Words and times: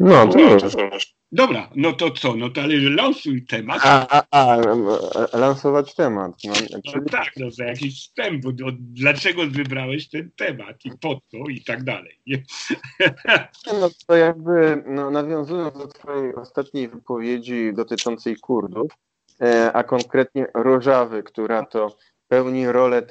No, 0.00 0.26
to 0.26 0.38
No, 0.38 0.50
już. 0.50 1.14
dobra, 1.32 1.70
no 1.76 1.92
to 1.92 2.10
co? 2.10 2.36
No 2.36 2.50
to 2.50 2.62
ale 2.62 2.74
lansuj 2.90 3.46
temat. 3.46 3.80
A, 3.84 4.06
a, 4.10 4.24
a, 4.30 4.56
lansować 5.36 5.94
temat. 5.94 6.32
No, 6.44 6.52
No 6.94 7.04
tak, 7.10 7.28
no 7.36 7.50
za 7.50 7.64
jakiś 7.64 8.00
wstęp, 8.00 8.42
bo, 8.44 8.52
bo 8.52 8.70
dlaczego 8.80 9.42
wybrałeś 9.46 10.08
ten 10.08 10.30
temat 10.36 10.84
i 10.84 10.90
po 11.00 11.20
co 11.30 11.38
i 11.50 11.64
tak 11.64 11.84
dalej. 11.84 12.20
Nie? 12.26 12.42
No 13.66 13.90
to 14.06 14.16
jakby 14.16 14.82
no, 14.86 15.10
nawiązując 15.10 15.78
do 15.78 15.86
Twojej 15.86 16.34
ostatniej 16.34 16.88
wypowiedzi 16.88 17.72
dotyczącej 17.74 18.36
Kurdów, 18.36 18.92
e, 19.42 19.72
a 19.72 19.84
konkretnie 19.84 20.46
Rożawy, 20.54 21.22
która 21.22 21.66
to 21.66 21.96
pełni 22.30 22.72
rolę 22.72 23.02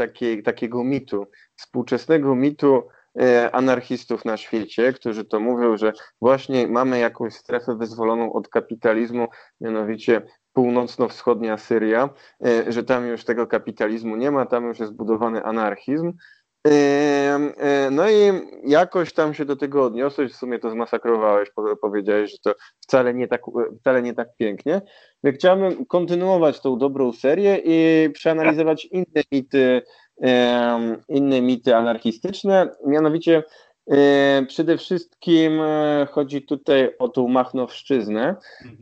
takiego 0.43 0.83
mitu, 0.83 1.27
współczesnego 1.55 2.35
mitu 2.35 2.83
e, 3.21 3.51
anarchistów 3.55 4.25
na 4.25 4.37
świecie, 4.37 4.93
którzy 4.93 5.25
to 5.25 5.39
mówią, 5.39 5.77
że 5.77 5.93
właśnie 6.21 6.67
mamy 6.67 6.99
jakąś 6.99 7.33
strefę 7.33 7.77
wyzwoloną 7.77 8.33
od 8.33 8.47
kapitalizmu, 8.47 9.27
mianowicie 9.61 10.21
północno-wschodnia 10.53 11.57
Syria, 11.57 12.09
e, 12.45 12.71
że 12.71 12.83
tam 12.83 13.07
już 13.07 13.23
tego 13.23 13.47
kapitalizmu 13.47 14.15
nie 14.15 14.31
ma, 14.31 14.45
tam 14.45 14.67
już 14.67 14.79
jest 14.79 14.93
budowany 14.93 15.43
anarchizm. 15.43 16.13
E, 16.67 17.89
No 17.91 18.09
i 18.09 18.15
jakoś 18.63 19.13
tam 19.13 19.33
się 19.33 19.45
do 19.45 19.55
tego 19.55 19.83
odniosłeś, 19.85 20.31
w 20.31 20.35
sumie 20.35 20.59
to 20.59 20.69
zmasakrowałeś, 20.69 21.49
po- 21.55 21.75
powiedziałeś, 21.75 22.31
że 22.31 22.37
to 22.43 22.53
wcale 22.79 23.13
nie 23.13 23.27
tak, 23.27 23.41
wcale 23.81 24.01
nie 24.01 24.13
tak 24.13 24.27
pięknie. 24.37 24.81
Chciałbym 25.25 25.85
kontynuować 25.85 26.59
tą 26.61 26.77
dobrą 26.77 27.13
serię 27.13 27.61
i 27.65 28.09
przeanalizować 28.13 28.85
inne 28.85 29.21
mity, 29.31 29.81
inne 31.09 31.41
mity 31.41 31.75
anarchistyczne, 31.75 32.69
mianowicie 32.87 33.43
przede 34.47 34.77
wszystkim 34.77 35.61
e, 35.61 36.07
chodzi 36.11 36.41
tutaj 36.41 36.89
o 36.99 37.09
tą 37.09 37.27
Machnowszczyznę, 37.27 38.35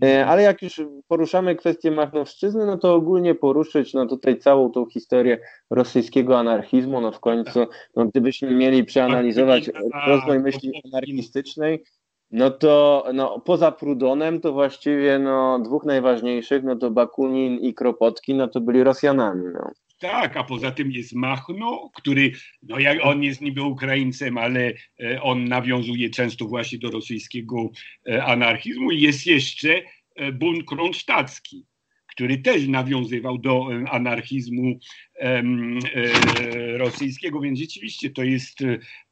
E, 0.03 0.25
Ale 0.25 0.41
jak 0.41 0.61
już 0.61 0.81
poruszamy 1.07 1.55
kwestię 1.55 1.91
Machnowszczyzny, 1.91 2.65
no 2.65 2.77
to 2.77 2.93
ogólnie 2.93 3.35
poruszyć 3.35 3.93
no 3.93 4.05
tutaj 4.05 4.39
całą 4.39 4.71
tą 4.71 4.85
historię 4.85 5.39
rosyjskiego 5.69 6.39
anarchizmu, 6.39 7.01
no 7.01 7.11
w 7.11 7.19
końcu, 7.19 7.65
no 7.95 8.05
gdybyśmy 8.05 8.51
mieli 8.51 8.83
przeanalizować 8.83 9.71
rozwój 10.07 10.39
myśli 10.39 10.81
anarchistycznej, 10.85 11.83
no 12.31 12.51
to 12.51 13.05
no, 13.13 13.39
poza 13.39 13.71
Prudonem 13.71 14.41
to 14.41 14.53
właściwie 14.53 15.19
no, 15.19 15.59
dwóch 15.59 15.85
najważniejszych, 15.85 16.63
no 16.63 16.75
to 16.75 16.91
Bakunin 16.91 17.59
i 17.59 17.73
Kropotkin, 17.73 18.37
no 18.37 18.47
to 18.47 18.61
byli 18.61 18.83
Rosjanami. 18.83 19.45
No. 19.53 19.71
Tak, 19.99 20.37
a 20.37 20.43
poza 20.43 20.71
tym 20.71 20.91
jest 20.91 21.13
Machno, 21.13 21.89
który, 21.93 22.31
no 22.63 22.79
jak 22.79 23.05
on 23.05 23.23
jest 23.23 23.41
niby 23.41 23.63
Ukraińcem, 23.63 24.37
ale 24.37 24.73
e, 24.99 25.21
on 25.21 25.45
nawiązuje 25.45 26.09
często 26.09 26.45
właśnie 26.45 26.77
do 26.77 26.91
rosyjskiego 26.91 27.69
e, 28.09 28.25
anarchizmu. 28.25 28.91
Jest 28.91 29.27
jeszcze 29.27 29.81
e, 30.15 30.31
bunt 30.31 30.65
kronsztacki, 30.65 31.65
który 32.07 32.37
też 32.37 32.67
nawiązywał 32.67 33.37
do 33.37 33.67
anarchizmu 33.91 34.79
em, 35.15 35.79
e, 35.95 36.77
rosyjskiego, 36.77 37.39
więc 37.39 37.59
rzeczywiście 37.59 38.09
to 38.09 38.23
jest 38.23 38.59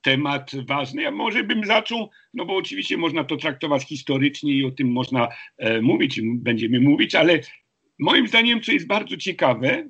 temat 0.02 0.52
ważny. 0.68 1.02
Ja 1.02 1.12
może 1.12 1.44
bym 1.44 1.66
zaczął, 1.66 2.10
no 2.34 2.46
bo 2.46 2.56
oczywiście 2.56 2.98
można 2.98 3.24
to 3.24 3.38
traktować 3.38 3.84
historycznie 3.84 4.54
i 4.54 4.66
o 4.66 4.72
tym 4.72 4.92
można 4.92 5.28
e, 5.58 5.82
mówić, 5.82 6.22
będziemy 6.24 6.80
mówić, 6.80 7.16
ale 7.16 7.40
moim 8.00 8.28
zdaniem, 8.28 8.62
co 8.62 8.72
jest 8.72 8.88
bardzo 8.88 9.18
ciekawe, 9.18 9.90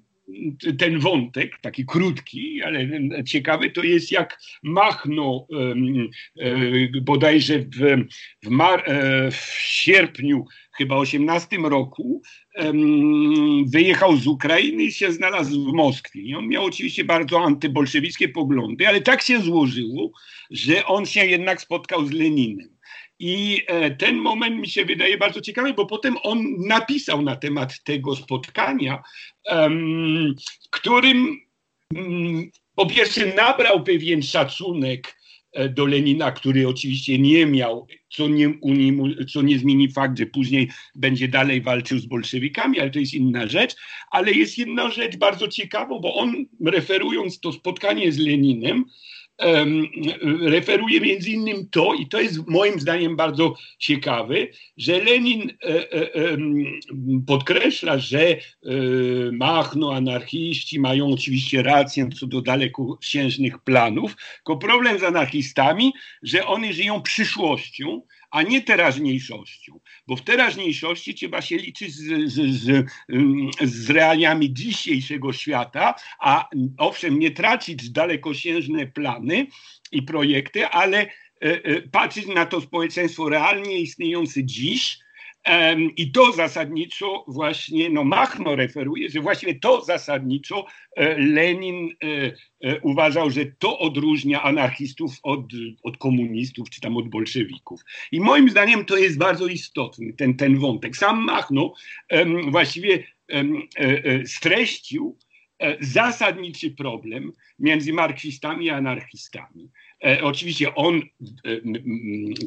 ten 0.80 1.00
wątek, 1.00 1.60
taki 1.62 1.86
krótki, 1.86 2.62
ale 2.64 2.90
ciekawy, 3.26 3.70
to 3.70 3.84
jest 3.84 4.12
jak 4.12 4.40
Machno 4.64 5.48
bodajże 7.02 7.60
w, 7.60 8.06
w, 8.44 8.50
mar, 8.50 8.84
e, 8.86 9.32
w 9.32 9.56
sierpniu 9.60 10.46
chyba 10.78 10.96
18 10.96 11.58
roku 11.58 12.22
wyjechał 13.66 14.18
z 14.18 14.28
Ukrainy 14.28 14.84
i 14.84 14.92
się 14.92 15.12
znalazł 15.12 15.72
w 15.72 15.74
Moskwie. 15.74 16.22
I 16.22 16.36
on 16.36 16.48
miał 16.48 16.66
oczywiście 16.66 17.04
bardzo 17.04 17.44
antybolszewickie 17.44 18.30
poglądy, 18.30 18.88
ale 18.88 19.02
tak 19.02 19.22
się 19.22 19.42
złożyło, 19.42 20.12
że 20.52 20.86
on 20.86 21.06
się 21.06 21.26
jednak 21.26 21.62
spotkał 21.62 22.06
z 22.06 22.12
Leninem. 22.12 22.75
I 23.20 23.62
e, 23.68 23.92
ten 23.92 24.16
moment 24.16 24.60
mi 24.60 24.70
się 24.70 24.86
wydaje 24.86 25.18
bardzo 25.18 25.42
ciekawy, 25.42 25.74
bo 25.74 25.86
potem 25.86 26.16
on 26.24 26.44
napisał 26.58 27.22
na 27.22 27.36
temat 27.36 27.84
tego 27.84 28.16
spotkania, 28.16 29.04
którym 30.72 31.40
mm, 31.96 32.50
po 32.76 32.86
pierwsze 32.86 33.36
nabrał 33.36 33.84
pewien 33.84 34.24
szacunek 34.24 35.18
e, 35.54 35.70
do 35.70 35.86
Lenina, 35.86 36.32
który 36.32 36.68
oczywiście 36.68 37.20
nie 37.20 37.46
miał, 37.46 37.88
co 38.10 38.28
nie, 38.28 38.50
unim- 38.50 39.26
co 39.34 39.42
nie 39.42 39.60
zmieni 39.60 39.92
fakt, 39.92 40.18
że 40.18 40.26
później 40.26 40.70
będzie 40.96 41.28
dalej 41.28 41.62
walczył 41.62 42.00
z 42.00 42.06
bolszewikami, 42.06 42.80
ale 42.80 42.90
to 42.90 43.00
jest 43.00 43.14
inna 43.14 43.48
rzecz. 43.48 43.76
Ale 44.12 44.32
jest 44.32 44.58
jedna 44.58 44.92
rzecz 44.92 45.18
bardzo 45.18 45.48
ciekawa, 45.48 46.00
bo 46.00 46.16
on 46.16 46.46
referując 46.66 47.40
to 47.40 47.52
spotkanie 47.52 48.12
z 48.12 48.18
Leninem, 48.18 48.78
em, 48.78 48.86
referuje 50.42 51.02
między 51.02 51.32
innymi 51.32 51.68
to, 51.72 51.94
i 51.94 52.08
to 52.08 52.22
jest 52.22 52.48
moim 52.48 52.80
zdaniem 52.80 53.16
bardzo 53.16 53.54
ciekawe, 53.80 54.36
że 54.78 55.04
Lenin 55.04 55.50
e, 55.50 55.92
e, 55.92 56.38
podkreśla, 57.28 57.98
że 57.98 58.30
e, 58.30 58.38
Machno, 59.32 59.94
anarchiści 59.94 60.80
mają 60.80 61.08
oczywiście 61.08 61.64
rację 61.64 62.10
co 62.20 62.28
do 62.28 62.42
dalekosiężnych 62.42 63.60
planów, 63.60 64.16
tylko 64.36 64.58
problem 64.58 65.00
z 65.00 65.04
anarchistami, 65.04 65.94
że 66.24 66.46
oni 66.46 66.74
żyją 66.74 67.02
przyszłością, 67.02 68.02
a 68.36 68.42
nie 68.42 68.62
teraźniejszością, 68.62 69.80
bo 70.08 70.16
w 70.16 70.22
teraźniejszości 70.22 71.14
trzeba 71.14 71.42
się 71.42 71.58
liczyć 71.58 71.94
z, 71.94 72.32
z, 72.32 72.62
z, 72.62 72.86
z 73.62 73.90
realiami 73.90 74.54
dzisiejszego 74.54 75.34
świata, 75.34 75.96
a 76.20 76.50
owszem, 76.78 77.20
nie 77.20 77.32
tracić 77.32 77.90
dalekosiężne 77.90 78.88
plany 78.88 79.48
i 79.92 80.02
projekty, 80.02 80.68
ale 80.68 80.98
e, 81.02 81.10
e, 81.42 81.82
patrzeć 81.82 82.28
na 82.28 82.46
to 82.46 82.62
społeczeństwo 82.62 83.30
realnie 83.30 83.80
istniejące 83.80 84.44
dziś, 84.44 84.98
I 85.98 86.12
to 86.12 86.32
zasadniczo 86.32 87.26
właśnie, 87.28 87.90
no 87.90 88.04
Machno 88.04 88.56
referuje, 88.56 89.10
że 89.10 89.22
właściwie 89.22 89.56
to 89.56 89.82
zasadniczo 89.82 90.66
e, 90.96 91.18
Lenin 91.18 91.90
e, 91.90 92.08
e, 92.62 92.82
uważał, 92.82 93.32
że 93.32 93.46
to 93.46 93.80
odróżnia 93.80 94.44
anarchistów 94.44 95.12
od, 95.24 95.42
od 95.84 95.98
komunistów 95.98 96.70
czy 96.70 96.82
tam 96.82 96.98
od 96.98 97.10
bolszewików. 97.10 97.82
I 98.12 98.20
moim 98.20 98.50
zdaniem 98.50 98.86
to 98.86 98.98
jest 98.98 99.18
bardzo 99.18 99.48
istotny 99.48 100.14
ten, 100.14 100.38
ten 100.38 100.60
wątek. 100.60 100.98
Sam 100.98 101.24
Machno 101.24 101.74
właściwie 102.48 103.04
streścił 104.26 105.18
zasadniczy 105.80 106.72
problem 106.72 107.32
między 107.60 107.94
marksistami 107.94 108.66
i 108.66 108.70
anarchistami. 108.70 109.70
Oczywiście 110.22 110.76
on, 110.76 111.02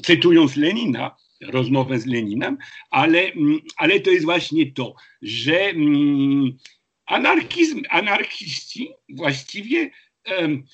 cytując 0.03 0.57
Lenina, 0.57 1.17
rozmowę 1.41 1.99
z 1.99 2.07
Leninem, 2.07 2.59
ale, 2.91 3.21
mm, 3.21 3.61
ale 3.77 4.01
to 4.01 4.11
jest 4.11 4.25
właśnie 4.25 4.73
to, 4.73 4.95
że 5.23 5.61
mm, 5.61 6.59
anarchizm, 7.07 7.83
anarchiści 7.91 8.91
właściwie 9.09 9.91
em, 10.25 10.65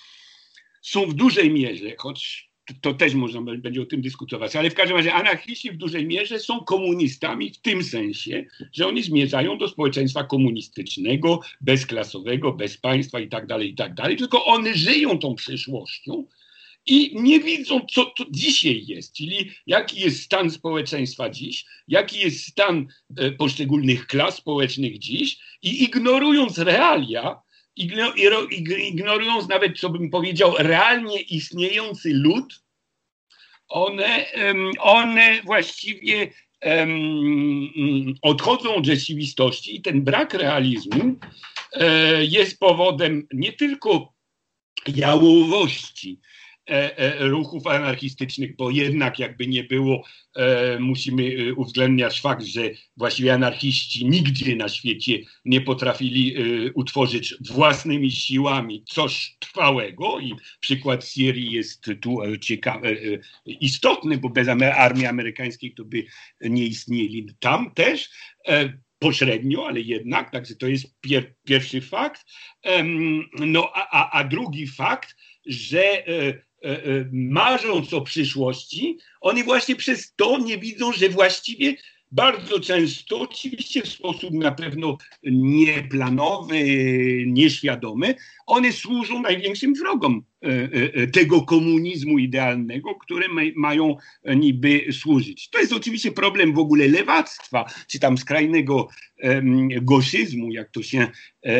są 0.82 1.06
w 1.06 1.14
dużej 1.14 1.50
mierze, 1.50 1.94
choć 1.98 2.50
to, 2.66 2.74
to 2.80 2.94
też 2.94 3.14
można 3.14 3.40
będzie 3.40 3.82
o 3.82 3.86
tym 3.86 4.02
dyskutować, 4.02 4.56
ale 4.56 4.70
w 4.70 4.74
każdym 4.74 4.96
razie 4.96 5.14
anarchiści 5.14 5.70
w 5.70 5.76
dużej 5.76 6.06
mierze 6.06 6.38
są 6.38 6.60
komunistami 6.60 7.50
w 7.50 7.58
tym 7.58 7.84
sensie, 7.84 8.44
że 8.72 8.86
oni 8.86 9.02
zmierzają 9.02 9.58
do 9.58 9.68
społeczeństwa 9.68 10.24
komunistycznego, 10.24 11.40
bezklasowego, 11.60 12.52
bez 12.52 12.76
państwa 12.76 13.20
i 13.20 13.28
tak 13.28 13.46
dalej, 13.46 13.70
i 13.70 13.74
tak 13.74 13.94
dalej, 13.94 14.16
tylko 14.16 14.44
one 14.44 14.74
żyją 14.74 15.18
tą 15.18 15.34
przyszłością, 15.34 16.26
i 16.86 17.10
nie 17.22 17.40
widzą, 17.40 17.80
co 17.90 18.04
to 18.04 18.24
dzisiaj 18.30 18.84
jest, 18.86 19.12
czyli 19.12 19.50
jaki 19.66 20.00
jest 20.00 20.22
stan 20.22 20.50
społeczeństwa 20.50 21.30
dziś, 21.30 21.64
jaki 21.88 22.18
jest 22.18 22.46
stan 22.46 22.86
e, 23.16 23.30
poszczególnych 23.30 24.06
klas 24.06 24.36
społecznych 24.36 24.98
dziś 24.98 25.38
i 25.62 25.84
ignorując 25.84 26.58
realia, 26.58 27.40
ignorując 28.80 29.48
nawet, 29.48 29.78
co 29.78 29.90
bym 29.90 30.10
powiedział, 30.10 30.54
realnie 30.58 31.20
istniejący 31.20 32.10
lud, 32.14 32.64
one, 33.68 34.26
one 34.78 35.42
właściwie 35.42 36.30
odchodzą 38.22 38.74
od 38.74 38.86
rzeczywistości 38.86 39.76
i 39.76 39.82
ten 39.82 40.02
brak 40.02 40.34
realizmu 40.34 41.14
e, 41.72 42.24
jest 42.24 42.58
powodem 42.58 43.26
nie 43.32 43.52
tylko 43.52 44.12
jałowości, 44.86 46.20
ruchów 47.18 47.66
anarchistycznych, 47.66 48.56
bo 48.56 48.70
jednak 48.70 49.18
jakby 49.18 49.46
nie 49.46 49.64
było, 49.64 50.04
e, 50.36 50.78
musimy 50.78 51.54
uwzględniać 51.54 52.20
fakt, 52.20 52.44
że 52.44 52.70
właściwie 52.96 53.34
anarchiści 53.34 54.08
nigdzie 54.08 54.56
na 54.56 54.68
świecie 54.68 55.18
nie 55.44 55.60
potrafili 55.60 56.34
utworzyć 56.74 57.34
własnymi 57.50 58.10
siłami 58.10 58.84
coś 58.88 59.36
trwałego 59.38 60.20
i 60.20 60.34
przykład 60.60 61.04
Syrii 61.04 61.52
jest 61.52 61.86
tu 62.00 62.18
ciekawy, 62.40 63.20
istotny, 63.46 64.18
bo 64.18 64.28
bez 64.28 64.48
armii 64.48 65.06
amerykańskiej 65.06 65.74
to 65.74 65.84
by 65.84 66.04
nie 66.40 66.64
istnieli 66.64 67.26
tam 67.40 67.74
też 67.74 68.10
pośrednio, 68.98 69.66
ale 69.66 69.80
jednak, 69.80 70.30
także 70.30 70.54
to 70.54 70.66
jest 70.66 71.00
pier, 71.00 71.34
pierwszy 71.44 71.80
fakt. 71.80 72.24
No 73.38 73.70
a, 73.74 73.88
a, 73.90 74.18
a 74.18 74.24
drugi 74.24 74.66
fakt, 74.66 75.16
że 75.46 76.06
E, 76.06 76.28
e, 76.28 76.42
marząc 77.12 77.92
o 77.92 78.00
przyszłości, 78.00 78.98
oni 79.20 79.44
właśnie 79.44 79.76
przez 79.76 80.14
to 80.16 80.38
nie 80.38 80.58
widzą, 80.58 80.92
że 80.92 81.08
właściwie 81.08 81.74
bardzo 82.14 82.60
często, 82.60 83.20
oczywiście 83.20 83.82
w 83.82 83.88
sposób 83.88 84.34
na 84.34 84.52
pewno 84.52 84.98
nieplanowy, 85.24 86.64
nieświadomy, 87.26 88.14
one 88.46 88.72
służą 88.72 89.22
największym 89.22 89.74
wrogom 89.74 90.22
e, 90.40 91.06
tego 91.06 91.42
komunizmu 91.42 92.18
idealnego, 92.18 92.94
które 92.94 93.26
mają 93.56 93.96
niby 94.36 94.86
służyć. 94.92 95.50
To 95.50 95.58
jest 95.58 95.72
oczywiście 95.72 96.12
problem 96.12 96.52
w 96.52 96.58
ogóle 96.58 96.88
lewactwa, 96.88 97.64
czy 97.86 97.98
tam 97.98 98.18
skrajnego 98.18 98.88
goszyzmu, 99.82 100.52
jak 100.52 100.70
to 100.70 100.82
się 100.82 101.08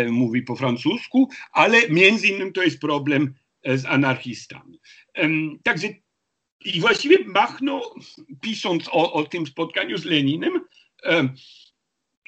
mówi 0.09 0.43
po 0.43 0.57
francusku, 0.57 1.29
ale 1.53 1.89
między 1.89 2.29
innymi 2.29 2.53
to 2.53 2.63
jest 2.63 2.81
problem 2.81 3.35
z 3.67 3.85
anarchistami. 3.85 4.81
Także 5.63 5.89
i 6.65 6.81
właściwie 6.81 7.25
Machno, 7.25 7.95
pisząc 8.41 8.89
o, 8.89 9.13
o 9.13 9.25
tym 9.25 9.47
spotkaniu 9.47 9.99
z 9.99 10.05
Leninem, 10.05 10.61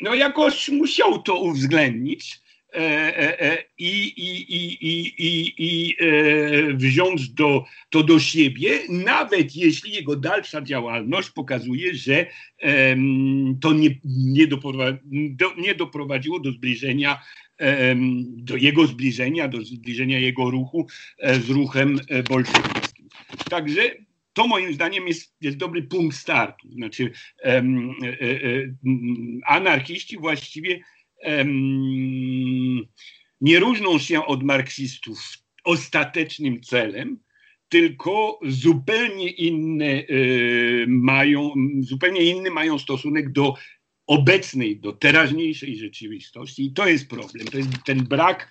no 0.01 0.15
jakoś 0.15 0.69
musiał 0.69 1.23
to 1.23 1.41
uwzględnić 1.41 2.41
e, 2.75 2.79
e, 2.79 3.41
e, 3.41 3.65
i, 3.79 4.07
i, 4.17 4.57
i, 4.57 4.85
i, 5.19 5.55
i 5.59 5.97
wziąć 6.75 7.29
do, 7.29 7.65
to 7.91 8.03
do 8.03 8.19
siebie, 8.19 8.71
nawet 8.89 9.57
jeśli 9.57 9.93
jego 9.93 10.17
dalsza 10.17 10.63
działalność 10.63 11.31
pokazuje, 11.31 11.95
że 11.95 12.27
to 13.61 13.73
nie, 13.73 13.91
nie, 14.05 14.47
nie 15.57 15.75
doprowadziło 15.75 16.41
do 16.41 16.53
zbliżenia 16.53 17.23
do 18.27 18.57
jego 18.57 18.87
zbliżenia, 18.87 19.49
do 19.49 19.65
zbliżenia 19.65 20.19
jego 20.19 20.51
ruchu 20.51 20.87
e, 21.19 21.41
z 21.41 21.51
ruchem 21.51 22.01
e, 22.09 22.23
bolszewickim. 22.23 23.09
Także 23.51 23.83
to 24.33 24.47
moim 24.47 24.75
zdaniem 24.75 25.09
jest, 25.09 25.37
jest 25.41 25.57
dobry 25.57 25.83
punkt 25.83 26.17
startu. 26.17 26.73
Znaczy, 26.73 27.13
anarchiści 29.47 30.19
właściwie 30.19 30.81
nie 33.41 33.61
różnią 33.61 33.99
się 33.99 34.27
od 34.27 34.43
marksistów 34.43 35.19
ostatecznym 35.65 36.61
celem, 36.61 37.19
tylko 37.69 38.41
zupełnie 38.43 39.31
inne 39.31 40.03
mają, 40.87 41.55
zupełnie 41.81 42.23
inny 42.23 42.51
mają 42.51 42.79
stosunek 42.79 43.33
do 43.33 43.55
obecnej, 44.07 44.81
do 44.81 44.93
teraźniejszej 44.93 45.77
rzeczywistości. 45.79 46.67
I 46.67 46.73
to 46.73 46.89
jest 46.89 47.09
problem. 47.09 47.47
To 47.47 47.59
jest 47.59 47.71
ten 47.87 48.05
brak, 48.05 48.51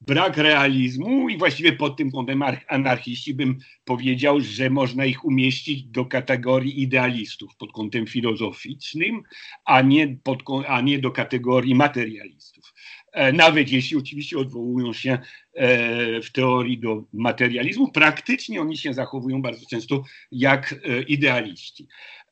brak 0.00 0.36
realizmu 0.36 1.28
i 1.28 1.38
właściwie 1.38 1.72
pod 1.72 1.96
tym 1.96 2.10
kątem 2.10 2.42
anarchiści 2.68 3.34
bym 3.34 3.58
powiedział, 3.84 4.40
że 4.40 4.70
można 4.70 5.04
ich 5.04 5.24
umieścić 5.24 5.82
do 5.82 6.04
kategorii 6.04 6.82
idealistów 6.82 7.56
pod 7.56 7.72
kątem 7.72 8.06
filozoficznym, 8.06 9.22
a 9.64 9.82
nie, 9.82 10.16
pod, 10.22 10.42
a 10.66 10.80
nie 10.80 10.98
do 10.98 11.10
kategorii 11.10 11.74
materialistów. 11.74 12.72
E, 13.12 13.32
nawet 13.32 13.72
jeśli 13.72 13.96
oczywiście 13.96 14.38
odwołują 14.38 14.92
się 14.92 15.18
e, 15.54 16.22
w 16.22 16.32
teorii 16.32 16.78
do 16.78 17.04
materializmu, 17.12 17.92
praktycznie 17.92 18.60
oni 18.60 18.78
się 18.78 18.94
zachowują 18.94 19.42
bardzo 19.42 19.66
często 19.66 20.04
jak 20.32 20.72
e, 20.72 21.02
idealiści. 21.02 21.86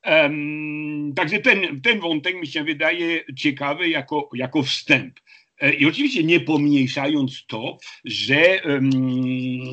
Um, 0.07 1.13
także 1.17 1.39
ten, 1.39 1.81
ten 1.81 2.01
wątek 2.01 2.41
mi 2.41 2.47
się 2.47 2.65
wydaje 2.65 3.25
ciekawy 3.37 3.89
jako, 3.89 4.29
jako 4.35 4.63
wstęp. 4.63 5.21
E, 5.61 5.73
I 5.73 5.87
oczywiście 5.87 6.25
nie 6.25 6.41
pomniejszając 6.41 7.47
to, 7.47 7.79
że 8.05 8.61
um, 8.65 8.91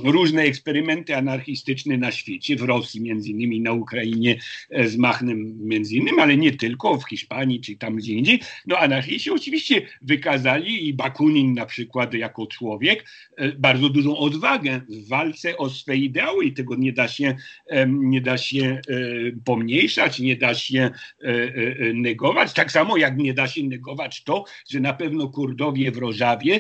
różne 0.04 0.42
eksperymenty 0.42 1.16
anarchistyczne 1.16 1.98
na 1.98 2.12
świecie, 2.12 2.56
w 2.56 2.62
Rosji 2.62 3.02
między 3.02 3.30
innymi, 3.30 3.62
na 3.62 3.74
Ukrainie 3.74 4.40
e, 4.70 4.88
z 4.88 4.98
Machnem 4.98 5.68
między 5.68 5.96
innymi, 5.96 6.20
ale 6.20 6.38
nie 6.38 6.52
tylko, 6.52 6.98
w 6.98 7.10
Hiszpanii 7.10 7.62
czy 7.62 7.76
tam 7.76 7.96
gdzie 7.96 8.14
indziej, 8.14 8.40
no 8.68 8.78
anarchiści 8.78 9.32
oczywiście 9.32 9.82
wykazali 10.02 10.88
i 10.88 10.94
Bakunin 10.94 11.54
na 11.54 11.66
przykład 11.66 12.14
jako 12.14 12.48
człowiek 12.48 13.06
e, 13.38 13.52
bardzo 13.52 13.90
dużą 13.90 14.18
odwagę 14.18 14.82
w 14.90 15.08
walce 15.08 15.58
o 15.58 15.70
swe 15.70 15.98
ideały 15.98 16.46
i 16.46 16.54
tego 16.54 16.76
nie 16.76 16.94
da 16.94 17.08
się, 17.08 17.36
nie 17.88 18.22
da 18.22 18.38
się 18.38 18.82
pomniejszać, 19.46 20.20
nie 20.20 20.36
da 20.36 20.56
się 20.56 20.92
negować, 21.94 22.54
tak 22.54 22.72
samo 22.72 22.98
jak 22.98 23.18
nie 23.18 23.34
da 23.34 23.48
się 23.48 23.64
negować 23.64 24.24
to, 24.24 24.44
że 24.70 24.80
na 24.80 24.94
pewno 24.94 25.30
Kurdowie 25.30 25.75
Polakowie 25.76 25.92
w 25.92 25.98
Rożawie 25.98 26.60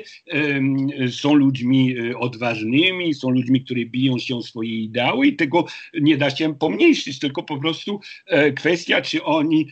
są 1.11 1.33
ludźmi 1.33 1.95
e, 1.97 2.17
odważnymi, 2.17 3.13
są 3.13 3.29
ludźmi, 3.29 3.61
którzy 3.61 3.85
biją 3.85 4.19
się 4.19 4.35
o 4.35 4.43
swoje 4.43 4.81
ideały 4.81 5.27
i 5.27 5.35
tego 5.35 5.65
nie 5.93 6.17
da 6.17 6.29
się 6.29 6.55
pomniejszyć, 6.55 7.19
tylko 7.19 7.43
po 7.43 7.57
prostu 7.57 7.99
e, 8.25 8.51
kwestia, 8.51 9.01
czy 9.01 9.23
oni 9.23 9.67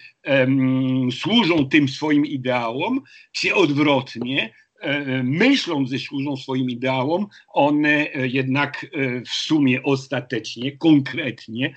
służą 1.11 1.69
tym 1.69 1.87
swoim 1.87 2.25
ideałom, 2.25 3.01
czy 3.31 3.55
odwrotnie, 3.55 4.53
e, 4.81 5.23
myśląc, 5.23 5.91
że 5.91 5.99
służą 5.99 6.37
swoim 6.37 6.69
ideałom, 6.69 7.27
one 7.47 8.07
jednak 8.23 8.85
w 9.25 9.29
sumie 9.29 9.83
ostatecznie, 9.83 10.77
konkretnie, 10.77 11.75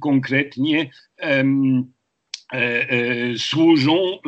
konkretnie 0.00 0.90
służą 3.38 3.94
e, 3.96 4.18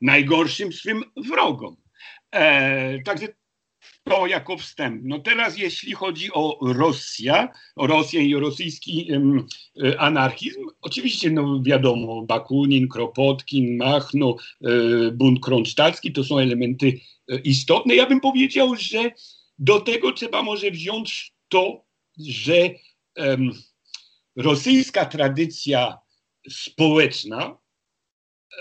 najgorszym 0.00 0.72
swym 0.72 1.04
wrogom. 1.16 1.76
Także 3.04 3.28
to 4.04 4.26
jako 4.26 4.56
wstęp. 4.56 5.02
No 5.04 5.18
teraz 5.18 5.58
jeśli 5.58 5.92
chodzi 5.92 6.32
o 6.32 6.58
Rosję, 6.62 7.48
o 7.76 7.86
Rosję 7.86 8.22
i 8.22 8.34
o 8.34 8.40
rosyjski 8.40 9.08
anarchizm, 9.98 10.66
oczywiście 10.80 11.30
no 11.30 11.62
wiadomo, 11.62 12.22
Bakunin, 12.22 12.88
Kropotkin, 12.88 13.76
Machno, 13.76 14.36
bunt 15.12 15.40
kronsztacki 15.40 16.12
to 16.12 16.24
są 16.24 16.38
elementy 16.38 17.00
istotne. 17.44 17.94
Ja 17.94 18.06
bym 18.06 18.20
powiedział, 18.20 18.76
że 18.76 19.10
do 19.58 19.80
tego 19.80 20.12
trzeba 20.12 20.42
może 20.42 20.70
wziąć 20.70 21.32
to, 21.48 21.84
że 22.18 22.70
um, 23.16 23.52
rosyjska 24.36 25.06
tradycja 25.06 25.98
społeczna 26.48 27.58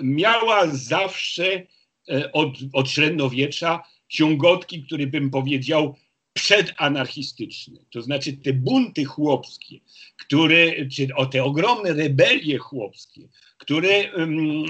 miała 0.03 0.67
zawsze 0.67 1.67
e, 2.09 2.31
od, 2.31 2.49
od 2.73 2.89
średniowiecza 2.89 3.83
ciągotki, 4.07 4.83
które 4.83 5.07
bym 5.07 5.29
powiedział 5.29 5.95
przedanarchistyczne. 6.33 7.79
To 7.91 8.01
znaczy 8.01 8.33
te 8.33 8.53
bunty 8.53 9.05
chłopskie, 9.05 9.79
które, 10.17 10.87
czy 10.89 11.07
o 11.15 11.25
te 11.25 11.43
ogromne 11.43 11.93
rebelie 11.93 12.57
chłopskie, 12.57 13.21
które 13.57 14.13
um, 14.13 14.65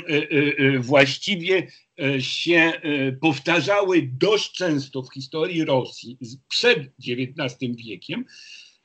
właściwie 0.79 1.67
się 2.19 2.73
powtarzały 3.21 4.09
dość 4.13 4.51
często 4.51 5.03
w 5.03 5.13
historii 5.13 5.65
Rosji 5.65 6.17
przed 6.47 6.79
XIX 7.07 7.75
wiekiem, 7.85 8.25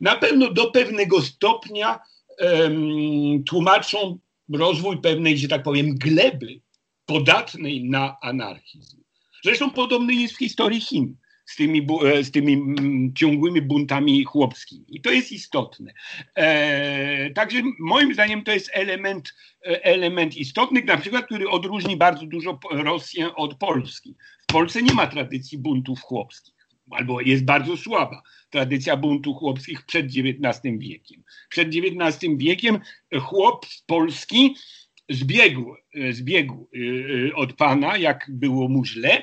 na 0.00 0.16
pewno 0.16 0.52
do 0.52 0.70
pewnego 0.70 1.22
stopnia 1.22 2.00
um, 2.38 3.44
tłumaczą 3.44 4.18
rozwój 4.52 5.00
pewnej, 5.00 5.38
że 5.38 5.48
tak 5.48 5.62
powiem, 5.62 5.94
gleby 5.98 6.60
podatnej 7.06 7.84
na 7.84 8.16
anarchizm. 8.22 9.02
Zresztą 9.44 9.70
podobny 9.70 10.14
jest 10.14 10.34
w 10.34 10.38
historii 10.38 10.80
Chin 10.80 11.16
z 11.46 11.56
tymi, 11.56 11.86
e, 12.04 12.24
z 12.24 12.30
tymi 12.30 12.52
mm, 12.52 13.14
ciągłymi 13.14 13.62
buntami 13.62 14.24
chłopskimi. 14.24 14.84
I 14.88 15.00
to 15.00 15.10
jest 15.10 15.32
istotne. 15.32 15.92
E, 16.34 17.30
także 17.30 17.62
moim 17.78 18.14
zdaniem 18.14 18.44
to 18.44 18.52
jest 18.52 18.70
element, 18.72 19.34
e, 19.66 19.84
element 19.84 20.36
istotny, 20.36 20.82
na 20.82 20.96
przykład, 20.96 21.26
który 21.26 21.48
odróżni 21.48 21.96
bardzo 21.96 22.26
dużo 22.26 22.58
Rosję 22.70 23.34
od 23.34 23.54
Polski. 23.54 24.16
W 24.42 24.52
Polsce 24.52 24.82
nie 24.82 24.94
ma 24.94 25.06
tradycji 25.06 25.58
buntów 25.58 26.00
chłopskich 26.00 26.59
albo 26.90 27.20
jest 27.20 27.44
bardzo 27.44 27.76
słaba 27.76 28.22
tradycja 28.50 28.96
buntu 28.96 29.34
chłopskich 29.34 29.86
przed 29.86 30.06
XIX 30.06 30.78
wiekiem. 30.78 31.22
Przed 31.48 31.68
XIX 31.68 32.36
wiekiem 32.36 32.78
chłop 33.20 33.66
z 33.66 33.82
Polski 33.82 34.56
zbiegł, 35.08 35.74
zbiegł 36.10 36.68
od 37.34 37.52
pana, 37.52 37.96
jak 37.96 38.26
było 38.32 38.68
mu 38.68 38.84
źle, 38.84 39.22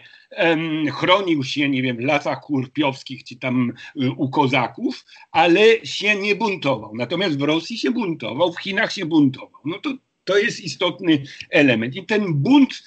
chronił 0.92 1.44
się, 1.44 1.70
nie 1.70 1.82
wiem, 1.82 1.98
w 1.98 2.04
lasach 2.04 2.42
kurpiowskich 2.42 3.24
czy 3.24 3.40
tam 3.40 3.74
u 4.18 4.30
kozaków, 4.30 5.06
ale 5.32 5.86
się 5.86 6.16
nie 6.16 6.36
buntował. 6.36 6.96
Natomiast 6.96 7.40
w 7.40 7.42
Rosji 7.42 7.78
się 7.78 7.92
buntował, 7.92 8.54
w 8.54 8.60
Chinach 8.60 8.94
się 8.94 9.06
buntował. 9.06 9.62
No 9.66 9.80
to, 9.80 9.94
to 10.24 10.38
jest 10.38 10.60
istotny 10.60 11.24
element. 11.50 11.96
I 11.96 12.06
ten 12.06 12.34
bunt, 12.34 12.84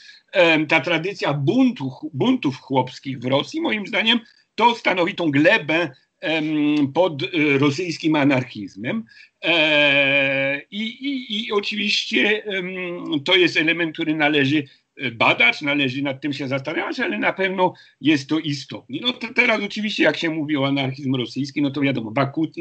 ta 0.69 0.81
tradycja 0.81 1.35
buntu, 1.35 1.91
buntów 2.15 2.57
chłopskich 2.57 3.19
w 3.19 3.25
Rosji, 3.25 3.61
moim 3.61 3.87
zdaniem, 3.87 4.21
to 4.61 4.75
stanowi 4.75 5.15
tą 5.15 5.31
glebę 5.31 5.91
pod 6.95 7.23
e, 7.23 7.27
rosyjskim 7.59 8.17
anarchizmem. 8.17 9.05
E, 9.45 10.63
I, 10.71 10.83
i, 10.83 11.47
i 11.47 11.53
oczywiście 11.53 12.43
to 13.25 13.37
jest 13.37 13.57
element, 13.57 13.95
który 13.95 14.15
należy 14.15 14.65
badać, 15.13 15.63
należy 15.63 16.03
nad 16.03 16.21
tym 16.21 16.33
się 16.33 16.49
zastanawiać, 16.49 17.01
ale 17.01 17.19
na 17.19 17.33
pewno 17.33 17.75
jest 18.01 18.29
to 18.29 18.39
istotne. 18.39 18.99
No 19.03 19.13
to 19.13 19.35
teraz 19.35 19.63
oczywiście 19.63 20.03
jak 20.03 20.17
się 20.17 20.31
mówi 20.31 20.57
o 20.57 20.67
anarchizm 20.67 21.15
rosyjski, 21.15 21.63
no 21.63 21.71
to 21.71 21.81
wiadomo, 21.81 22.13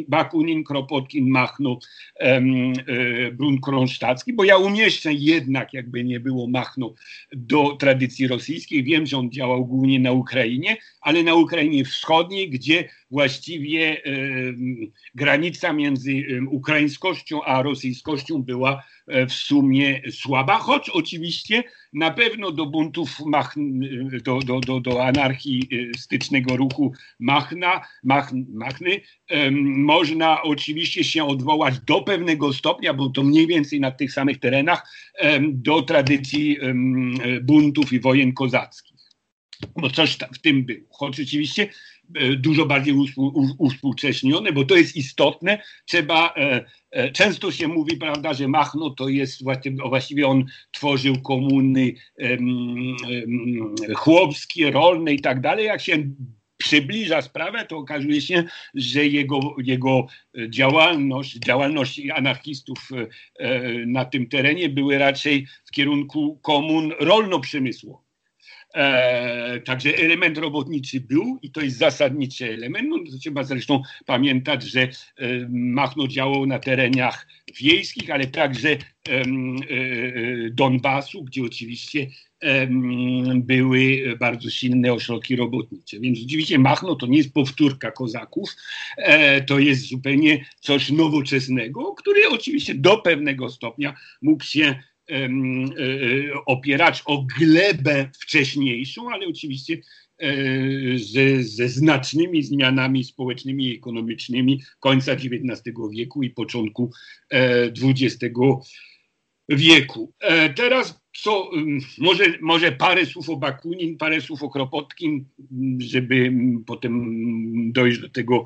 Bakunin, 0.08 0.64
Kropotkin, 0.64 1.30
Machno, 1.30 1.80
um, 2.20 2.74
e, 2.88 3.32
Brun 3.32 3.62
Kronsztacki, 3.62 4.34
bo 4.34 4.44
ja 4.44 4.58
umieszczę 4.58 5.14
jednak, 5.14 5.74
jakby 5.74 6.04
nie 6.04 6.20
było 6.20 6.48
Machno, 6.48 6.94
do 7.32 7.76
tradycji 7.76 8.28
rosyjskiej. 8.28 8.84
Wiem, 8.84 9.06
że 9.06 9.18
on 9.18 9.32
działał 9.32 9.66
głównie 9.66 10.00
na 10.00 10.12
Ukrainie, 10.12 10.78
ale 11.02 11.24
na 11.24 11.36
Ukrainie 11.36 11.86
Wschodniej, 11.86 12.50
gdzie 12.50 12.90
właściwie 13.12 14.02
granica 15.16 15.74
między 15.74 16.12
ukraińskością 16.50 17.44
a 17.44 17.62
rosyjskością 17.62 18.44
była 18.44 18.84
w 19.30 19.34
sumie 19.34 20.02
słaba, 20.12 20.58
choć 20.58 20.90
oczywiście 20.90 21.64
na 21.94 22.12
pewno 22.12 22.52
do 22.52 22.66
buntów, 22.66 23.18
do, 24.24 24.40
do, 24.40 24.60
do, 24.60 24.80
do 24.80 25.06
anarchistycznego 25.06 26.58
ruchu 26.58 26.94
Machna, 27.20 27.82
Mach, 28.04 28.32
Machny 28.54 29.02
można 29.62 30.42
oczywiście 30.42 31.04
się 31.04 31.26
odwołać 31.26 31.80
do 31.80 32.02
pewnego 32.02 32.54
stopnia, 32.54 32.94
bo 32.94 33.10
to 33.10 33.24
mniej 33.24 33.48
więcej 33.48 33.80
na 33.80 33.92
tych 33.92 34.14
samych 34.14 34.40
terenach, 34.40 34.92
do 35.50 35.82
tradycji 35.82 36.58
buntów 37.42 37.94
i 37.94 38.00
wojen 38.00 38.34
kozackich. 38.34 39.00
Bo 39.76 39.90
coś 39.90 40.18
w 40.34 40.40
tym 40.42 40.66
było. 40.66 40.88
Choć 40.90 41.20
oczywiście 41.20 41.70
E, 41.99 41.99
dużo 42.38 42.66
bardziej 42.66 42.96
uspółcześnione, 43.58 44.52
bo 44.52 44.66
to 44.66 44.76
jest 44.76 44.96
istotne. 44.96 45.62
Trzeba, 45.86 46.34
e, 46.38 46.66
e, 46.92 47.12
często 47.12 47.52
się 47.52 47.68
mówi, 47.68 47.98
prawda, 47.98 48.34
że 48.34 48.48
Machno 48.48 48.90
to 48.90 49.10
jest 49.10 49.44
właściwie 49.90 50.28
on 50.28 50.46
tworzył 50.72 51.22
komuny 51.22 51.94
chłopskie, 53.96 54.72
rolne 54.72 55.14
i 55.14 55.22
tak 55.22 55.42
dalej. 55.42 55.66
Jak 55.66 55.82
się 55.82 56.04
przybliża 56.58 57.22
sprawę, 57.22 57.66
to 57.66 57.78
okazuje 57.78 58.22
się, 58.22 58.44
że 58.74 59.08
jego, 59.08 59.56
jego 59.64 60.08
działalność, 60.50 61.34
działalność 61.34 62.02
anarchistów 62.16 62.90
na 63.88 64.06
tym 64.06 64.28
terenie 64.28 64.70
były 64.70 64.98
raczej 64.98 65.48
w 65.66 65.72
kierunku 65.72 66.40
komun 66.42 66.94
rolno-przemysłowych. 67.00 68.09
E, 68.76 69.60
także 69.60 69.98
element 69.98 70.38
robotniczy 70.38 71.02
był 71.02 71.40
i 71.42 71.52
to 71.52 71.62
jest 71.62 71.78
zasadniczy 71.78 72.54
element. 72.54 72.90
No, 72.90 73.20
trzeba 73.20 73.44
zresztą 73.44 73.82
pamiętać, 74.06 74.64
że 74.64 74.82
e, 74.82 74.90
Machno 75.50 76.08
działał 76.08 76.46
na 76.46 76.60
terenach 76.60 77.28
wiejskich, 77.62 78.10
ale 78.10 78.28
także 78.28 78.70
e, 78.70 78.78
e, 79.10 79.24
Donbasu, 80.52 81.24
gdzie 81.24 81.44
oczywiście 81.44 82.08
były 83.36 84.16
bardzo 84.20 84.50
silne 84.50 84.94
ośrodki 84.94 85.36
robotnicze. 85.36 86.00
Więc 86.00 86.20
oczywiście 86.26 86.60
Machno 86.60 86.96
to 86.96 87.08
nie 87.08 87.18
jest 87.18 87.34
powtórka 87.34 87.92
kozaków, 87.92 88.50
e, 88.98 89.42
to 89.42 89.60
jest 89.60 89.90
zupełnie 89.90 90.46
coś 90.60 90.92
nowoczesnego, 90.92 91.94
który 91.94 92.30
oczywiście 92.30 92.76
do 92.76 92.98
pewnego 92.98 93.50
stopnia 93.50 93.96
mógł 94.22 94.44
się 94.44 94.76
opierać 96.46 97.04
o 97.06 97.26
glebę 97.40 98.10
wcześniejszą, 98.20 99.12
ale 99.12 99.28
oczywiście 99.28 99.78
e, 100.18 100.34
ze, 100.98 101.44
ze 101.44 101.70
znacznymi 101.70 102.44
zmianami 102.44 103.04
społecznymi 103.04 103.66
i 103.66 103.76
ekonomicznymi 103.76 104.62
końca 104.80 105.12
XIX 105.12 105.62
wieku 105.92 106.24
i 106.24 106.30
początku 106.30 106.92
XX 107.82 108.36
wieku. 109.50 110.14
Teraz 110.56 111.02
co, 111.22 111.52
może, 111.98 112.24
może 112.42 112.72
parę 112.72 113.06
słów 113.06 113.30
o 113.30 113.38
Bakunin, 113.38 113.98
parę 113.98 114.22
słów 114.22 114.44
o 114.44 114.50
Kropotkin, 114.50 115.26
żeby 115.78 116.34
potem 116.66 117.72
dojść 117.72 118.00
do 118.00 118.10
tego 118.10 118.46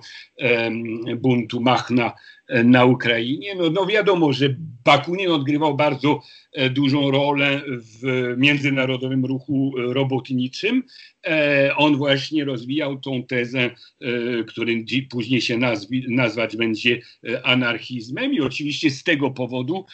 buntu 1.17 1.61
Machna 1.61 2.13
na 2.49 2.85
Ukrainie. 2.85 3.55
No, 3.55 3.69
no 3.69 3.85
wiadomo, 3.85 4.33
że 4.33 4.55
Bakunin 4.83 5.31
odgrywał 5.31 5.75
bardzo 5.75 6.21
e, 6.53 6.69
dużą 6.69 7.11
rolę 7.11 7.61
w 7.67 8.33
międzynarodowym 8.37 9.25
ruchu 9.25 9.73
e, 9.77 9.93
robotniczym. 9.93 10.83
E, 11.27 11.75
on 11.75 11.95
właśnie 11.97 12.45
rozwijał 12.45 12.99
tą 12.99 13.23
tezę, 13.23 13.69
którą 14.47 14.71
później 15.09 15.41
się 15.41 15.57
nazwi, 15.57 16.05
nazwać 16.09 16.57
będzie 16.57 17.01
anarchizmem 17.43 18.33
i 18.33 18.41
oczywiście 18.41 18.91
z 18.91 19.03
tego 19.03 19.31
powodu, 19.31 19.85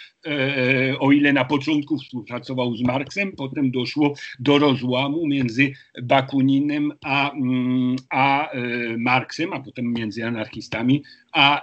o 1.00 1.12
ile 1.12 1.34
na 1.34 1.46
początku 1.46 1.98
współpracował 1.98 2.76
z 2.76 2.82
Marksem, 2.82 3.32
potem 3.32 3.72
doszło 3.72 4.14
do 4.40 4.60
rozłamu 4.60 5.28
między 5.28 5.72
Bakuninem 6.04 6.92
a, 7.04 7.32
mm, 7.32 7.96
a 8.10 8.52
Marksem, 8.98 9.54
a 9.54 9.60
potem 9.60 9.94
między 9.94 10.26
anarchistami 10.26 11.04
a 11.34 11.62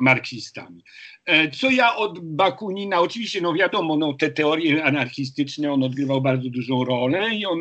marksistami. 0.00 0.82
E, 1.26 1.50
co 1.50 1.70
ja 1.70 1.96
od 1.96 2.18
Bakunina, 2.20 3.00
oczywiście, 3.00 3.40
no 3.40 3.54
wiadomo, 3.54 3.96
no, 3.96 4.12
te 4.12 4.30
teorie 4.30 4.84
anarchistyczne, 4.84 5.72
on 5.72 5.82
odgrywał 5.82 6.20
bardzo 6.20 6.50
dużą 6.50 6.84
rolę 6.84 7.34
i 7.34 7.46
on 7.46 7.58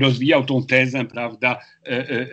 rozwijał 0.00 0.44
tą 0.44 0.66
tezę, 0.66 1.04
prawda, 1.04 1.58
e, 1.86 2.10
e, 2.10 2.26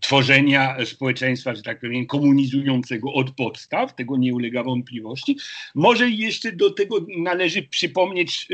tworzenia 0.00 0.76
społeczeństwa, 0.84 1.54
że 1.54 1.62
tak 1.62 1.80
powiem, 1.80 2.06
komunizującego 2.06 3.12
od 3.12 3.30
podstaw, 3.30 3.94
tego 3.94 4.16
nie 4.16 4.34
ulega 4.34 4.62
wątpliwości. 4.62 5.36
Może 5.74 6.10
jeszcze 6.10 6.52
do 6.52 6.70
tego 6.70 7.06
należy 7.18 7.62
przypomnieć, 7.62 8.48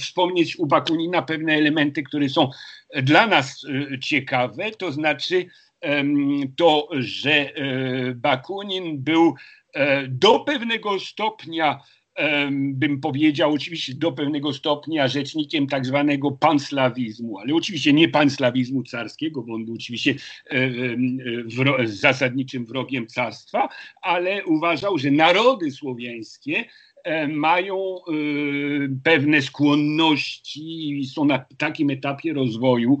wspomnieć 0.00 0.58
u 0.58 0.66
Bakunina 0.66 1.22
pewne 1.22 1.54
elementy, 1.54 2.02
które 2.02 2.28
są 2.28 2.50
dla 3.02 3.26
nas 3.26 3.66
ciekawe, 4.00 4.70
to 4.70 4.92
znaczy 4.92 5.46
to, 6.56 6.88
że 6.98 7.32
e, 7.32 8.14
Bakunin 8.14 9.02
był 9.02 9.34
e, 9.74 10.08
do 10.08 10.40
pewnego 10.40 11.00
stopnia 11.00 11.80
bym 12.50 13.00
powiedział, 13.00 13.52
oczywiście 13.52 13.94
do 13.94 14.12
pewnego 14.12 14.52
stopnia 14.52 15.08
rzecznikiem 15.08 15.66
tak 15.66 15.86
zwanego 15.86 16.30
panslawizmu, 16.30 17.38
ale 17.38 17.54
oczywiście 17.54 17.92
nie 17.92 18.08
panslawizmu 18.08 18.82
carskiego, 18.82 19.42
bo 19.42 19.54
on 19.54 19.64
był 19.64 19.74
oczywiście 19.74 20.14
e, 20.50 20.70
wro 21.44 21.76
zasadniczym 21.84 22.66
wrogiem 22.66 23.06
carstwa, 23.06 23.68
ale 24.02 24.44
uważał, 24.44 24.98
że 24.98 25.10
narody 25.10 25.70
słowiańskie 25.70 26.64
mają 27.28 27.76
e, 27.76 28.00
pewne 29.04 29.42
skłonności 29.42 30.90
i 31.00 31.06
są 31.06 31.24
na 31.24 31.44
takim 31.58 31.90
etapie 31.90 32.32
rozwoju, 32.32 33.00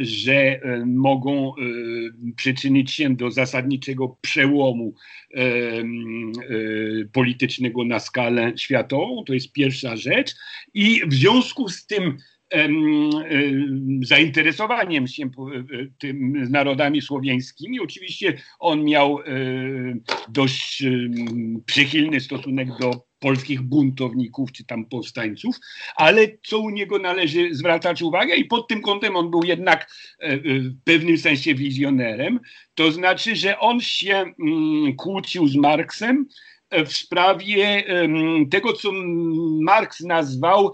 że 0.00 0.34
e, 0.34 0.84
mogą 0.86 1.52
przyczynić 2.36 2.90
się 2.90 3.16
do 3.16 3.30
zasadniczego 3.30 4.16
przełomu 4.20 4.94
politycznego 7.12 7.84
na 7.84 7.98
skalę 7.98 8.52
światową. 8.56 9.24
To 9.24 9.34
jest 9.34 9.52
pierwsza 9.52 9.96
rzecz. 9.96 10.34
I 10.74 11.00
w 11.06 11.14
związku 11.14 11.68
z 11.68 11.86
tym 11.86 12.16
zainteresowaniem 14.02 15.06
się 15.06 15.30
tym 15.98 16.46
narodami 16.50 17.02
słowiańskimi. 17.02 17.80
Oczywiście 17.80 18.38
on 18.58 18.84
miał 18.84 19.18
dość 20.28 20.82
przychylny 21.66 22.20
stosunek 22.20 22.68
do 22.80 23.10
polskich 23.20 23.62
buntowników 23.62 24.52
czy 24.52 24.64
tam 24.64 24.84
powstańców, 24.84 25.56
ale 25.96 26.28
co 26.42 26.58
u 26.58 26.70
niego 26.70 26.98
należy 26.98 27.54
zwracać 27.54 28.02
uwagę 28.02 28.34
i 28.34 28.44
pod 28.44 28.68
tym 28.68 28.82
kątem 28.82 29.16
on 29.16 29.30
był 29.30 29.44
jednak 29.44 29.90
e, 30.20 30.24
e, 30.24 30.38
w 30.60 30.82
pewnym 30.84 31.18
sensie 31.18 31.54
wizjonerem, 31.54 32.40
to 32.74 32.92
znaczy, 32.92 33.36
że 33.36 33.58
on 33.58 33.80
się 33.80 34.14
mm, 34.14 34.96
kłócił 34.96 35.48
z 35.48 35.56
Marksem 35.56 36.26
e, 36.70 36.84
w 36.84 36.92
sprawie 36.92 37.84
tego, 38.50 38.72
co 38.72 38.92
Marks 39.60 40.00
nazwał 40.00 40.72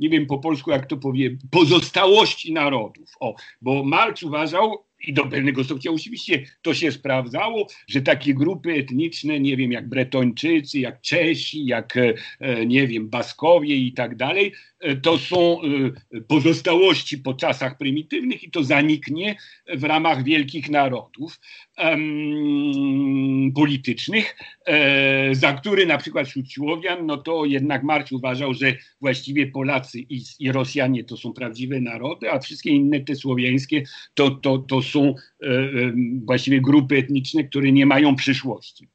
nie 0.00 0.08
wiem 0.08 0.26
po 0.26 0.38
polsku 0.38 0.70
jak 0.70 0.86
to 0.86 0.96
powie, 0.96 1.36
pozostałości 1.50 2.52
narodów. 2.52 3.14
O, 3.20 3.34
bo 3.62 3.84
Marx 3.84 4.22
uważał, 4.22 4.86
i 5.06 5.12
do 5.12 5.26
pewnego 5.26 5.64
stopnia 5.64 5.90
oczywiście 5.90 6.46
to 6.62 6.74
się 6.74 6.92
sprawdzało, 6.92 7.66
że 7.86 8.00
takie 8.00 8.34
grupy 8.34 8.72
etniczne, 8.72 9.40
nie 9.40 9.56
wiem, 9.56 9.72
jak 9.72 9.88
Bretończycy, 9.88 10.78
jak 10.78 11.00
Czesi, 11.00 11.66
jak, 11.66 11.96
e, 12.40 12.66
nie 12.66 12.86
wiem, 12.86 13.08
Baskowie 13.08 13.76
i 13.76 13.92
tak 13.92 14.16
dalej, 14.16 14.52
e, 14.80 14.96
to 14.96 15.18
są 15.18 15.58
e, 15.62 16.20
pozostałości 16.20 17.18
po 17.18 17.34
czasach 17.34 17.78
prymitywnych 17.78 18.44
i 18.44 18.50
to 18.50 18.64
zaniknie 18.64 19.36
w 19.74 19.84
ramach 19.84 20.24
wielkich 20.24 20.70
narodów 20.70 21.40
um, 21.78 23.52
politycznych, 23.54 24.36
e, 24.66 25.34
za 25.34 25.52
który 25.52 25.86
na 25.86 25.98
przykład 25.98 26.28
wśród 26.28 26.52
Słowian, 26.52 27.06
no 27.06 27.16
to 27.16 27.44
jednak 27.44 27.82
Marx 27.82 28.12
uważał, 28.12 28.54
że 28.54 28.74
właściwie 29.00 29.46
Polacy 29.46 30.00
i, 30.00 30.22
i 30.38 30.52
Rosjanie 30.52 31.04
to 31.04 31.16
są 31.16 31.32
prawdziwe 31.32 31.80
narody, 31.80 32.30
a 32.30 32.38
wszystkie 32.38 32.70
inne 32.70 33.00
te 33.00 33.14
słowiańskie 33.14 33.82
to, 34.14 34.30
to, 34.30 34.58
to 34.58 34.82
są 34.82 35.14
e, 35.42 35.46
e, 35.46 35.92
właściwie 36.24 36.60
grupy 36.60 36.96
etniczne, 36.96 37.44
które 37.44 37.72
nie 37.72 37.86
mają 37.86 38.16
przyszłości. 38.16 38.88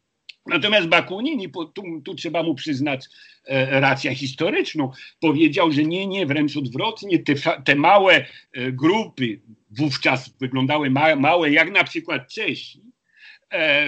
Natomiast 0.46 0.88
Bakunin, 0.88 1.52
tu, 1.52 2.02
tu 2.02 2.16
trzeba 2.16 2.44
mu 2.44 2.56
przyznać 2.56 3.06
e, 3.46 3.80
rację 3.80 4.16
historyczną, 4.16 4.92
powiedział, 5.20 5.72
że 5.72 5.84
nie, 5.84 6.08
nie, 6.08 6.26
wręcz 6.26 6.58
odwrotnie, 6.58 7.20
te, 7.20 7.34
te 7.66 7.76
małe 7.76 8.26
e, 8.54 8.72
grupy, 8.72 9.42
wówczas 9.70 10.30
wyglądały 10.40 10.90
ma, 10.90 11.16
małe, 11.16 11.52
jak 11.52 11.72
na 11.72 11.84
przykład 11.84 12.34
Czesi, 12.34 12.82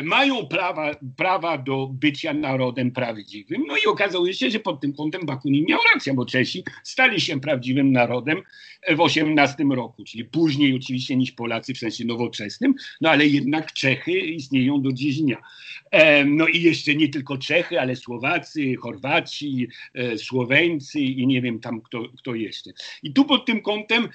mają 0.04 0.48
prawa, 0.48 0.92
prawa 1.18 1.58
do 1.58 1.88
bycia 1.88 2.34
narodem 2.34 2.92
prawdziwym. 2.92 3.64
No 3.68 3.78
i 3.78 3.88
okazało 3.88 4.34
się, 4.34 4.50
że 4.50 4.60
pod 4.60 4.82
tym 4.82 4.94
kątem 4.94 5.26
Bakunin 5.26 5.66
miał 5.70 5.80
rację, 5.94 6.14
bo 6.14 6.26
Czesi 6.26 6.64
stali 6.84 7.22
się 7.22 7.40
prawdziwym 7.40 7.92
narodem 7.92 8.42
w 8.90 9.02
XVIII 9.02 9.76
roku, 9.76 10.04
czyli 10.04 10.26
później 10.26 10.76
oczywiście 10.76 11.16
niż 11.16 11.32
Polacy 11.32 11.74
w 11.74 11.78
sensie 11.78 12.06
nowoczesnym, 12.06 12.76
no 13.02 13.10
ale 13.10 13.28
jednak 13.28 13.74
Czechy 13.74 14.12
istnieją 14.12 14.82
do 14.82 14.92
dziś 14.92 15.18
dnia. 15.18 15.38
No 16.26 16.48
i 16.48 16.62
jeszcze 16.62 16.96
nie 16.96 17.10
tylko 17.10 17.38
Czechy, 17.38 17.82
ale 17.82 17.96
Słowacy, 17.96 18.76
Chorwaci, 18.76 19.68
e, 19.94 20.18
Słoweńcy 20.18 21.00
i 21.00 21.28
nie 21.28 21.42
wiem 21.42 21.60
tam 21.60 21.82
kto, 21.82 22.04
kto 22.18 22.36
jeszcze. 22.36 22.72
I 23.04 23.14
tu 23.14 23.26
pod 23.26 23.46
tym 23.46 23.62
kątem 23.62 24.10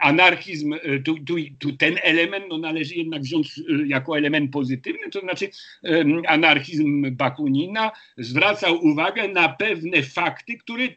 anarchizm, 0.00 0.72
e, 0.72 0.98
tu, 0.98 1.18
tu, 1.24 1.34
tu 1.58 1.72
ten 1.72 1.98
element 2.02 2.44
no, 2.48 2.58
należy 2.58 2.94
jednak 2.94 3.22
wziąć 3.22 3.58
e, 3.58 3.62
jako 3.86 4.18
element 4.18 4.52
pozytywny, 4.52 4.87
to 5.12 5.20
znaczy 5.20 5.50
anarchizm 6.26 7.16
Bakunina 7.16 7.90
zwracał 8.18 8.86
uwagę 8.86 9.28
na 9.28 9.48
pewne 9.48 10.02
fakty, 10.02 10.56
które 10.56 10.88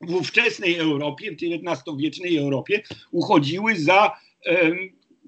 w 0.00 0.14
ówczesnej 0.14 0.76
Europie, 0.76 1.30
w 1.30 1.34
XIX-wiecznej 1.34 2.36
Europie 2.36 2.82
uchodziły 3.10 3.76
za 3.76 4.16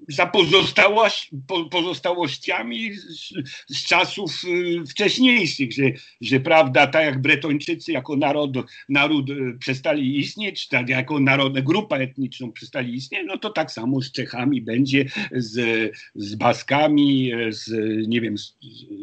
za 0.07 0.25
pozostałość, 0.25 1.29
po, 1.47 1.65
pozostałościami 1.65 2.93
z, 2.93 3.33
z, 3.67 3.85
czasów 3.85 4.41
y, 4.43 4.85
wcześniejszych, 4.87 5.73
że, 5.73 5.83
że 6.21 6.39
prawda, 6.39 6.87
tak 6.87 7.05
jak 7.05 7.21
Bretończycy 7.21 7.91
jako 7.91 8.15
naród, 8.15 8.57
naród 8.89 9.29
y, 9.29 9.57
przestali 9.59 10.19
istnieć, 10.19 10.67
tak 10.67 10.89
jako 10.89 11.19
narod, 11.19 11.59
grupa 11.59 11.97
etniczną 11.97 12.51
przestali 12.51 12.95
istnieć, 12.95 13.21
no 13.27 13.37
to 13.37 13.49
tak 13.49 13.71
samo 13.71 14.01
z 14.01 14.11
Czechami 14.11 14.61
będzie, 14.61 15.05
z, 15.31 15.91
z 16.15 16.35
Baskami, 16.35 17.31
z 17.49 17.71
nie 18.07 18.21
wiem, 18.21 18.37
z, 18.37 18.55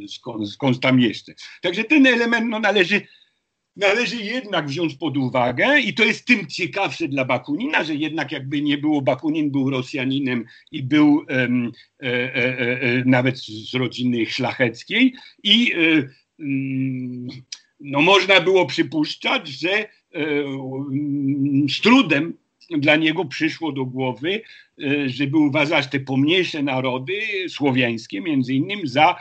z, 0.07 0.52
skąd 0.52 0.80
tam 0.80 1.00
jeszcze. 1.00 1.33
Także 1.62 1.85
ten 1.85 2.07
element 2.07 2.47
no, 2.50 2.61
należy 2.61 3.00
należy 3.80 4.16
jednak 4.16 4.66
wziąć 4.66 4.94
pod 4.94 5.16
uwagę 5.16 5.80
i 5.80 5.94
to 5.94 6.04
jest 6.04 6.25
tym 6.25 6.46
ciekawsze 6.46 7.08
dla 7.08 7.25
Bakunina, 7.25 7.84
że 7.84 7.94
jednak 7.94 8.32
jakby 8.32 8.62
nie 8.62 8.78
było, 8.78 9.02
Bakunin 9.02 9.50
był 9.50 9.70
Rosjaninem 9.70 10.44
i 10.72 10.82
był 10.82 11.25
um, 11.28 11.72
e, 12.02 12.06
e, 12.06 12.80
e, 12.80 13.04
nawet 13.04 13.38
z 13.38 13.75
rodziny 13.75 14.26
szlacheckiej. 14.26 15.14
I 15.42 15.72
e, 15.72 15.76
mm, 16.40 17.28
no, 17.80 18.00
można 18.00 18.40
było 18.40 18.66
przypuszczać, 18.66 19.49
że 19.49 19.70
e, 19.70 19.88
z 21.68 21.80
trudem 21.80 22.34
dla 22.79 22.97
niego 22.97 23.25
przyszło 23.25 23.73
do 23.73 23.85
głowy, 23.85 24.43
e, 24.83 25.09
żeby 25.09 25.39
uważać 25.39 25.87
te 25.87 26.00
pomniejsze 26.00 26.62
narody 26.62 27.21
słowiańskie 27.49 28.21
między 28.21 28.55
innymi 28.55 28.89
za 28.89 29.17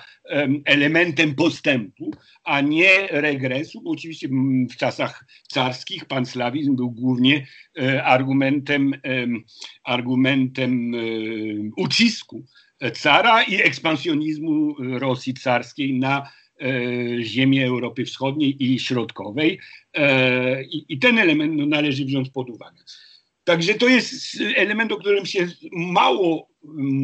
elementem 0.66 1.36
postępu, 1.36 2.12
a 2.44 2.62
nie 2.62 3.08
regresu, 3.08 3.82
bo 3.82 3.92
oczywiście 3.92 4.28
w 4.72 4.76
czasach 4.76 5.26
carskich 5.48 6.06
panslawizm 6.06 6.76
był 6.76 6.92
głównie 6.92 7.48
e, 7.82 8.04
argumentem, 8.04 8.94
argumentem 9.84 10.96
e, 10.96 10.98
ucisku 11.78 12.46
cara 12.94 13.44
i 13.44 13.56
ekspansjonizmu 13.56 14.76
Rosji 14.80 15.34
carskiej 15.34 15.94
na 15.94 16.30
ziemię 17.22 17.68
Europy 17.68 18.06
Wschodniej 18.06 18.64
i 18.64 18.80
Środkowej. 18.80 19.60
I 20.90 21.00
ten 21.00 21.18
element 21.20 21.54
no, 21.56 21.66
należy 21.66 22.06
wziąć 22.06 22.30
pod 22.30 22.50
uwagę. 22.50 22.84
Także 23.50 23.74
to 23.74 23.88
jest 23.88 24.14
element, 24.56 24.92
o 24.92 24.98
którym 24.98 25.26
się 25.26 25.48
mało 25.72 26.50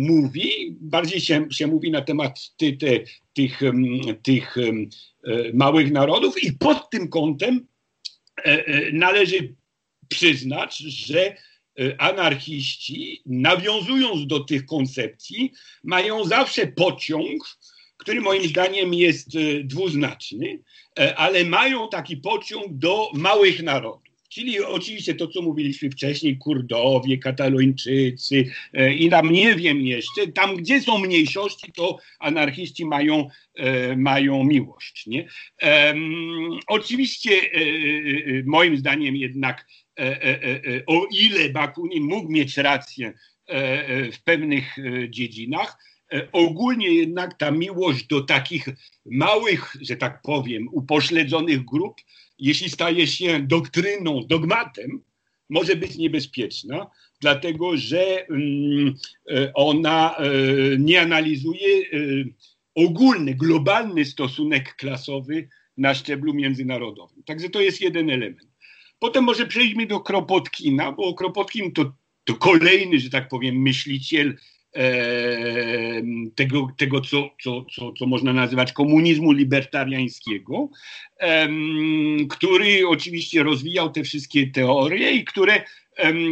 mówi, 0.09 0.77
bardziej 0.81 1.21
się, 1.21 1.47
się 1.51 1.67
mówi 1.67 1.91
na 1.91 2.01
temat 2.01 2.39
ty, 2.57 2.73
ty, 2.77 3.05
tych, 3.33 3.59
tych 4.23 4.57
e, 4.57 4.61
małych 5.53 5.91
narodów 5.91 6.43
i 6.43 6.53
pod 6.53 6.89
tym 6.89 7.07
kątem 7.07 7.67
e, 8.37 8.43
e, 8.43 8.91
należy 8.91 9.55
przyznać, 10.09 10.77
że 10.77 11.35
anarchiści, 11.97 13.21
nawiązując 13.25 14.27
do 14.27 14.39
tych 14.39 14.65
koncepcji, 14.65 15.51
mają 15.83 16.23
zawsze 16.23 16.67
pociąg, 16.67 17.43
który 17.97 18.21
moim 18.21 18.43
zdaniem 18.47 18.93
jest 18.93 19.29
dwuznaczny, 19.63 20.59
ale 21.15 21.45
mają 21.45 21.89
taki 21.89 22.17
pociąg 22.17 22.65
do 22.69 23.11
małych 23.13 23.63
narodów. 23.63 24.04
Czyli 24.35 24.63
oczywiście 24.63 25.15
to, 25.15 25.27
co 25.27 25.41
mówiliśmy 25.41 25.89
wcześniej, 25.89 26.37
Kurdowie, 26.37 27.17
Katalończycy 27.17 28.45
e, 28.73 28.93
i 28.93 29.09
tam 29.09 29.31
nie 29.31 29.55
wiem 29.55 29.81
jeszcze, 29.81 30.27
tam 30.27 30.55
gdzie 30.55 30.81
są 30.81 30.99
mniejszości, 30.99 31.71
to 31.71 31.97
anarchiści 32.19 32.85
mają, 32.85 33.27
e, 33.55 33.97
mają 33.97 34.43
miłość. 34.43 35.07
Nie? 35.07 35.27
oczywiście 36.67 37.31
e, 37.31 37.59
moim 38.45 38.77
zdaniem 38.77 39.15
jednak 39.15 39.67
o 40.87 41.07
ile 41.11 41.49
Bakunin 41.49 42.03
mógł 42.03 42.31
mieć 42.31 42.57
rację 42.57 43.13
w 44.13 44.23
pewnych 44.23 44.75
dziedzinach, 45.09 45.77
ogólnie 46.31 46.93
jednak 46.93 47.37
ta 47.37 47.51
miłość 47.51 48.07
do 48.07 48.21
takich 48.21 48.67
małych, 49.05 49.75
że 49.81 49.95
tak 49.95 50.21
powiem, 50.21 50.67
upośledzonych 50.71 51.65
grup 51.65 52.01
jeśli 52.39 52.69
staje 52.69 53.07
się 53.07 53.39
doktryną, 53.39 54.21
dogmatem, 54.27 55.01
może 55.49 55.75
być 55.75 55.95
niebezpieczna, 55.95 56.87
dlatego 57.21 57.77
że 57.77 58.27
mm, 58.27 58.95
e, 59.31 59.53
ona 59.53 60.15
e, 60.17 60.23
nie 60.79 61.01
analizuje 61.01 61.77
e, 61.77 61.83
ogólny, 62.75 63.35
globalny 63.35 64.05
stosunek 64.05 64.75
klasowy 64.75 65.49
na 65.77 65.93
szczeblu 65.93 66.33
międzynarodowym. 66.33 67.23
Także 67.23 67.49
to 67.49 67.61
jest 67.61 67.81
jeden 67.81 68.09
element. 68.09 68.47
Potem 68.99 69.23
może 69.23 69.47
przejdźmy 69.47 69.87
do 69.87 69.99
Kropotkina, 69.99 70.91
bo 70.91 71.13
Kropotkin 71.13 71.71
to, 71.71 71.93
to 72.23 72.33
kolejny, 72.33 72.99
że 72.99 73.09
tak 73.09 73.27
powiem, 73.27 73.61
myśliciel 73.61 74.37
tego, 76.35 76.67
tego 76.77 77.01
co, 77.01 77.29
co, 77.43 77.65
co, 77.75 77.93
co 77.93 78.05
można 78.05 78.33
nazywać 78.33 78.73
komunizmu 78.73 79.31
libertariańskiego, 79.31 80.69
który 82.29 82.87
oczywiście 82.87 83.43
rozwijał 83.43 83.91
te 83.91 84.03
wszystkie 84.03 84.47
teorie 84.47 85.11
i 85.11 85.25
które, 85.25 85.63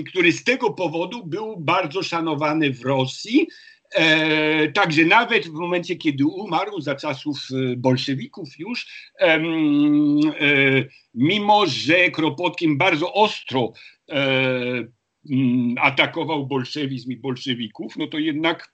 który 0.08 0.32
z 0.32 0.44
tego 0.44 0.74
powodu 0.74 1.26
był 1.26 1.58
bardzo 1.58 2.04
szanowany 2.04 2.74
w 2.74 2.82
Rosji. 2.82 3.48
E, 3.96 4.72
także 4.72 5.06
nawet 5.06 5.48
w 5.48 5.54
momencie, 5.54 5.96
kiedy 5.96 6.26
umarł 6.26 6.82
za 6.82 6.96
czasów 6.96 7.38
e, 7.52 7.76
bolszewików 7.76 8.50
już, 8.60 8.88
e, 9.20 9.40
mimo 11.14 11.66
że 11.68 12.12
Kropotkin 12.12 12.78
bardzo 12.78 13.14
ostro 13.14 13.74
Mm, 14.08 14.92
atakował 15.78 16.48
bolszewizm 16.48 17.12
i 17.12 17.18
bolszewików, 17.18 17.98
no 17.98 18.08
to 18.08 18.20
jednak 18.20 18.74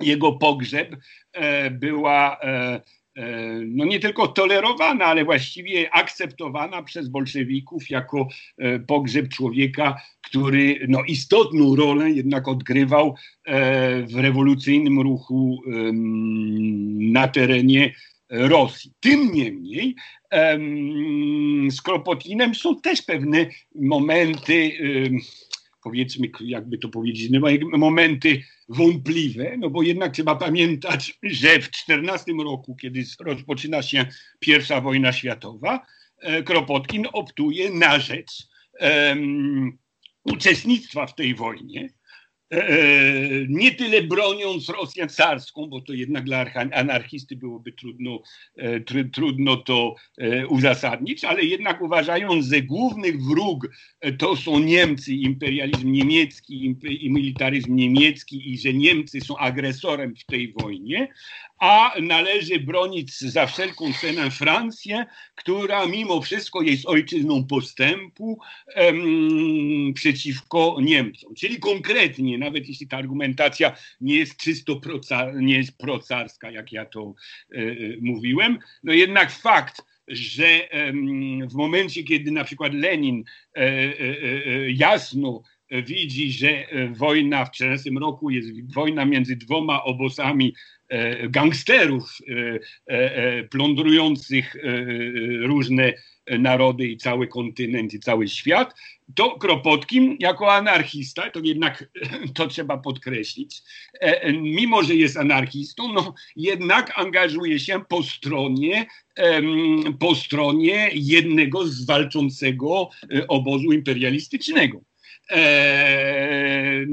jego 0.00 0.32
pogrzeb 0.32 0.96
e, 1.32 1.70
była 1.70 2.40
e, 2.40 2.80
e, 3.16 3.60
no 3.66 3.84
nie 3.84 4.00
tylko 4.00 4.28
tolerowana, 4.28 5.04
ale 5.04 5.24
właściwie 5.24 5.94
akceptowana 5.94 6.82
przez 6.82 7.08
bolszewików 7.08 7.90
jako 7.90 8.28
pogrzeb 8.86 9.28
człowieka, 9.28 10.00
który 10.22 10.86
no, 10.88 11.02
istotną 11.04 11.76
rolę 11.76 12.10
jednak 12.10 12.48
odgrywał 12.48 13.14
w 14.06 14.14
rewolucyjnym 14.14 15.00
ruchu 15.00 15.62
na 17.12 17.28
terenie 17.28 17.94
Rosji. 18.30 18.92
Tym 19.00 19.32
niemniej 19.32 19.94
z 21.70 21.82
Kropotinem 21.82 22.54
są 22.54 22.80
też 22.80 23.02
pewne 23.02 23.46
momenty 23.74 24.72
powiedzmy, 25.84 26.30
jakby 26.40 26.78
to 26.78 26.88
powiedzieć, 26.88 27.30
no, 27.30 27.40
momenty 27.78 28.42
wątpliwe, 28.68 29.56
no 29.58 29.70
bo 29.70 29.82
jednak 29.82 30.12
trzeba 30.12 30.36
pamiętać, 30.36 31.18
że 31.22 31.60
w 31.60 31.70
14 31.70 32.32
roku, 32.44 32.76
kiedy 32.76 33.04
rozpoczyna 33.20 33.82
się 33.82 34.06
pierwsza 34.38 34.80
wojna 34.80 35.12
światowa, 35.12 35.86
e, 36.20 36.42
Kropotkin 36.42 37.06
optuje 37.12 37.70
na 37.70 37.98
rzecz 37.98 38.48
um, 38.80 39.78
uczestnictwa 40.24 41.06
w 41.06 41.14
tej 41.14 41.34
wojnie, 41.34 41.88
nie 43.48 43.74
tyle 43.74 44.02
broniąc 44.02 44.68
Rosję 44.68 45.06
carską, 45.06 45.66
bo 45.66 45.80
to 45.80 45.92
jednak 45.92 46.24
dla 46.24 46.46
anarchisty 46.72 47.36
byłoby 47.36 47.72
trudno, 47.72 48.22
e, 48.56 48.80
tr 48.80 49.10
trudno 49.12 49.56
to 49.56 49.94
uzasadnić, 50.48 51.24
ale 51.24 51.44
jednak 51.44 51.82
uważając, 51.82 52.46
że 52.46 52.62
główny 52.62 53.12
wróg 53.12 53.68
to 54.18 54.36
są 54.36 54.58
Niemcy, 54.58 55.12
imperializm 55.12 55.92
niemiecki 55.92 56.76
i 57.00 57.10
militaryzm 57.10 57.74
niemiecki 57.74 58.52
i 58.52 58.58
że 58.58 58.74
Niemcy 58.74 59.20
są 59.20 59.36
agresorem 59.36 60.14
w 60.16 60.24
tej 60.24 60.52
wojnie, 60.52 61.08
a 61.58 61.94
należy 62.02 62.60
bronić 62.60 63.18
za 63.20 63.46
wszelką 63.46 63.92
cenę 64.00 64.30
Francję, 64.30 65.06
która 65.34 65.86
mimo 65.86 66.20
wszystko 66.20 66.62
jest 66.62 66.86
ojczyzną 66.86 67.46
postępu 67.46 68.38
em, 68.74 69.92
przeciwko 69.94 70.76
Niemcom. 70.82 71.34
Czyli 71.34 71.58
konkretnie, 71.58 72.38
nawet 72.44 72.68
jeśli 72.68 72.88
ta 72.88 72.96
argumentacja 72.96 73.76
nie 74.00 74.16
jest 74.16 74.36
czysto 74.36 74.80
procar, 74.80 75.34
nie 75.34 75.56
jest 75.56 75.78
procarska, 75.78 76.50
jak 76.50 76.72
ja 76.72 76.84
to 76.86 77.14
e, 77.54 77.58
e 77.58 77.74
mówiłem, 78.00 78.58
no 78.82 78.92
jednak 78.92 79.30
fakt, 79.30 79.82
że 80.08 80.68
w 81.50 81.54
momencie, 81.54 82.02
kiedy 82.02 82.30
na 82.30 82.44
przykład 82.44 82.74
Lenin 82.74 83.24
e, 83.54 83.92
jasno 84.70 85.42
widzi, 85.70 86.32
że 86.32 86.66
wojna 86.90 87.44
w 87.44 87.50
14 87.50 87.90
roku 88.00 88.30
jest 88.30 88.74
wojna 88.74 89.04
między 89.04 89.36
dwoma 89.36 89.84
obozami 89.84 90.54
gangsterów 91.28 92.18
plądrujących 93.50 94.56
różne 95.40 95.92
narody 96.38 96.86
i 96.86 96.96
cały 96.96 97.28
kontynent 97.28 97.94
i 97.94 98.00
cały 98.00 98.28
świat, 98.28 98.74
to 99.14 99.38
Kropotkin 99.38 100.16
jako 100.20 100.54
anarchista, 100.54 101.30
to 101.30 101.40
jednak 101.42 101.90
to 102.34 102.46
trzeba 102.46 102.78
podkreślić, 102.78 103.62
mimo 104.40 104.82
że 104.82 104.94
jest 104.94 105.16
anarchistą, 105.16 105.92
no 105.92 106.14
jednak 106.36 106.98
angażuje 106.98 107.58
się 107.58 107.80
po 107.88 108.02
stronie, 108.02 108.86
po 109.98 110.14
stronie 110.14 110.90
jednego 110.94 111.66
z 111.66 111.84
walczącego 111.84 112.90
obozu 113.28 113.72
imperialistycznego. 113.72 114.80
E, 115.30 116.86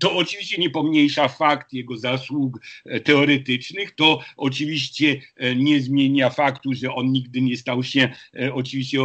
to 0.00 0.16
oczywiście 0.16 0.62
nie 0.62 0.70
pomniejsza 0.70 1.28
fakt 1.28 1.72
jego 1.72 1.96
zasług 1.96 2.60
e, 2.86 3.00
teoretycznych, 3.00 3.94
to 3.94 4.20
oczywiście 4.36 5.20
e, 5.36 5.56
nie 5.56 5.80
zmienia 5.80 6.30
faktu, 6.30 6.74
że 6.74 6.94
on 6.94 7.12
nigdy 7.12 7.40
nie 7.40 7.56
stał 7.56 7.82
się 7.82 8.08
oczywiście 8.52 8.98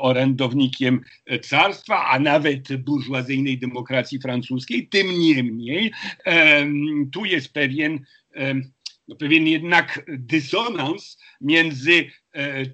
orędownikiem 0.00 1.00
carstwa, 1.42 2.06
a 2.06 2.18
nawet 2.18 2.76
burżuazyjnej 2.76 3.58
demokracji 3.58 4.18
francuskiej. 4.18 4.88
Tym 4.88 5.18
niemniej 5.18 5.92
tu 7.12 7.24
jest 7.24 7.52
pewien 7.52 8.00
no 9.08 9.16
pewien 9.16 9.46
jednak 9.46 10.06
dysonans 10.18 11.18
między 11.40 11.92
e, 11.92 12.10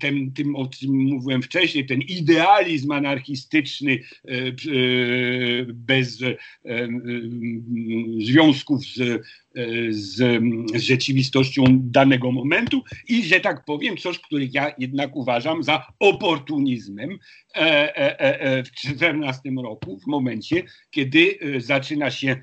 tym, 0.00 0.32
tym, 0.32 0.56
o 0.56 0.66
czym 0.66 0.90
mówiłem 0.94 1.42
wcześniej, 1.42 1.86
ten 1.86 2.00
idealizm 2.00 2.92
anarchistyczny 2.92 3.92
e, 3.92 4.32
e, 4.32 4.52
bez 5.66 6.18
związków 8.18 8.84
z, 8.84 9.26
z, 9.90 10.42
z 10.74 10.82
rzeczywistością 10.82 11.64
danego 11.70 12.32
momentu 12.32 12.82
i, 13.08 13.24
że 13.24 13.40
tak 13.40 13.64
powiem, 13.64 13.96
coś, 13.96 14.18
który 14.18 14.48
ja 14.52 14.72
jednak 14.78 15.16
uważam 15.16 15.62
za 15.62 15.86
oportunizmem 15.98 17.18
w 18.64 18.70
14 18.76 19.40
roku, 19.64 19.98
w 19.98 20.06
momencie, 20.06 20.62
kiedy 20.90 21.38
zaczyna 21.58 22.10
się 22.10 22.40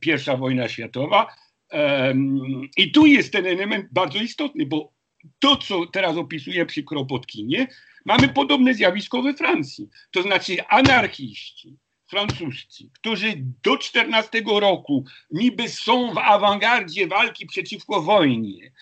pierwsza 0.00 0.36
wojna 0.36 0.68
światowa, 0.68 1.26
i 2.76 2.92
tu 2.92 3.06
jest 3.06 3.32
ten 3.32 3.46
element 3.46 3.86
bardzo 3.92 4.18
istotny, 4.18 4.66
bo 4.66 4.99
to, 5.38 5.56
co 5.56 5.86
teraz 5.86 6.16
opisuję 6.16 6.66
przy 6.66 6.82
Kropotkinie, 6.82 7.66
mamy 8.04 8.28
podobne 8.28 8.74
zjawisko 8.74 9.22
we 9.22 9.34
Francji. 9.34 9.88
To 10.10 10.22
znaczy 10.22 10.66
anarchiści, 10.68 11.76
francuscy, 12.10 12.84
którzy 12.94 13.32
do 13.62 13.78
14 13.78 14.42
roku 14.60 15.04
niby 15.30 15.68
są 15.68 16.14
w 16.14 16.18
awangardzie 16.18 17.06
walki 17.06 17.46
przeciwko 17.46 18.02
wojnie, 18.02 18.72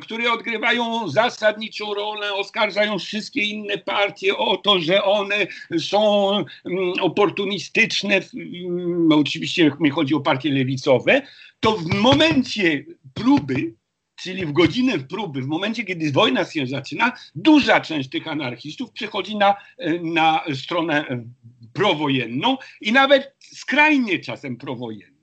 które 0.00 0.32
odgrywają 0.32 1.08
zasadniczą 1.08 1.94
rolę, 1.94 2.34
oskarżają 2.34 2.98
wszystkie 2.98 3.44
inne 3.44 3.78
partie 3.78 4.36
o 4.36 4.56
to, 4.56 4.80
że 4.80 5.04
one 5.04 5.46
są 5.78 6.30
mm, 6.36 6.92
oportunistyczne, 7.00 8.20
mm, 8.34 9.12
oczywiście 9.12 9.70
mi 9.80 9.90
chodzi 9.90 10.14
o 10.14 10.20
partie 10.20 10.52
lewicowe, 10.52 11.22
to 11.60 11.72
w 11.72 11.94
momencie 11.94 12.84
próby 13.14 13.74
czyli 14.22 14.46
w 14.46 14.52
godzinę 14.52 14.98
próby, 14.98 15.42
w 15.42 15.46
momencie, 15.46 15.84
kiedy 15.84 16.12
wojna 16.12 16.44
się 16.44 16.66
zaczyna, 16.66 17.12
duża 17.34 17.80
część 17.80 18.08
tych 18.08 18.28
anarchistów 18.28 18.92
przechodzi 18.92 19.36
na, 19.36 19.54
na 20.02 20.44
stronę 20.54 21.24
prowojenną 21.72 22.56
i 22.80 22.92
nawet 22.92 23.34
skrajnie 23.40 24.18
czasem 24.18 24.56
prowojenną. 24.56 25.18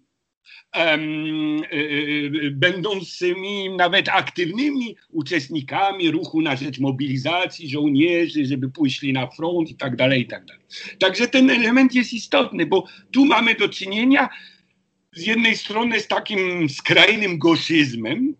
Um, 0.78 1.62
będącymi 2.52 3.70
nawet 3.70 4.10
aktywnymi 4.10 4.96
uczestnikami 5.10 6.12
ruchu 6.12 6.42
na 6.42 6.56
rzecz 6.56 6.80
mobilizacji 6.80 7.70
żołnierzy, 7.70 8.46
żeby 8.46 8.70
pójść 8.70 9.04
na 9.14 9.28
front 9.28 9.70
i 9.70 9.76
tak 9.76 9.96
dalej, 9.96 10.22
i 10.22 10.28
tak 10.28 10.46
dalej. 10.46 10.64
Także 11.00 11.28
ten 11.28 11.50
element 11.50 11.96
jest 11.96 12.14
istotny, 12.14 12.66
bo 12.66 12.86
tu 13.12 13.26
mamy 13.26 13.56
do 13.56 13.70
czynienia 13.70 14.30
z 15.14 15.26
jednej 15.26 15.58
strony 15.58 16.00
z 16.00 16.08
takim 16.08 16.70
skrajnym 16.70 17.38
goszyzmem 17.38 18.36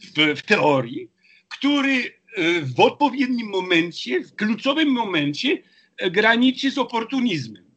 w, 0.00 0.38
w 0.38 0.42
teorii, 0.42 1.08
który 1.48 2.12
e, 2.36 2.60
w 2.60 2.80
odpowiednim 2.80 3.48
momencie, 3.48 4.20
w 4.20 4.34
kluczowym 4.34 4.88
momencie 4.88 5.62
e, 5.98 6.10
graniczy 6.10 6.70
z 6.70 6.78
oportunizmem. 6.78 7.68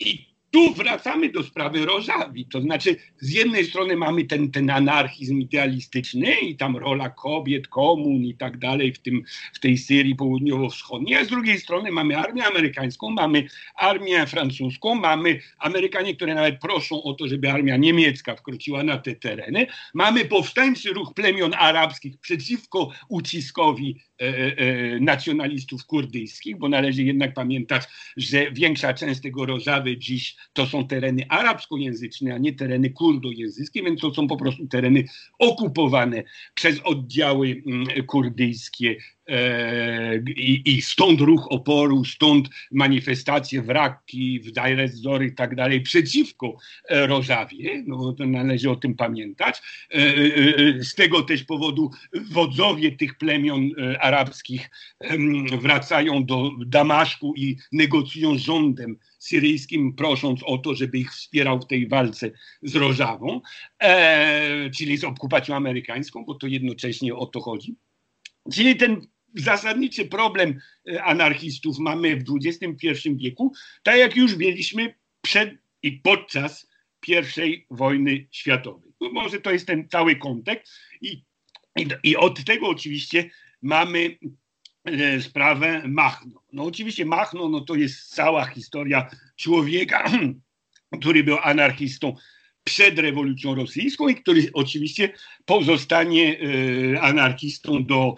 I 0.00 0.29
tu 0.50 0.74
wracamy 0.74 1.28
do 1.28 1.42
sprawy 1.42 1.86
Rożawi. 1.86 2.46
To 2.46 2.60
znaczy, 2.60 2.96
z 3.18 3.32
jednej 3.32 3.64
strony 3.64 3.96
mamy 3.96 4.24
ten, 4.24 4.50
ten 4.50 4.70
anarchizm 4.70 5.40
idealistyczny 5.40 6.34
i 6.34 6.56
tam 6.56 6.76
rola 6.76 7.10
kobiet, 7.10 7.68
komun 7.68 8.24
i 8.24 8.34
tak 8.34 8.58
dalej 8.58 8.92
w, 8.92 8.98
tym, 8.98 9.22
w 9.52 9.60
tej 9.60 9.78
Syrii 9.78 10.14
południowo-wschodniej, 10.14 11.16
a 11.16 11.24
z 11.24 11.28
drugiej 11.28 11.60
strony 11.60 11.90
mamy 11.90 12.18
armię 12.18 12.46
amerykańską, 12.46 13.10
mamy 13.10 13.46
armię 13.74 14.26
francuską, 14.26 14.94
mamy 14.94 15.40
Amerykanie, 15.58 16.16
które 16.16 16.34
nawet 16.34 16.60
proszą 16.60 17.02
o 17.02 17.14
to, 17.14 17.28
żeby 17.28 17.50
armia 17.50 17.76
niemiecka 17.76 18.36
wkroczyła 18.36 18.82
na 18.82 18.98
te 18.98 19.14
tereny, 19.14 19.66
mamy 19.94 20.24
powstańczy 20.24 20.92
ruch 20.92 21.14
plemion 21.14 21.54
arabskich 21.54 22.18
przeciwko 22.18 22.90
uciskowi 23.08 23.96
E, 24.20 24.56
e, 24.58 25.00
nacjonalistów 25.00 25.86
kurdyjskich, 25.86 26.58
bo 26.58 26.68
należy 26.68 27.02
jednak 27.02 27.34
pamiętać, 27.34 27.82
że 28.16 28.52
większa 28.52 28.94
część 28.94 29.20
tego 29.20 29.46
Rożawy 29.46 29.96
dziś 29.98 30.36
to 30.52 30.66
są 30.66 30.86
tereny 30.86 31.28
arabskojęzyczne, 31.28 32.34
a 32.34 32.38
nie 32.38 32.52
tereny 32.52 32.90
kurdojęzyczne, 32.90 33.82
więc 33.82 34.00
to 34.00 34.14
są 34.14 34.28
po 34.28 34.36
prostu 34.36 34.66
tereny 34.66 35.04
okupowane 35.38 36.22
przez 36.54 36.80
oddziały 36.80 37.62
mm, 37.66 38.06
kurdyjskie 38.06 38.96
E, 39.30 40.16
I, 40.36 40.62
I, 40.76 40.82
stąd 40.82 41.20
ruch 41.20 41.46
oporu, 41.50 42.04
stąd 42.04 42.48
manifestacje 42.72 43.62
wraki 43.62 44.40
w 44.40 44.52
Dajrezory 44.52 45.26
i 45.26 45.34
tak 45.34 45.54
dalej 45.54 45.80
przeciwko 45.80 46.56
e, 46.88 47.06
Rożawie, 47.06 47.82
no 47.86 48.12
to 48.12 48.26
należy 48.26 48.70
o 48.70 48.76
tym 48.76 48.94
pamiętać. 48.94 49.62
E, 49.90 50.04
z 50.84 50.94
tego 50.94 51.22
też 51.22 51.44
powodu 51.44 51.90
wodzowie 52.30 52.92
tych 52.92 53.18
plemion 53.18 53.70
arabskich 54.00 54.70
wracają 55.60 56.24
do 56.24 56.50
Damaszku 56.66 57.34
i 57.36 57.56
negocjują 57.72 58.38
z 58.38 58.40
rządem 58.40 58.96
syryjskim, 59.20 59.94
prosząc 59.94 60.40
o 60.42 60.58
to, 60.58 60.74
żeby 60.74 60.98
ich 60.98 61.12
wspierał 61.12 61.60
w 61.60 61.66
tej 61.66 61.88
walce 61.88 62.30
z 62.62 62.76
Rożawą, 62.76 63.40
czyli 64.76 64.96
z 64.96 65.04
okupacją 65.04 65.56
amerykańską, 65.56 66.24
bo 66.24 66.34
to 66.34 66.46
jednocześnie 66.46 67.14
o 67.14 67.26
to 67.26 67.40
chodzi. 67.40 67.76
Czyli 68.52 68.76
ten 68.76 69.06
zasadniczy 69.34 70.06
problem 70.06 70.60
e, 70.88 71.04
anarchistów 71.04 71.78
mamy 71.78 72.16
w 72.16 72.24
XXI 72.44 72.88
wieku, 73.16 73.52
tak 73.82 73.96
jak 73.96 74.16
już 74.16 74.36
mieliśmy 74.36 74.94
przed 75.20 75.50
i 75.82 75.92
podczas 75.92 76.70
I 77.08 77.66
wojny 77.70 78.26
światowej. 78.30 78.92
No 79.00 79.10
może 79.12 79.40
to 79.40 79.50
jest 79.50 79.66
ten 79.66 79.88
cały 79.88 80.16
kontekst 80.16 80.72
i, 81.00 81.24
i, 81.76 81.86
i 82.02 82.16
od 82.16 82.44
tego 82.44 82.68
oczywiście 82.68 83.30
mamy 83.62 84.18
sprawę 85.20 85.82
Machno. 85.88 86.42
No 86.52 86.64
oczywiście 86.64 87.04
Machno 87.04 87.48
no 87.48 87.60
to 87.60 87.74
jest 87.74 88.14
cała 88.14 88.44
historia 88.44 89.10
człowieka, 89.36 90.10
który 91.00 91.24
był 91.24 91.38
anarchistą 91.42 92.14
przed 92.64 92.98
rewolucją 92.98 93.54
rosyjską 93.54 94.08
i 94.08 94.14
który 94.14 94.50
oczywiście 94.52 95.12
pozostanie 95.44 96.38
anarchistą 97.00 97.84
do 97.84 98.14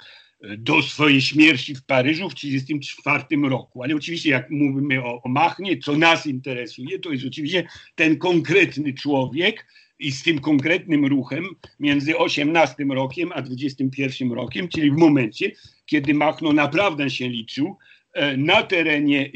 do 0.59 0.83
swojej 0.83 1.21
śmierci 1.21 1.75
w 1.75 1.85
Paryżu 1.85 2.31
w 2.31 2.35
1934 2.35 3.49
roku. 3.49 3.83
Ale 3.83 3.97
oczywiście 3.97 4.31
jak 4.31 4.51
mówimy 4.51 5.05
o, 5.05 5.23
o 5.23 5.29
Machnie, 5.29 5.79
co 5.79 5.97
nas 5.97 6.27
interesuje, 6.27 6.99
to 6.99 7.13
jest 7.13 7.27
oczywiście 7.27 7.69
ten 7.95 8.19
konkretny 8.19 8.95
człowiek 8.95 9.67
i 10.03 10.13
z 10.13 10.23
tym 10.23 10.39
konkretnym 10.39 11.07
ruchem 11.07 11.45
między 11.81 12.19
18 12.19 12.85
rokiem 12.91 13.31
a 13.35 13.43
21 13.43 14.33
rokiem, 14.33 14.69
czyli 14.69 14.91
w 14.91 14.97
momencie, 14.97 15.51
kiedy 15.87 16.15
Machno 16.15 16.53
naprawdę 16.53 17.11
się 17.11 17.29
liczył 17.29 17.77
e, 18.13 18.37
na 18.37 18.63
terenie 18.63 19.31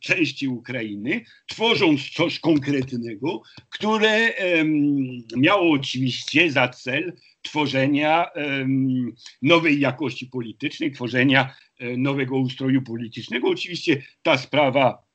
części 0.00 0.48
Ukrainy, 0.48 1.24
tworząc 1.46 2.10
coś 2.10 2.38
konkretnego, 2.38 3.42
które 3.70 4.32
miało 5.36 5.70
oczywiście 5.72 6.50
za 6.50 6.68
cel 6.68 7.12
tworzenia 7.42 8.26
nowej 9.42 9.80
jakości 9.80 10.26
politycznej, 10.26 10.92
tworzenia 10.92 11.54
e, 11.78 11.96
nowego 11.96 12.36
ustroju 12.36 12.82
politycznego. 12.82 13.48
Oczywiście 13.48 14.02
ta 14.22 14.38
sprawa 14.38 15.11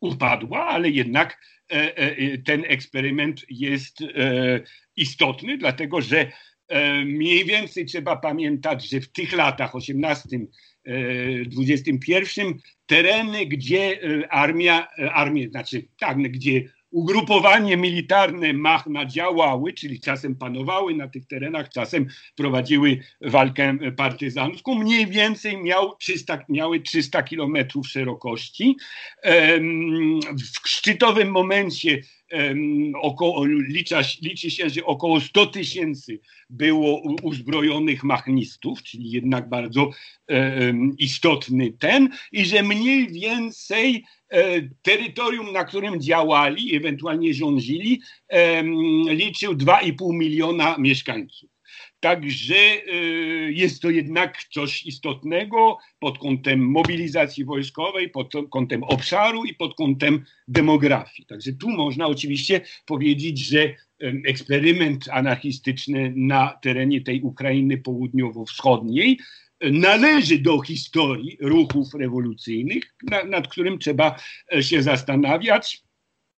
upadła, 0.00 0.66
ale 0.66 0.90
jednak 0.90 1.40
e, 1.72 1.96
e, 1.96 2.38
ten 2.38 2.64
eksperyment 2.68 3.44
jest 3.50 3.98
istotny, 4.96 5.58
dlatego 5.58 6.00
że 6.00 6.32
mniej 7.04 7.44
więcej 7.44 7.86
trzeba 7.86 8.16
pamiętać, 8.16 8.88
że 8.90 9.00
w 9.00 9.12
tych 9.12 9.32
latach 9.32 9.74
18, 9.74 10.28
21 11.46 12.54
tereny, 12.86 13.46
gdzie 13.46 14.00
armia, 14.30 14.88
armie, 15.12 15.48
znaczy 15.48 15.84
tak, 15.98 16.18
gdzie 16.18 16.62
ugrupowanie 16.90 17.76
militarne 17.76 18.52
Machna 18.52 19.06
działały, 19.06 19.72
czyli 19.72 20.00
czasem 20.00 20.36
panowały 20.36 20.94
na 20.94 21.08
tych 21.08 21.26
terenach, 21.26 21.68
czasem 21.68 22.06
prowadziły 22.36 22.98
walkę 23.20 23.78
partyzancką, 23.96 24.74
mniej 24.74 25.06
więcej 25.06 25.62
miał 25.62 25.96
300, 25.96 26.44
miały 26.48 26.80
300 26.80 27.22
kilometrów 27.22 27.88
szerokości. 27.88 28.76
W 30.64 30.68
szczytowym 30.68 31.30
momencie 31.30 32.02
około, 33.00 33.46
licza, 33.46 34.00
liczy 34.22 34.50
się, 34.50 34.70
że 34.70 34.84
około 34.84 35.20
100 35.20 35.46
tysięcy 35.46 36.20
było 36.50 37.02
uzbrojonych 37.22 38.04
machnistów, 38.04 38.82
czyli 38.82 39.10
jednak 39.10 39.48
bardzo 39.48 39.90
istotny 40.98 41.72
ten, 41.72 42.08
i 42.32 42.44
że 42.44 42.62
mniej 42.62 43.08
więcej 43.08 44.04
E, 44.30 44.62
terytorium, 44.82 45.52
na 45.52 45.64
którym 45.64 46.00
działali, 46.00 46.76
ewentualnie 46.76 47.34
rządzili, 47.34 48.00
liczył 49.08 49.54
2,5 49.54 50.12
miliona 50.12 50.76
mieszkańców. 50.78 51.50
Także 52.00 52.54
e, 52.54 52.94
jest 53.52 53.82
to 53.82 53.90
jednak 53.90 54.44
coś 54.44 54.86
istotnego 54.86 55.78
pod 55.98 56.18
kątem 56.18 56.60
mobilizacji 56.60 57.44
wojskowej, 57.44 58.10
pod 58.10 58.32
kątem 58.50 58.84
obszaru 58.84 59.44
i 59.44 59.54
pod 59.54 59.74
kątem 59.74 60.24
demografii. 60.48 61.26
Także 61.26 61.52
tu 61.52 61.68
można 61.68 62.06
oczywiście 62.06 62.60
powiedzieć, 62.86 63.38
że 63.38 63.74
eksperyment 64.26 65.08
anarchistyczny 65.08 66.12
na 66.16 66.58
terenie 66.62 67.00
tej 67.00 67.22
Ukrainy 67.22 67.78
południowo-wschodniej 67.78 69.18
należy 69.60 70.38
do 70.38 70.60
historii 70.60 71.36
ruchów 71.40 71.94
rewolucyjnych, 71.94 72.94
nad 73.26 73.48
którym 73.48 73.78
trzeba 73.78 74.16
e, 74.54 74.62
się 74.62 74.82
zastanawiać 74.82 75.82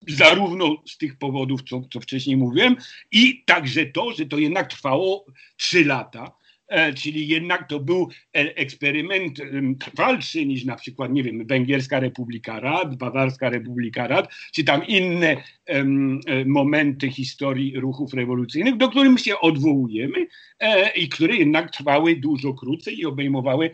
zarówno 0.08 0.82
z 0.86 0.98
tych 0.98 1.18
powodów, 1.18 1.62
co, 1.62 1.82
co 1.92 2.00
wcześniej 2.00 2.36
mówiłem, 2.36 2.76
i 3.12 3.44
także 3.44 3.86
to, 3.86 4.12
że 4.12 4.26
to 4.26 4.38
jednak 4.38 4.70
trwało 4.70 5.26
trzy 5.56 5.84
lata 5.84 6.38
E, 6.68 6.94
czyli 6.94 7.28
jednak 7.28 7.68
to 7.68 7.80
był 7.80 8.08
e, 8.36 8.56
eksperyment 8.56 9.38
trwalszy 9.80 10.46
niż 10.46 10.64
na 10.64 10.76
przykład, 10.76 11.12
nie 11.12 11.22
wiem, 11.22 11.46
Węgierska 11.46 12.00
Republika 12.00 12.60
Rad, 12.60 12.96
Bawarska 12.96 13.50
Republika 13.50 14.06
Rad, 14.06 14.34
czy 14.52 14.64
tam 14.64 14.86
inne 14.86 15.36
um, 15.68 16.20
momenty 16.46 17.10
historii 17.10 17.80
ruchów 17.80 18.14
rewolucyjnych, 18.14 18.76
do 18.76 18.88
których 18.88 19.20
się 19.20 19.38
odwołujemy 19.38 20.26
e, 20.60 20.90
i 20.90 21.08
które 21.08 21.36
jednak 21.36 21.70
trwały 21.70 22.16
dużo 22.16 22.54
krócej 22.54 22.98
i 22.98 23.06
obejmowały 23.06 23.70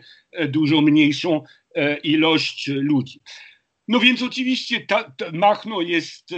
dużo 0.49 0.81
mniejszą 0.81 1.43
e, 1.75 1.97
ilość 1.97 2.67
ludzi. 2.67 3.19
No 3.87 3.99
więc 3.99 4.21
oczywiście 4.21 4.85
ta, 4.85 5.03
ta 5.03 5.31
Machno 5.31 5.81
jest 5.81 6.31
e, 6.31 6.37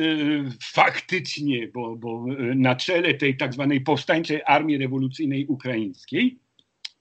faktycznie, 0.63 1.67
bo, 1.67 1.95
bo 1.95 2.25
na 2.55 2.75
czele 2.75 3.13
tej 3.13 3.37
tak 3.37 3.53
zwanej 3.53 3.81
powstańczej 3.81 4.41
armii 4.45 4.77
rewolucyjnej 4.77 5.45
ukraińskiej, 5.45 6.39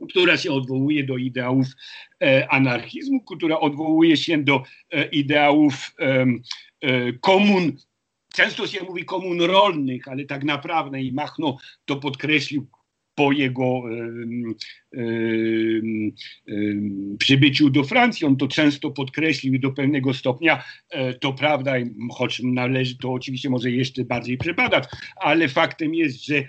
która 0.09 0.37
się 0.37 0.52
odwołuje 0.52 1.04
do 1.04 1.16
ideałów 1.16 1.66
e, 2.22 2.48
anarchizmu, 2.48 3.20
która 3.20 3.61
odwołuje 3.61 4.16
się 4.16 4.38
do 4.38 4.62
e, 4.90 5.04
ideałów 5.06 5.94
e, 6.00 6.26
komun. 7.12 7.76
Często 8.35 8.66
się 8.66 8.85
mówi 8.85 9.04
komun 9.04 9.40
rolnych, 9.40 10.09
ale 10.09 10.24
tak 10.24 10.44
naprawdę 10.44 11.02
i 11.02 11.12
Machno 11.12 11.59
to 11.85 11.96
podkreślił 11.96 12.66
po 13.16 13.33
jego 13.33 13.83
przybyciu 17.18 17.70
do 17.70 17.85
Francji. 17.85 18.26
On 18.26 18.37
to 18.37 18.48
często 18.48 18.90
podkreślił 18.90 19.59
do 19.59 19.72
pewnego 19.72 20.14
stopnia 20.14 20.64
to 21.20 21.33
prawda, 21.33 21.72
choć 22.11 22.40
należy 22.44 22.98
to 22.98 23.12
oczywiście 23.12 23.50
może 23.50 23.70
jeszcze 23.70 24.05
bardziej 24.05 24.38
przebadać, 24.38 24.85
ale 25.16 25.48
faktem 25.48 25.94
jest, 25.94 26.26
że 26.26 26.44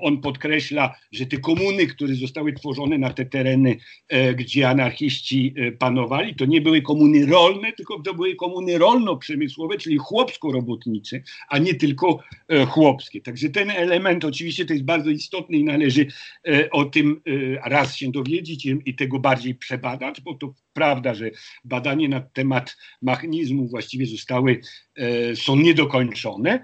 on 0.00 0.20
podkreśla, 0.20 0.94
że 1.12 1.26
te 1.26 1.38
komuny, 1.38 1.86
które 1.86 2.14
zostały 2.14 2.52
tworzone 2.52 2.98
na 2.98 3.12
te 3.12 3.24
tereny, 3.24 3.76
e, 4.08 4.34
gdzie 4.34 4.68
anarchiści 4.68 5.54
e, 5.56 5.72
panowali, 5.72 6.34
to 6.34 6.44
nie 6.44 6.60
były 6.60 6.82
komuny 6.82 7.26
rolne, 7.26 7.72
tylko 7.72 8.02
to 8.02 8.14
były 8.14 8.34
komuny 8.34 8.78
rolno-przemysłowe, 8.78 9.78
czyli 9.78 9.98
chłopsko-robotnicze, 9.98 11.22
a 11.48 11.58
nie 11.58 11.74
tylko 11.74 12.18
e, 12.48 12.66
chłopskie. 12.66 13.20
Także 13.20 13.48
ten 13.48 13.70
element 13.70 14.24
oczywiście 14.24 14.64
to 14.64 14.72
jest 14.72 14.84
bardzo 14.84 15.10
istotny 15.10 15.56
i 15.56 15.64
należy 15.64 16.06
o 16.70 16.84
tym 16.84 17.20
raz 17.64 17.96
się 17.96 18.10
dowiedzieć 18.10 18.66
i 18.86 18.94
tego 18.94 19.18
bardziej 19.18 19.54
przebadać, 19.54 20.20
bo 20.20 20.34
to 20.34 20.54
prawda, 20.72 21.14
że 21.14 21.30
badania 21.64 22.08
na 22.08 22.20
temat 22.20 22.76
machnizmu 23.02 23.68
właściwie 23.68 24.06
zostały, 24.06 24.60
są 25.34 25.56
niedokończone. 25.56 26.62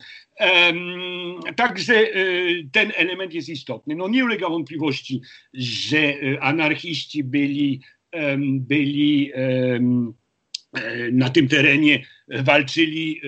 Także 1.56 1.94
e, 1.94 2.24
ten 2.72 2.92
element 2.96 3.34
jest 3.34 3.48
istotny. 3.48 3.96
No 3.96 4.08
nie 4.08 4.24
ulega 4.24 4.48
wątpliwości, 4.48 5.20
że 5.54 5.98
e, 5.98 6.42
anarchiści 6.42 7.24
byli, 7.24 7.80
byli 8.46 9.32
e, 9.34 9.80
na 11.12 11.30
tym 11.30 11.48
terenie 11.48 12.04
walczyli 12.28 13.20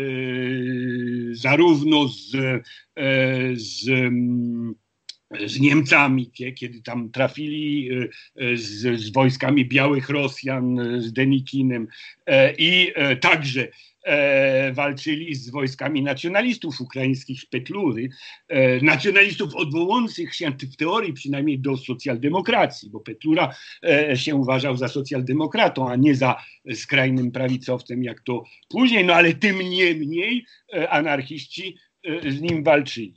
zarówno 1.33 2.09
z, 2.09 2.31
z, 3.55 3.85
z 5.47 5.61
Niemcami, 5.61 6.31
kiedy 6.31 6.83
tam 6.83 7.11
trafili 7.11 7.91
z, 8.55 9.01
z 9.01 9.13
wojskami 9.13 9.65
białych 9.65 10.09
Rosjan, 10.09 10.81
z 10.99 11.13
Denikinem 11.13 11.89
i 12.59 12.93
także 13.21 13.69
e, 14.05 14.73
walczyli 14.73 15.35
z 15.35 15.51
wojskami 15.51 16.03
nacjonalistów 16.03 16.81
ukraińskich 16.81 17.41
Petlury, 17.51 18.09
e, 18.49 18.81
nacjonalistów 18.85 19.55
odwołujących 19.55 20.35
się 20.35 20.51
w 20.51 20.77
teorii 20.77 21.13
przynajmniej 21.13 21.59
do 21.59 21.77
socjaldemokracji, 21.77 22.91
bo 22.91 23.01
Petlura 23.01 23.55
e, 23.85 24.17
się 24.17 24.35
uważał 24.35 24.77
za 24.77 24.89
socjaldemokratą, 24.89 25.91
a 25.91 25.97
nie 25.97 26.15
za 26.15 26.37
skrajnym 26.75 27.33
prawicowcem, 27.33 28.05
jak 28.05 28.21
to 28.21 28.45
później, 28.69 29.05
no 29.05 29.15
ale 29.15 29.35
tym 29.35 29.59
niemniej 29.59 30.45
e, 30.75 30.91
anarchiści 30.91 31.77
z 32.29 32.41
nim 32.41 32.65
walczyli. 32.65 33.15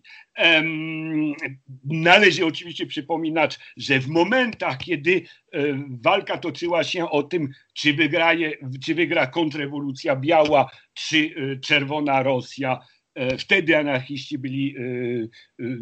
Należy 1.83 2.45
oczywiście 2.45 2.85
przypominać, 2.85 3.59
że 3.77 3.99
w 3.99 4.07
momentach, 4.07 4.77
kiedy 4.77 5.21
e, 5.51 5.59
walka 5.89 6.37
toczyła 6.37 6.83
się 6.83 7.09
o 7.09 7.23
tym, 7.23 7.49
czy, 7.73 7.93
wygraje, 7.93 8.51
czy 8.85 8.95
wygra 8.95 9.27
kontrrewolucja 9.27 10.15
biała, 10.15 10.69
czy 10.93 11.17
e, 11.17 11.59
czerwona 11.59 12.23
Rosja, 12.23 12.79
wtedy 13.37 13.77
anarchiści 13.77 14.37
byli, 14.37 14.75
e, 14.77 14.81
e, 14.81 15.77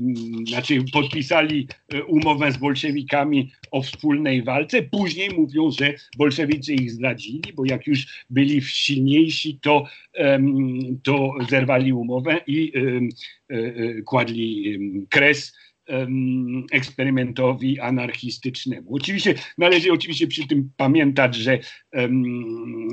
znaczy 0.48 0.84
podpisali 0.94 1.68
umowę 2.08 2.52
z 2.52 2.58
bolszewikami 2.58 3.52
o 3.72 3.82
wspólnej 3.82 4.44
walce. 4.44 4.84
Później 4.84 5.30
mówią, 5.30 5.72
że 5.72 5.94
bolszewicy 6.18 6.74
ich 6.74 6.92
zdradzili, 6.92 7.54
bo 7.56 7.66
jak 7.66 7.88
już 7.88 8.26
byli 8.30 8.62
silniejsi, 8.62 9.60
to, 9.62 9.88
to 11.04 11.34
zerwali 11.50 11.94
umowę 11.94 12.42
i 12.48 12.74
kładli 14.06 14.78
kres 15.10 15.54
eksperymentowi 16.72 17.80
anarchistycznemu. 17.80 18.96
Oczywiście 18.96 19.36
należy 19.58 19.92
oczywiście 19.92 20.28
przy 20.28 20.48
tym 20.48 20.72
pamiętać, 20.78 21.36
że 21.36 21.60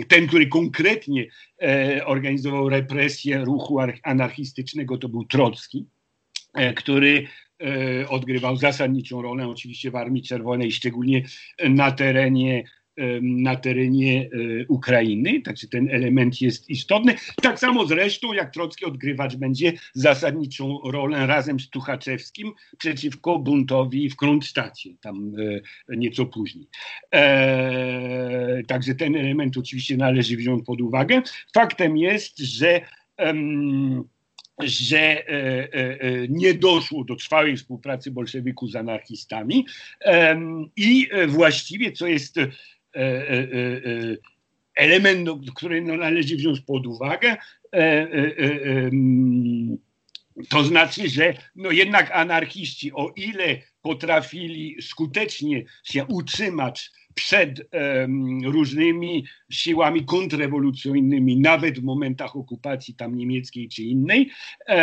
ten, 0.09 0.27
który 0.27 0.47
konkretnie 0.47 1.27
e, 1.63 2.07
organizował 2.07 2.69
represję 2.69 3.45
ruchu 3.45 3.79
anarchistycznego, 4.03 4.99
to 4.99 5.09
był 5.09 5.25
Trocki, 5.25 5.87
e, 6.55 6.75
który 6.75 7.27
e, 7.63 8.09
odgrywał 8.09 8.57
zasadniczą 8.57 9.23
rolę 9.23 9.49
oczywiście 9.49 9.91
w 9.91 9.97
Armii 9.97 10.23
Czerwonej, 10.23 10.73
szczególnie 10.73 11.23
na 11.69 11.93
terenie 11.93 12.65
na 13.23 13.57
terenie 13.57 14.31
e, 14.33 14.67
Ukrainy, 14.69 15.43
także 15.43 15.69
ten 15.69 15.89
element 15.91 16.41
jest 16.41 16.71
istotny. 16.71 17.15
Tak 17.43 17.59
samo 17.59 17.87
zresztą 17.87 18.33
jak 18.33 18.53
Trocki 18.53 18.85
odgrywać 18.85 19.37
będzie 19.37 19.73
zasadniczą 19.93 20.79
rolę 20.85 21.27
razem 21.27 21.61
z 21.61 21.71
Tuchaczewskim 21.71 22.53
przeciwko 22.79 23.39
buntowi 23.39 24.11
w 24.11 24.17
Kronstadcie, 24.17 24.91
tam 25.01 25.33
e, 25.89 25.97
nieco 25.97 26.27
później. 26.27 26.67
E, 27.15 28.63
także 28.69 28.95
ten 28.95 29.17
element 29.17 29.57
oczywiście 29.57 29.97
należy 29.97 30.37
wziąć 30.37 30.65
pod 30.67 30.81
uwagę. 30.81 31.23
Faktem 31.55 31.97
jest, 31.97 32.39
że 32.39 32.81
że 34.61 35.25
nie 36.29 36.55
doszło 36.55 37.05
do 37.05 37.17
trwałej 37.17 37.57
współpracy 37.57 38.11
bolszewików 38.11 38.71
z 38.71 38.77
anarchistami 38.77 39.67
i 40.77 41.09
właściwie, 41.29 41.93
co 41.93 42.07
jest 42.07 42.39
E, 42.39 42.41
e, 42.41 42.45
e, 42.45 42.78
element, 44.75 45.27
no, 45.27 45.41
który 45.55 45.83
no, 45.83 45.97
należy 45.97 46.37
wziąć 46.37 46.61
pod 46.61 46.87
uwagę. 46.87 47.37
To 50.49 50.65
znaczy, 50.65 51.09
że 51.09 51.35
no 51.57 51.71
jednak 51.71 52.11
anarchiści, 52.11 52.93
o 52.93 53.13
ile 53.17 53.63
potrafili 53.83 54.77
skutecznie 54.83 55.65
się 55.85 56.05
utrzymać 56.05 56.91
przed 57.15 57.69
różnymi 58.45 59.25
siłami 59.51 60.05
kontrrewolucyjnymi, 60.05 61.37
nawet 61.37 61.81
w 61.81 61.83
momentach 61.83 62.37
okupacji 62.37 62.95
tam 62.95 63.17
niemieckiej 63.17 63.69
czy 63.69 63.83
innej, 63.83 64.31
e, 64.69 64.75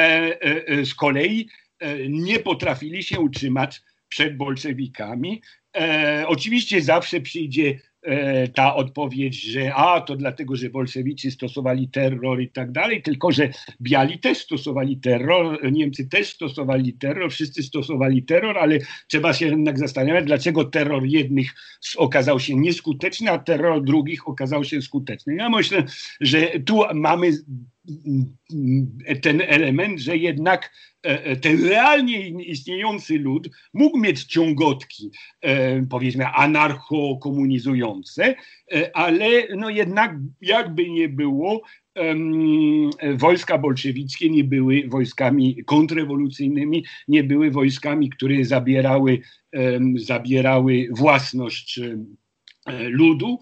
e, 0.41 0.85
z 0.85 0.95
kolei 0.95 1.49
e, 1.79 2.09
nie 2.09 2.39
potrafili 2.39 3.03
się 3.03 3.19
utrzymać 3.19 3.81
przed 4.09 4.37
bolszewikami. 4.37 5.41
oczywiście 6.27 6.81
zawsze 6.81 7.21
przyjdzie 7.21 7.79
E, 7.94 7.94
ta 8.55 8.75
odpowiedź, 8.75 9.41
że 9.41 9.75
a 9.75 10.01
to 10.01 10.15
dlatego, 10.15 10.55
że 10.55 10.69
bolszewicy 10.69 11.31
stosowali 11.31 11.89
terror 11.89 12.41
i 12.41 12.49
tak 12.49 12.71
dalej, 12.71 13.01
tylko 13.01 13.31
że 13.31 13.49
biali 13.81 14.19
też 14.19 14.37
stosowali 14.37 14.97
terror, 14.97 15.71
Niemcy 15.71 16.09
też 16.09 16.27
stosowali 16.27 16.93
terror, 16.93 17.31
wszyscy 17.31 17.63
stosowali 17.63 18.23
terror, 18.23 18.57
ale 18.57 18.79
trzeba 19.07 19.33
się 19.33 19.45
jednak 19.45 19.79
zastanawiać, 19.79 20.25
dlaczego 20.25 20.65
terror 20.65 21.05
jednych 21.05 21.53
okazał 21.97 22.39
się 22.39 22.55
nieskuteczny, 22.55 23.31
a 23.31 23.39
terror 23.39 23.83
drugich 23.83 24.27
okazał 24.27 24.63
się 24.63 24.81
skuteczny. 24.81 25.35
Ja 25.35 25.49
myślę, 25.49 25.83
że 26.21 26.59
tu 26.65 26.81
mamy 26.93 27.31
ten 29.21 29.41
element, 29.41 29.99
że 29.99 30.17
jednak 30.17 30.71
e, 31.05 31.23
e, 31.23 31.35
ten 31.35 31.63
realnie 31.63 32.29
istniejący 32.29 33.19
lud 33.19 33.49
mógł 33.73 33.99
mieć 33.99 34.23
ciągotki, 34.23 35.11
e, 35.41 35.85
powiedzmy, 35.85 36.23
anarcho-komunizujące, 36.23 38.35
ale 38.93 39.27
no 39.55 39.69
jednak 39.69 40.15
jakby 40.41 40.89
nie 40.89 41.09
było, 41.09 41.61
wojska 43.13 43.57
bolszewickie 43.57 44.29
nie 44.29 44.43
były 44.43 44.83
wojskami 44.87 45.63
kontrrewolucyjnymi, 45.65 46.85
nie 47.07 47.23
były 47.23 47.51
wojskami, 47.51 48.09
które 48.09 48.45
zabierały, 48.45 49.21
zabierały 49.95 50.87
własność 50.91 51.79
ludu 52.89 53.39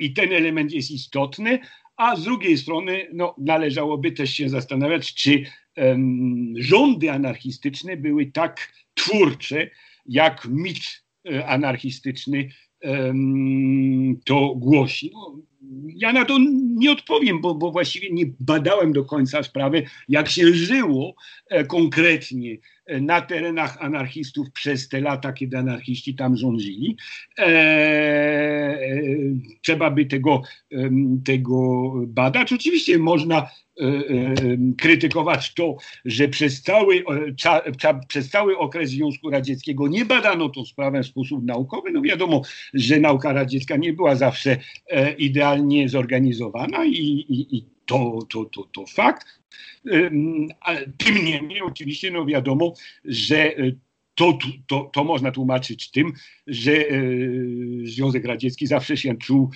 i 0.00 0.12
ten 0.12 0.32
element 0.32 0.72
jest 0.72 0.90
istotny, 0.90 1.58
a 1.98 2.16
z 2.16 2.24
drugiej 2.24 2.58
strony 2.58 3.06
no, 3.12 3.34
należałoby 3.38 4.12
też 4.12 4.30
się 4.30 4.48
zastanawiać, 4.48 5.14
czy 5.14 5.44
um, 5.76 6.54
rządy 6.56 7.12
anarchistyczne 7.12 7.96
były 7.96 8.26
tak 8.26 8.72
twórcze, 8.94 9.70
jak 10.06 10.48
mit 10.50 11.02
e, 11.30 11.46
anarchistyczny 11.46 12.48
um, 12.82 14.20
to 14.24 14.54
głosi. 14.54 15.10
No, 15.14 15.38
ja 15.96 16.12
na 16.12 16.24
to 16.24 16.38
nie 16.76 16.92
odpowiem, 16.92 17.40
bo, 17.40 17.54
bo 17.54 17.70
właściwie 17.70 18.10
nie 18.10 18.24
badałem 18.40 18.92
do 18.92 19.04
końca 19.04 19.42
sprawy, 19.42 19.82
jak 20.08 20.28
się 20.28 20.54
żyło 20.54 21.14
e, 21.50 21.64
konkretnie 21.64 22.56
na 23.00 23.20
terenach 23.20 23.76
anarchistów 23.80 24.50
przez 24.52 24.88
te 24.88 25.00
lata, 25.00 25.32
kiedy 25.32 25.58
anarchiści 25.58 26.14
tam 26.14 26.36
rządzili. 26.36 26.96
E, 27.38 27.44
e 27.44 28.78
trzeba 29.62 29.90
by 29.90 30.06
tego, 30.06 30.42
tego 31.24 31.92
badać. 32.06 32.52
Oczywiście 32.52 32.98
można 32.98 33.48
E, 33.80 33.94
krytykować 34.78 35.54
to, 35.54 35.76
że 36.04 36.28
przez 36.28 36.62
cały, 36.62 37.04
cza, 37.36 37.62
cza, 37.78 37.94
przez 37.94 38.30
cały 38.30 38.58
okres 38.58 38.90
Związku 38.90 39.30
Radzieckiego 39.30 39.88
nie 39.88 40.04
badano 40.04 40.48
tą 40.48 40.64
sprawę 40.64 41.02
w 41.02 41.06
sposób 41.06 41.44
naukowy. 41.44 41.90
No 41.90 42.02
wiadomo, 42.02 42.42
że 42.74 43.00
nauka 43.00 43.32
radziecka 43.32 43.76
nie 43.76 43.92
była 43.92 44.14
zawsze 44.14 44.56
e, 44.90 45.12
idealnie 45.12 45.88
zorganizowana 45.88 46.84
i, 46.84 46.92
i, 47.28 47.56
i 47.56 47.64
to, 47.88 48.18
to, 48.30 48.44
to, 48.44 48.64
to 48.72 48.86
fakt. 48.86 49.26
Tym 50.98 51.24
niemniej 51.24 51.62
oczywiście 51.62 52.10
no 52.10 52.26
wiadomo, 52.26 52.74
że 53.04 53.54
to, 54.14 54.38
to, 54.66 54.90
to 54.92 55.04
można 55.04 55.30
tłumaczyć 55.30 55.90
tym, 55.90 56.12
że 56.46 56.84
Związek 57.84 58.24
Radziecki 58.24 58.66
zawsze 58.66 58.96
się 58.96 59.16
czuł 59.16 59.50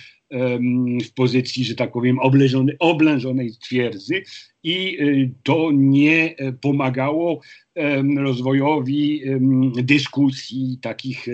w 1.05 1.13
pozycji, 1.15 1.63
że 1.63 1.75
tak 1.75 1.91
powiem, 1.91 2.19
oblężonej, 2.19 2.75
oblężonej 2.79 3.51
twierdzy 3.61 4.23
i 4.63 4.97
y, 5.01 5.31
to 5.43 5.69
nie 5.73 6.35
pomagało 6.61 7.41
rozwojowi 8.17 9.21
dyskusji 9.75 10.77
takich 10.81 11.25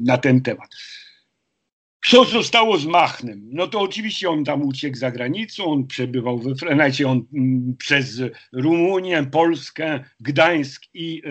na 0.00 0.18
ten 0.18 0.42
temat. 0.42 0.68
Co 2.04 2.24
zostało 2.24 2.78
z 2.78 2.86
Machnem? 2.86 3.48
No 3.52 3.66
to 3.66 3.80
oczywiście 3.80 4.30
on 4.30 4.44
tam 4.44 4.62
uciekł 4.62 4.96
za 4.96 5.10
granicą, 5.10 5.64
on 5.64 5.86
przebywał 5.86 6.38
we 6.38 6.54
Francji, 6.54 7.04
on 7.04 7.24
mm, 7.34 7.76
przez 7.78 8.22
Rumunię, 8.52 9.26
Polskę, 9.32 10.04
Gdańsk 10.20 10.82
i 10.94 11.22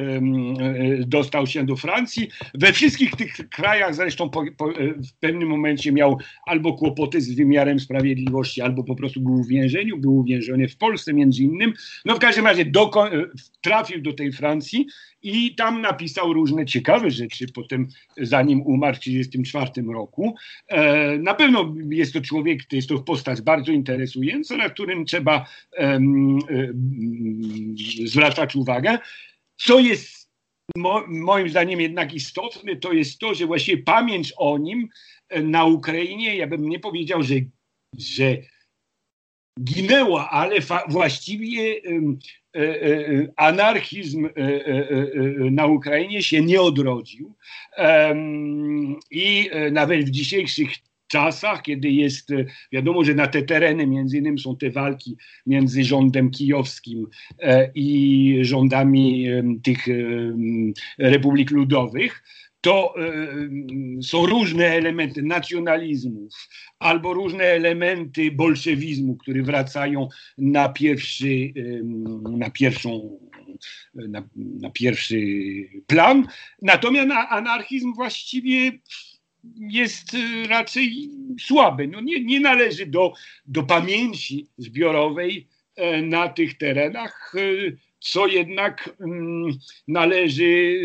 y, 1.02 1.06
dostał 1.08 1.48
się 1.48 1.66
do 1.66 1.76
Francji. 1.76 2.30
We 2.54 2.74
wszystkich 2.74 3.12
tych 3.12 3.50
krajach 3.50 3.96
zresztą 3.96 4.30
po, 4.30 4.44
po, 4.58 4.70
e, 4.70 4.94
w 4.94 5.14
pewnym 5.20 5.50
momencie 5.50 5.92
miał 5.92 6.18
albo 6.46 6.74
kłopoty 6.74 7.22
z 7.22 7.36
wymiarem 7.36 7.80
sprawiedliwości, 7.80 8.62
albo 8.62 8.84
po 8.84 8.96
prostu 8.96 9.22
był 9.22 9.44
w 9.44 9.48
więzieniu, 9.48 9.98
był 9.98 10.18
uwięziony 10.18 10.68
w 10.68 10.78
Polsce 10.78 11.14
między 11.14 11.44
innym. 11.44 11.74
No 12.06 12.16
w 12.16 12.20
każdym 12.20 12.46
razie 12.46 12.66
do, 12.66 12.92
trafił 13.62 14.02
do 14.02 14.14
tej 14.14 14.32
Francji 14.32 14.86
i 15.22 15.56
tam 15.56 15.82
napisał 15.82 16.34
różne 16.34 16.66
ciekawe 16.66 17.12
rzeczy 17.12 17.46
potem, 17.54 17.88
zanim 18.18 18.62
umarł 18.62 18.96
w 18.96 19.00
1934 19.00 19.94
roku. 19.94 20.36
E, 20.70 21.18
na 21.18 21.34
pewno 21.34 21.76
jest 21.90 22.14
to 22.14 22.22
człowiek, 22.22 22.60
jest 22.72 22.90
to 22.90 23.00
postać 23.00 23.42
bardzo 23.42 23.72
interesująca, 23.72 24.58
na 24.58 24.70
którym 24.70 25.06
trzeba 25.06 25.46
um, 25.78 26.40
um, 26.50 27.76
zwracać 28.06 28.56
uwagę. 28.56 28.98
Co 29.58 29.80
jest 29.80 30.30
mo, 30.76 31.04
moim 31.08 31.50
zdaniem 31.50 31.82
jednak 31.82 32.14
istotne, 32.14 32.76
to 32.76 32.94
jest 32.94 33.20
to, 33.20 33.34
że 33.34 33.46
właściwie 33.46 33.84
pamięć 33.84 34.34
o 34.38 34.58
nim 34.58 34.90
e, 35.30 35.44
na 35.44 35.66
Ukrainie, 35.66 36.36
ja 36.36 36.48
bym 36.48 36.70
nie 36.70 36.80
powiedział, 36.80 37.24
że, 37.24 37.36
że 37.98 38.38
ginęła, 39.64 40.30
ale 40.30 40.56
właściwie 40.90 41.62
e, 41.62 41.82
anarchizm 43.36 44.26
e, 44.26 44.32
na 45.52 45.66
Ukrainie 45.66 46.24
się 46.24 46.42
nie 46.42 46.62
odrodził. 46.62 47.36
I 49.12 49.50
nawet 49.72 50.06
w 50.06 50.10
dzisiejszych 50.10 50.70
czasach, 51.08 51.62
kiedy 51.62 51.90
jest 51.90 52.30
wiadomo, 52.72 53.04
że 53.04 53.14
na 53.14 53.28
te 53.28 53.42
tereny 53.42 53.88
między 53.88 54.18
innymi 54.18 54.40
są 54.40 54.58
te 54.58 54.70
walki 54.70 55.18
między 55.46 55.84
rządem 55.84 56.32
kijowskim 56.32 57.08
i 57.76 58.38
rządami 58.42 59.28
tych 59.64 59.86
republik 60.98 61.52
ludowych, 61.52 62.24
to 62.62 62.94
y, 64.00 64.04
są 64.04 64.26
różne 64.26 64.66
elementy 64.66 65.24
nacjonalizmów 65.24 66.34
albo 66.80 67.14
różne 67.14 67.44
elementy 67.44 68.32
bolszewizmu, 68.32 69.16
które 69.16 69.44
wracają 69.44 70.08
na 70.38 70.70
pierwszy, 70.70 71.28
y, 71.28 71.82
na 72.38 72.50
pierwszą 72.50 73.20
na, 73.94 74.30
na 74.36 74.70
pierwszy 74.70 75.20
plan. 75.88 76.28
Natomiast 76.62 77.12
anarchizm 77.30 77.94
właściwie 77.94 78.72
jest 79.56 80.18
raczej 80.48 81.10
słaby. 81.40 81.88
No 81.88 82.02
nie, 82.02 82.24
nie 82.24 82.40
należy 82.40 82.86
do, 82.86 83.14
do 83.46 83.64
pamięci 83.64 84.48
zbiorowej 84.58 85.48
na 86.04 86.30
tych 86.30 86.58
terenach. 86.58 87.34
Co 88.00 88.28
jednak 88.28 88.90
mm, 89.00 89.52
należy, 89.88 90.80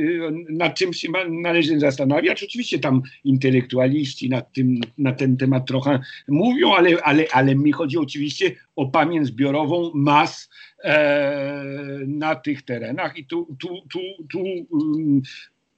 nad 0.49 0.75
czym 0.75 0.93
się 0.93 1.09
należy 1.29 1.81
zastanawiać. 1.81 2.43
Oczywiście 2.43 2.79
tam 2.79 3.03
intelektualiści 3.25 4.29
nad 4.29 4.53
tym, 4.53 4.81
na 4.99 5.13
ten 5.13 5.37
temat 5.37 5.67
trochę 5.67 6.01
mówią, 6.29 6.75
ale, 6.75 7.03
ale, 7.03 7.25
ale 7.33 7.55
mi 7.55 7.73
chodzi 7.73 7.99
oczywiście 7.99 8.57
o 8.77 8.87
pamięć 8.87 9.27
zbiorową 9.27 9.91
mas 9.95 10.51
e, 10.85 11.65
na 12.07 12.35
tych 12.35 12.63
terenach 12.63 13.17
i 13.17 13.27
tu, 13.27 13.57
tu, 13.61 13.69
tu, 13.93 14.01
tu, 14.31 14.45
mm, 14.73 15.23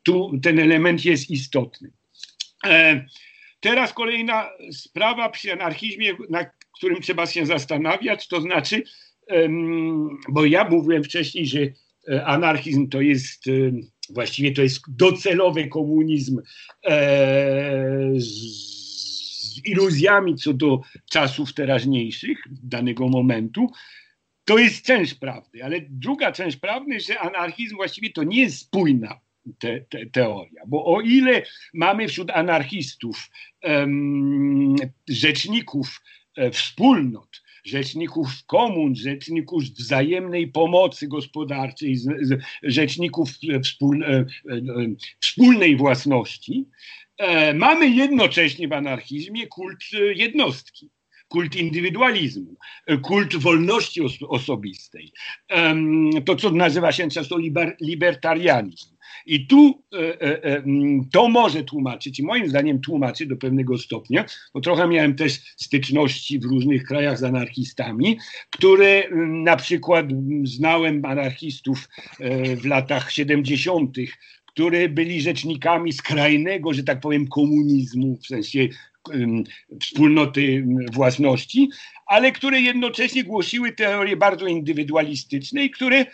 tu 0.02 0.38
ten 0.42 0.58
element 0.58 1.04
jest 1.04 1.30
istotny. 1.30 1.90
E, 2.66 3.06
teraz 3.60 3.92
kolejna 3.92 4.50
sprawa 4.72 5.28
przy 5.28 5.52
anarchizmie, 5.52 6.12
na 6.30 6.46
którym 6.76 7.00
trzeba 7.00 7.26
się 7.26 7.46
zastanawiać, 7.46 8.28
to 8.28 8.40
znaczy 8.40 8.82
bo 10.28 10.44
ja 10.44 10.68
mówiłem 10.68 11.04
wcześniej, 11.04 11.46
że 11.46 11.60
e, 12.08 12.26
anarchizm 12.26 12.88
to 12.88 13.00
jest 13.00 13.44
właściwie 14.10 14.52
to 14.52 14.62
jest 14.62 14.82
docelowy 14.88 15.68
komunizm 15.68 16.40
e, 16.84 18.10
z 18.16 18.66
iluzjami 19.64 20.36
co 20.36 20.52
do 20.52 20.80
czasów 21.10 21.54
teraźniejszych, 21.54 22.38
danego 22.62 23.08
momentu. 23.08 23.70
To 24.44 24.58
jest 24.58 24.84
część 24.84 25.14
prawdy, 25.14 25.64
ale 25.64 25.80
druga 25.90 26.32
część 26.32 26.56
prawdy, 26.56 27.00
że 27.00 27.18
anarchizm 27.18 27.76
właściwie 27.76 28.10
to 28.10 28.22
nie 28.22 28.40
jest 28.40 28.58
spójna 28.58 29.20
te, 29.58 29.80
te, 29.80 30.06
teoria, 30.06 30.62
bo 30.66 30.84
o 30.84 31.00
ile 31.00 31.42
mamy 31.74 32.08
wśród 32.08 32.30
anarchistów 32.30 33.30
um, 33.62 34.76
rzeczników 35.08 36.02
e, 36.36 36.50
wspólnot, 36.50 37.42
rzeczników 37.66 38.28
komun, 38.46 38.96
rzeczników 38.96 39.62
wzajemnej 39.64 40.48
pomocy 40.48 41.08
gospodarczej, 41.08 41.96
rzeczników 42.62 43.30
e, 43.52 43.56
e, 43.56 44.24
wspólnej 45.20 45.76
własności, 45.76 46.64
e, 47.18 47.54
mamy 47.54 47.88
jednocześnie 47.88 48.68
w 48.68 48.72
anarchizmie 48.72 49.46
kult 49.46 49.80
jednostki 50.14 50.90
kult 51.28 51.56
indywidualizmu, 51.56 52.56
kult 53.02 53.36
wolności 53.36 54.00
osobistej. 54.28 55.12
To, 56.24 56.36
co 56.36 56.50
nazywa 56.50 56.92
się 56.92 57.08
często 57.08 57.38
libertarianizm. 57.80 58.96
I 59.26 59.46
tu 59.46 59.82
e, 59.92 60.20
e, 60.20 60.44
e, 60.44 60.62
to 61.12 61.28
może 61.28 61.64
tłumaczyć, 61.64 62.18
i 62.18 62.22
moim 62.22 62.48
zdaniem 62.48 62.80
tłumaczy 62.80 63.26
do 63.26 63.36
pewnego 63.36 63.78
stopnia, 63.78 64.24
bo 64.54 64.60
trochę 64.60 64.88
miałem 64.88 65.14
też 65.14 65.32
styczności 65.56 66.38
w 66.38 66.44
różnych 66.44 66.84
krajach 66.84 67.18
z 67.18 67.24
anarchistami, 67.24 68.18
które 68.50 69.02
na 69.26 69.56
przykład 69.56 70.06
znałem 70.44 71.04
anarchistów 71.04 71.88
w 72.56 72.64
latach 72.64 73.12
70., 73.12 73.96
które 74.46 74.88
byli 74.88 75.20
rzecznikami 75.20 75.92
skrajnego, 75.92 76.72
że 76.72 76.82
tak 76.82 77.00
powiem, 77.00 77.28
komunizmu, 77.28 78.16
w 78.16 78.26
sensie 78.26 78.68
wspólnoty 79.82 80.64
własności, 80.92 81.68
ale 82.06 82.32
które 82.32 82.60
jednocześnie 82.60 83.24
głosiły 83.24 83.72
teorie 83.72 84.16
bardzo 84.16 84.46
indywidualistyczne 84.46 85.64
i 85.64 85.70
które 85.70 86.06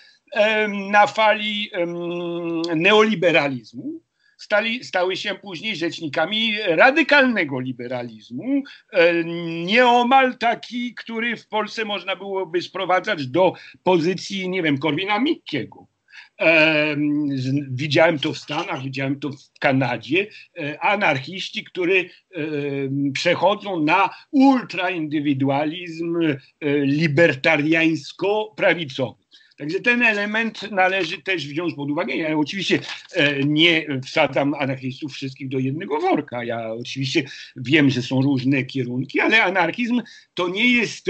na 0.91 1.07
fali 1.07 1.71
neoliberalizmu 2.77 4.01
stali, 4.37 4.85
stały 4.85 5.17
się 5.17 5.35
później 5.35 5.77
rzecznikami 5.77 6.55
radykalnego 6.67 7.61
liberalizmu, 7.61 8.63
nieomal 9.65 10.39
taki, 10.39 10.95
który 10.95 11.37
w 11.37 11.49
Polsce 11.49 11.85
można 11.85 12.17
byłoby 12.17 12.63
sprowadzać 12.63 13.27
do 13.27 13.53
pozycji, 13.83 14.49
nie 14.49 14.63
wiem, 14.63 14.79
Korwina 14.79 15.19
Mikkiego. 15.19 15.87
Widziałem 17.71 18.19
to 18.19 18.33
w 18.33 18.39
Stanach, 18.39 18.83
widziałem 18.83 19.21
to 19.21 19.31
w 19.31 19.59
Kanadzie. 19.61 20.27
E, 20.59 20.81
anarchiści, 20.81 21.65
którzy 21.65 22.11
przechodzą 23.15 23.85
na 23.85 24.11
ultraindywidualizm 24.31 26.17
e, 26.21 26.37
libertariańsko-prawicowy. 26.85 29.23
Także 29.59 29.81
ten 29.81 30.03
element 30.03 30.71
należy 30.71 31.23
też 31.23 31.47
wziąć 31.47 31.75
pod 31.75 31.91
uwagę. 31.91 32.17
Ja 32.17 32.39
oczywiście 32.39 32.79
e, 33.13 33.45
nie 33.45 33.87
wsadzam 34.05 34.55
anarchistów 34.55 35.13
wszystkich 35.13 35.49
do 35.49 35.59
jednego 35.59 36.01
worka. 36.01 36.45
Ja 36.45 36.73
oczywiście 36.73 37.25
wiem, 37.57 37.91
że 37.91 38.03
są 38.03 38.23
różne 38.23 38.65
kierunki, 38.65 39.21
ale 39.21 39.45
anarchizm 39.45 40.03
to 40.35 40.49
nie 40.49 40.73
jest 40.73 41.07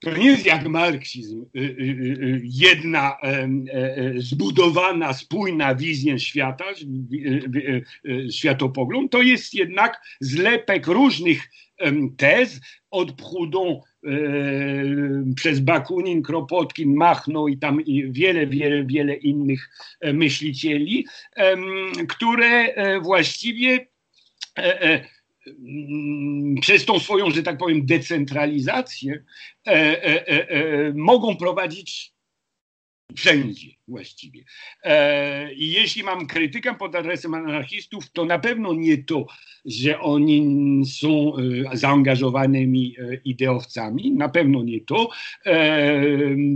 to 0.00 0.16
nie 0.16 0.26
jest 0.26 0.46
jak 0.46 0.68
marksizm, 0.68 1.44
y, 1.56 1.60
y, 1.60 1.62
y, 1.62 2.40
jedna 2.44 3.16
zbudowana, 4.16 5.12
spójna 5.12 5.74
wizja 5.74 6.18
świata, 6.18 6.64
światopogląd, 8.32 9.12
to 9.12 9.22
jest 9.22 9.54
jednak 9.54 10.00
zlepek 10.20 10.86
różnych 10.86 11.48
tez 12.16 12.60
od 12.90 13.12
Proudhon 13.12 13.80
przez 15.36 15.60
Bakunin, 15.60 16.22
Kropotkin, 16.22 16.94
Machno 16.94 17.48
i 17.48 17.58
tam 17.58 17.80
wiele, 18.10 18.46
wiele, 18.46 18.84
wiele 18.84 19.14
innych 19.14 19.70
e, 20.00 20.12
myślicieli, 20.12 21.06
które 22.08 22.46
e, 22.46 23.00
właściwie 23.00 23.86
e, 24.58 25.04
przez 26.60 26.84
tą 26.84 26.98
swoją, 26.98 27.30
że 27.30 27.42
tak 27.42 27.58
powiem, 27.58 27.86
decentralizację 27.86 29.24
e, 29.66 29.70
e, 29.70 30.28
e, 30.28 30.48
e 30.50 30.92
mogą 30.94 31.36
prowadzić 31.36 32.12
wszędzie 33.16 33.68
właściwie. 33.88 34.44
E, 34.84 35.54
jeśli 35.54 36.02
mam 36.02 36.26
krytykę 36.26 36.74
pod 36.74 36.94
adresem 36.94 37.34
anarchistów, 37.34 38.10
to 38.10 38.24
na 38.24 38.38
pewno 38.38 38.74
nie 38.74 39.04
to, 39.04 39.26
że 39.64 40.00
oni 40.00 40.82
są 40.86 41.32
e, 41.72 41.76
zaangażowanymi 41.76 42.96
ideowcami, 43.24 44.12
na 44.12 44.28
pewno 44.28 44.62
nie 44.62 44.80
to, 44.80 45.08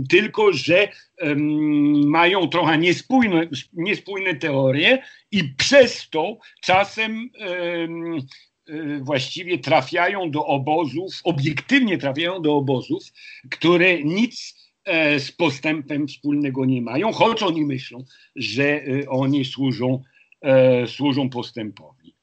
tylko 0.09 0.53
że 0.53 0.87
mają 2.05 2.47
trochę 2.47 2.77
niespójne, 2.77 3.49
niespójne 3.73 4.35
teorie 4.35 5.03
i 5.31 5.43
przez 5.57 6.09
to 6.09 6.37
czasem 6.61 7.29
właściwie 9.01 9.57
trafiają 9.59 10.31
do 10.31 10.45
obozów, 10.45 11.13
obiektywnie 11.23 11.97
trafiają 11.97 12.41
do 12.41 12.55
obozów, 12.55 13.03
które 13.51 14.03
nic 14.03 14.63
e, 14.85 15.19
z 15.19 15.31
postępem 15.31 16.07
wspólnego 16.07 16.65
nie 16.65 16.81
mają, 16.81 17.11
choć 17.11 17.43
oni 17.43 17.65
myślą, 17.65 18.03
że 18.35 18.87
y, 18.87 19.05
oni 19.09 19.45
służą, 19.45 20.03
e, 20.41 20.87
służą 20.87 21.29
postępowi. 21.29 22.15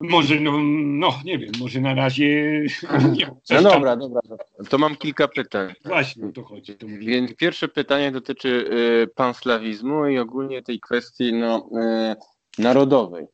Może, 0.00 0.40
no, 0.40 0.52
no, 0.78 1.20
nie 1.24 1.38
wiem, 1.38 1.50
może 1.60 1.80
na 1.80 1.94
razie. 1.94 2.60
Nie, 3.16 3.30
no 3.50 3.62
dobra, 3.62 3.96
dobra. 3.96 4.20
To 4.68 4.78
mam 4.78 4.96
kilka 4.96 5.28
pytań. 5.28 5.74
Właśnie 5.84 6.26
o 6.26 6.32
to 6.32 6.44
chodzi. 6.44 6.74
To 6.74 6.86
Więc 6.86 7.34
pierwsze 7.34 7.68
pytanie 7.68 8.12
dotyczy 8.12 8.48
y, 8.48 9.08
panslawizmu 9.14 10.06
i 10.06 10.18
ogólnie 10.18 10.62
tej 10.62 10.80
kwestii 10.80 11.32
no, 11.32 11.70
y, 12.58 12.62
narodowej. 12.62 13.26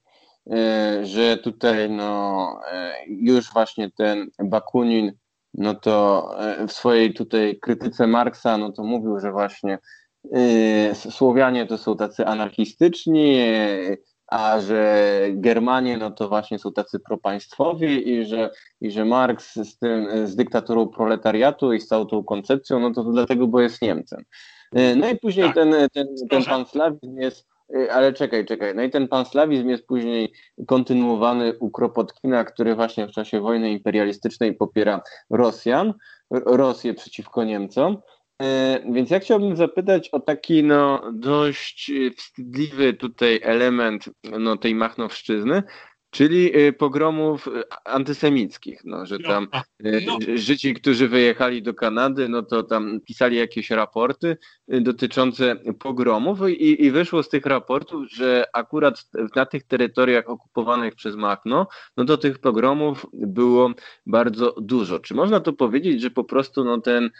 E, 0.50 1.06
że 1.06 1.36
tutaj 1.36 1.90
no, 1.90 2.60
e, 2.72 2.94
już 3.06 3.52
właśnie 3.52 3.90
ten 3.90 4.30
Bakunin 4.38 5.12
no 5.54 5.74
to 5.74 6.28
e, 6.38 6.66
w 6.66 6.72
swojej 6.72 7.14
tutaj 7.14 7.58
krytyce 7.62 8.06
Marksa 8.06 8.58
no 8.58 8.72
to 8.72 8.84
mówił, 8.84 9.20
że 9.20 9.32
właśnie 9.32 9.78
Słowianie 10.94 11.66
to 11.66 11.78
są 11.78 11.96
tacy 11.96 12.26
anarchistyczni, 12.26 13.38
a 14.26 14.60
że 14.60 15.20
Germanie 15.32 15.96
no 15.98 16.10
to 16.10 16.28
właśnie 16.28 16.58
są 16.58 16.72
tacy 16.72 17.00
propaństwowi 17.00 18.08
i 18.08 18.24
że, 18.24 18.50
i 18.80 18.90
że 18.90 19.04
Marks 19.04 19.54
z, 19.54 19.78
tym, 19.78 20.06
z 20.26 20.36
dyktaturą 20.36 20.88
proletariatu 20.88 21.72
i 21.72 21.80
z 21.80 21.86
całą 21.86 22.06
tą 22.06 22.24
koncepcją, 22.24 22.80
no 22.80 22.90
to, 22.90 23.04
to 23.04 23.10
dlatego, 23.10 23.46
bo 23.46 23.60
jest 23.60 23.82
Niemcem. 23.82 24.24
No 24.96 25.08
i 25.08 25.18
później 25.18 25.46
tak. 25.46 25.54
ten, 25.54 25.74
ten, 25.92 26.06
ten 26.30 26.44
pan 26.44 26.66
Slawin 26.66 27.16
jest 27.16 27.46
ale 27.90 28.12
czekaj, 28.12 28.46
czekaj. 28.46 28.74
No 28.74 28.82
i 28.82 28.90
ten 28.90 29.08
panslawizm 29.08 29.68
jest 29.68 29.86
później 29.86 30.32
kontynuowany 30.66 31.58
u 31.58 31.70
Kropotkina, 31.70 32.44
który 32.44 32.74
właśnie 32.74 33.06
w 33.06 33.10
czasie 33.10 33.40
wojny 33.40 33.70
imperialistycznej 33.70 34.54
popiera 34.54 35.00
Rosjan, 35.30 35.94
Rosję 36.30 36.94
przeciwko 36.94 37.44
Niemcom. 37.44 37.96
Y, 38.42 38.46
więc 38.92 39.10
ja 39.10 39.20
chciałbym 39.20 39.56
zapytać 39.56 40.08
o 40.08 40.20
taki 40.20 40.64
no, 40.64 41.02
dość 41.12 41.92
wstydliwy 42.16 42.94
tutaj 42.94 43.40
element 43.42 44.04
no, 44.38 44.56
tej 44.56 44.74
Machnowszczyzny, 44.74 45.62
Czyli 46.14 46.58
y, 46.58 46.72
pogromów 46.72 47.46
y, 47.46 47.50
antysemickich, 47.84 48.84
no, 48.84 49.06
że 49.06 49.18
no, 49.18 49.28
tam 49.28 49.48
no. 49.80 50.18
Życi, 50.34 50.74
którzy 50.74 51.08
wyjechali 51.08 51.62
do 51.62 51.74
Kanady, 51.74 52.28
no 52.28 52.42
to 52.42 52.62
tam 52.62 53.00
pisali 53.00 53.36
jakieś 53.36 53.70
raporty 53.70 54.36
dotyczące 54.68 55.56
pogromów 55.78 56.38
i, 56.48 56.84
i 56.84 56.90
wyszło 56.90 57.22
z 57.22 57.28
tych 57.28 57.46
raportów, 57.46 58.10
że 58.10 58.44
akurat 58.52 59.06
na 59.36 59.46
tych 59.46 59.62
terytoriach 59.62 60.30
okupowanych 60.30 60.94
przez 60.94 61.16
Machno, 61.16 61.66
no 61.96 62.04
to 62.04 62.16
tych 62.16 62.38
pogromów 62.38 63.06
było 63.12 63.70
bardzo 64.06 64.54
dużo. 64.60 64.98
Czy 64.98 65.14
można 65.14 65.40
to 65.40 65.52
powiedzieć, 65.52 66.02
że 66.02 66.10
po 66.10 66.24
prostu 66.24 66.64
no 66.64 66.80
ten 66.80 67.04
y, 67.04 67.10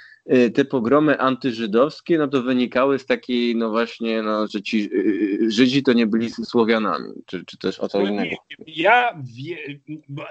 te 0.55 0.65
pogromy 0.65 1.19
antyżydowskie, 1.19 2.19
no 2.19 2.29
to 2.29 2.43
wynikały 2.43 2.99
z 2.99 3.07
takiej, 3.07 3.57
no 3.57 3.71
właśnie, 3.71 4.23
no, 4.23 4.47
że 4.47 4.63
ci 4.63 4.91
y, 4.93 5.51
Żydzi 5.51 5.83
to 5.83 5.93
nie 5.93 6.07
byli 6.07 6.31
Słowianami, 6.31 7.13
czy, 7.27 7.45
czy 7.45 7.59
też 7.59 7.81
o 7.81 7.89
co 7.89 7.99
no 7.99 8.11
innego? 8.11 8.37
Ja 8.67 9.23
wie, 9.37 9.81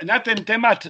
na 0.06 0.20
ten 0.20 0.46
temat 0.46 0.90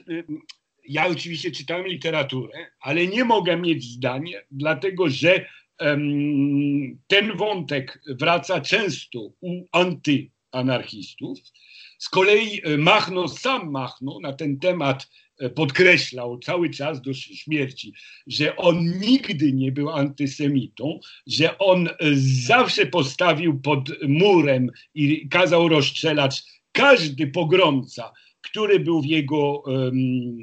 ja 0.88 1.08
oczywiście 1.08 1.52
czytałem 1.52 1.88
literaturę, 1.88 2.68
ale 2.80 3.08
nie 3.08 3.24
mogę 3.24 3.58
mieć 3.58 3.84
zdania, 3.84 4.40
dlatego 4.52 5.10
że 5.10 5.46
um, 5.80 7.00
ten 7.08 7.38
wątek 7.38 8.02
wraca 8.08 8.62
często 8.62 9.20
u 9.42 9.66
antyanarchistów. 9.72 11.40
Z 11.98 12.10
kolei 12.10 12.62
Machno, 12.78 13.28
sam 13.28 13.72
Machno 13.72 14.20
na 14.22 14.34
ten 14.34 14.60
temat 14.60 15.08
podkreślał 15.56 16.40
cały 16.40 16.70
czas 16.70 17.02
do 17.02 17.14
śmierci, 17.14 17.94
że 18.28 18.56
on 18.56 19.00
nigdy 19.00 19.54
nie 19.54 19.72
był 19.72 19.90
antysemitą, 19.90 21.00
że 21.28 21.58
on 21.58 21.88
e, 21.88 21.92
zawsze 22.48 22.86
postawił 22.86 23.62
pod 23.62 23.90
murem 24.08 24.70
i 24.94 25.30
kazał 25.30 25.68
rozstrzelać 25.68 26.44
każdy 26.72 27.28
pogromca, 27.28 28.12
który 28.42 28.80
był 28.80 29.02
w 29.02 29.06
jego 29.06 29.60
um, 29.60 29.94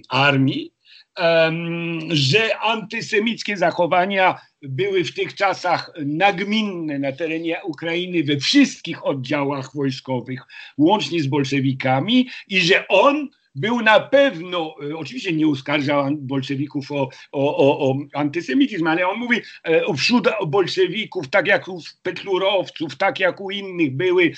armii, 0.09 0.73
um, 1.19 1.99
że 2.11 2.59
antysemickie 2.59 3.57
zachowania 3.57 4.41
były 4.63 5.05
w 5.05 5.15
tych 5.15 5.35
czasach 5.35 5.93
nagminne 6.07 6.99
na 6.99 7.13
terenie 7.13 7.61
Ukrainy 7.65 8.25
we 8.25 8.37
wszystkich 8.37 9.07
oddziałach 9.07 9.75
wojskowych, 9.75 10.43
łącznie 10.79 11.23
z 11.23 11.27
bolszewikami, 11.27 12.29
i 12.49 12.61
że 12.61 12.89
on 12.89 13.29
był 13.55 13.81
na 13.81 14.01
pewno, 14.01 14.75
e, 14.91 14.97
oczywiście 14.97 15.33
nie 15.33 15.47
uskarżał 15.47 16.17
bolszewików 16.17 16.93
o, 16.93 17.09
o, 17.33 17.57
o, 17.57 17.91
o 17.91 17.97
antysemityzm, 18.15 18.87
ale 18.87 19.09
on 19.09 19.19
mówi, 19.19 19.37
e, 19.65 19.95
wśród 19.95 20.29
bolszewików, 20.47 21.29
tak 21.29 21.47
jak 21.47 21.69
u 21.69 21.83
petlurowców, 22.03 22.97
tak 22.97 23.21
jak 23.21 23.41
u 23.41 23.51
innych, 23.51 23.97
były, 23.97 24.33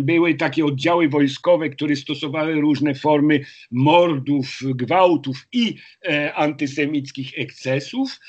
były 0.00 0.34
takie 0.34 0.64
oddziały 0.64 1.08
wojskowe, 1.08 1.68
które 1.70 1.96
stosowały 1.96 2.60
różne 2.60 2.94
formy 2.94 3.40
mordów, 3.70 4.60
gwałtów 4.62 5.46
i 5.52 5.76
e, 6.08 6.34
antysemickich 6.34 7.38
ekscesów, 7.38 8.20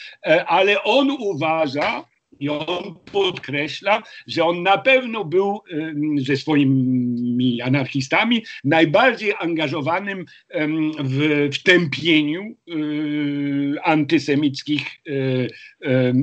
ale 0.47 0.83
on 0.83 1.11
uważa, 1.11 2.05
i 2.39 2.49
on 2.49 2.95
podkreśla, 3.11 4.03
że 4.27 4.45
on 4.45 4.63
na 4.63 4.77
pewno 4.77 5.25
był 5.25 5.59
ze 6.17 6.37
swoimi 6.37 7.61
anarchistami 7.61 8.45
najbardziej 8.63 9.33
angażowanym 9.39 10.25
w, 10.99 11.49
w 11.53 11.63
tępieniu 11.63 12.43
y, 12.43 13.75
antysemickich 13.83 14.87
y, 15.07 15.49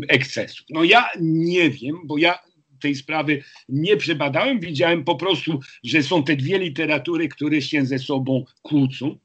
ekscesów. 0.09 0.67
No 0.71 0.85
ja 0.85 1.09
nie 1.21 1.71
wiem, 1.71 1.97
bo 2.05 2.19
ja 2.19 2.39
tej 2.83 2.95
sprawy 2.95 3.43
nie 3.69 3.97
przebadałem, 3.97 4.61
widziałem 4.61 5.05
po 5.05 5.17
prostu, 5.17 5.61
że 5.85 6.03
są 6.03 6.25
te 6.25 6.37
dwie 6.37 6.59
literatury, 6.59 7.29
które 7.29 7.63
się 7.63 7.87
ze 7.87 7.99
sobą 7.99 8.45
kłócą. 8.63 9.19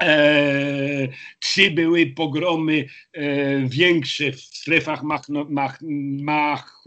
E, 0.00 1.08
czy 1.38 1.70
były 1.70 2.06
pogromy 2.06 2.84
e, 3.12 3.68
większe 3.68 4.32
w 4.32 4.40
strefach 4.40 5.02
mach, 5.02 5.28
mach, 5.48 5.78
mach 6.22 6.79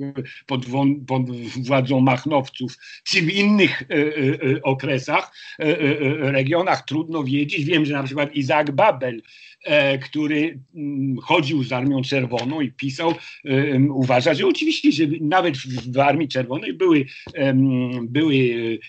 pod, 0.46 0.66
pod, 1.08 1.22
władzą 1.64 2.00
machnowców, 2.00 2.78
czy 3.04 3.22
w 3.22 3.34
innych 3.34 3.82
e, 3.82 3.96
e, 3.96 4.62
okresach, 4.62 5.32
e, 5.60 5.64
e, 5.64 6.32
regionach, 6.32 6.86
trudno 6.86 7.24
wiedzieć. 7.24 7.66
Wiem, 7.66 7.86
że 7.86 7.94
na 7.94 8.04
przykład 8.04 8.36
Izak 8.36 8.72
Babel 8.72 9.22
który 10.02 10.60
mm, 10.76 11.18
chodził 11.18 11.64
z 11.64 11.72
Armią 11.72 12.02
Czerwoną 12.02 12.62
i 12.62 12.72
pisał, 12.72 13.14
uważa, 13.90 14.34
że 14.34 14.48
oczywiście, 14.48 14.92
że 14.92 15.04
nawet 15.22 15.58
w 15.88 16.00
Armii 16.00 16.28
Czerwonej 16.28 16.74
były, 16.74 17.06
były 18.02 18.36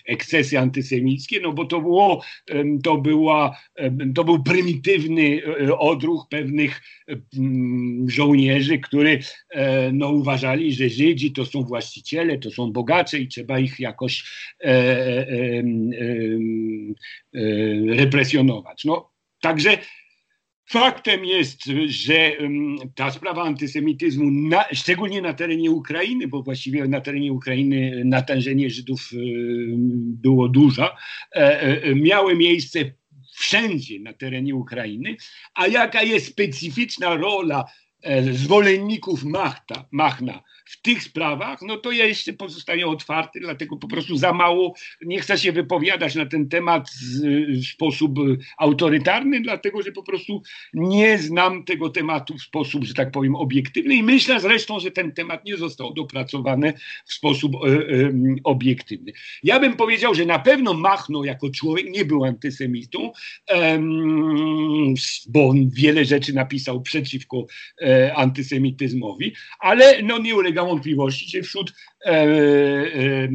ekscesy 0.07 0.59
antysemickie, 0.59 1.39
no 1.41 1.53
bo 1.53 1.65
to 1.65 1.81
było, 1.81 2.23
to 2.83 2.97
była, 2.97 3.57
to 4.15 4.23
był 4.23 4.43
prymitywny 4.43 5.41
odruch 5.77 6.27
pewnych 6.29 6.81
żołnierzy, 8.07 8.79
którzy 8.79 9.19
no, 9.93 10.09
uważali, 10.09 10.73
że 10.73 10.89
Żydzi 10.89 11.31
to 11.31 11.45
są 11.45 11.63
właściciele, 11.63 12.37
to 12.37 12.51
są 12.51 12.71
bogacze 12.71 13.19
i 13.19 13.27
trzeba 13.27 13.59
ich 13.59 13.79
jakoś 13.79 14.23
represjonować. 17.97 18.85
No, 18.85 19.11
także 19.41 19.77
Faktem 20.69 21.25
jest, 21.25 21.61
że 21.85 22.31
ta 22.95 23.11
sprawa 23.11 23.43
antysemityzmu, 23.43 24.31
na, 24.31 24.65
szczególnie 24.73 25.21
na 25.21 25.33
terenie 25.33 25.71
Ukrainy, 25.71 26.27
bo 26.27 26.43
właściwie 26.43 26.87
na 26.87 27.01
terenie 27.01 27.33
Ukrainy 27.33 28.01
natężenie 28.05 28.69
Żydów 28.69 29.09
było 29.97 30.49
duże, 30.49 30.89
e, 31.35 31.83
e, 31.83 31.95
miały 31.95 32.35
miejsce 32.35 32.79
wszędzie 33.35 33.99
na 33.99 34.13
terenie 34.13 34.55
Ukrainy, 34.55 35.15
a 35.53 35.67
jaka 35.67 36.03
jest 36.03 36.27
specyficzna 36.27 37.15
rola 37.15 37.65
e, 38.01 38.33
zwolenników 38.33 39.23
Machta, 39.23 39.85
Machna 39.91 40.43
w 40.65 40.81
tych 40.81 41.03
sprawach, 41.03 41.61
no 41.61 41.77
to 41.77 41.91
ja 41.91 42.05
jeszcze 42.05 42.33
pozostaję 42.33 42.87
otwarty, 42.87 43.39
dlatego 43.39 43.77
po 43.77 43.87
prostu 43.87 44.17
za 44.17 44.33
mało 44.33 44.73
nie 45.01 45.19
chcę 45.19 45.37
się 45.37 45.51
wypowiadać 45.51 46.15
na 46.15 46.25
ten 46.25 46.49
temat 46.49 46.89
w 47.61 47.65
sposób 47.65 48.11
autorytarny, 48.57 49.41
dlatego 49.41 49.81
że 49.81 49.91
po 49.91 50.03
prostu 50.03 50.41
nie 50.73 51.17
znam 51.17 51.63
tego 51.63 51.89
tematu 51.89 52.37
w 52.37 52.41
sposób, 52.41 52.83
że 52.83 52.93
tak 52.93 53.11
powiem, 53.11 53.35
obiektywny 53.35 53.95
i 53.95 54.03
myślę 54.03 54.39
zresztą, 54.39 54.79
że 54.79 54.91
ten 54.91 55.11
temat 55.11 55.45
nie 55.45 55.57
został 55.57 55.93
dopracowany 55.93 56.73
w 57.05 57.13
sposób 57.13 57.55
e, 57.55 57.67
e, 57.67 58.11
obiektywny. 58.43 59.11
Ja 59.43 59.59
bym 59.59 59.75
powiedział, 59.75 60.15
że 60.15 60.25
na 60.25 60.39
pewno 60.39 60.73
Machno 60.73 61.23
jako 61.23 61.49
człowiek 61.49 61.89
nie 61.89 62.05
był 62.05 62.25
antysemitą, 62.25 63.11
e, 63.49 63.79
bo 65.27 65.47
on 65.47 65.69
wiele 65.69 66.05
rzeczy 66.05 66.33
napisał 66.33 66.81
przeciwko 66.81 67.45
e, 67.81 68.15
antysemityzmowi, 68.15 69.33
ale 69.59 70.01
no 70.03 70.17
nie 70.17 70.35
ulega 70.35 70.54
ulega 70.55 70.65
wątpliwości, 70.65 71.29
że 71.29 71.41
wśród 71.43 71.73
e, 72.05 72.11
e, 72.11 73.29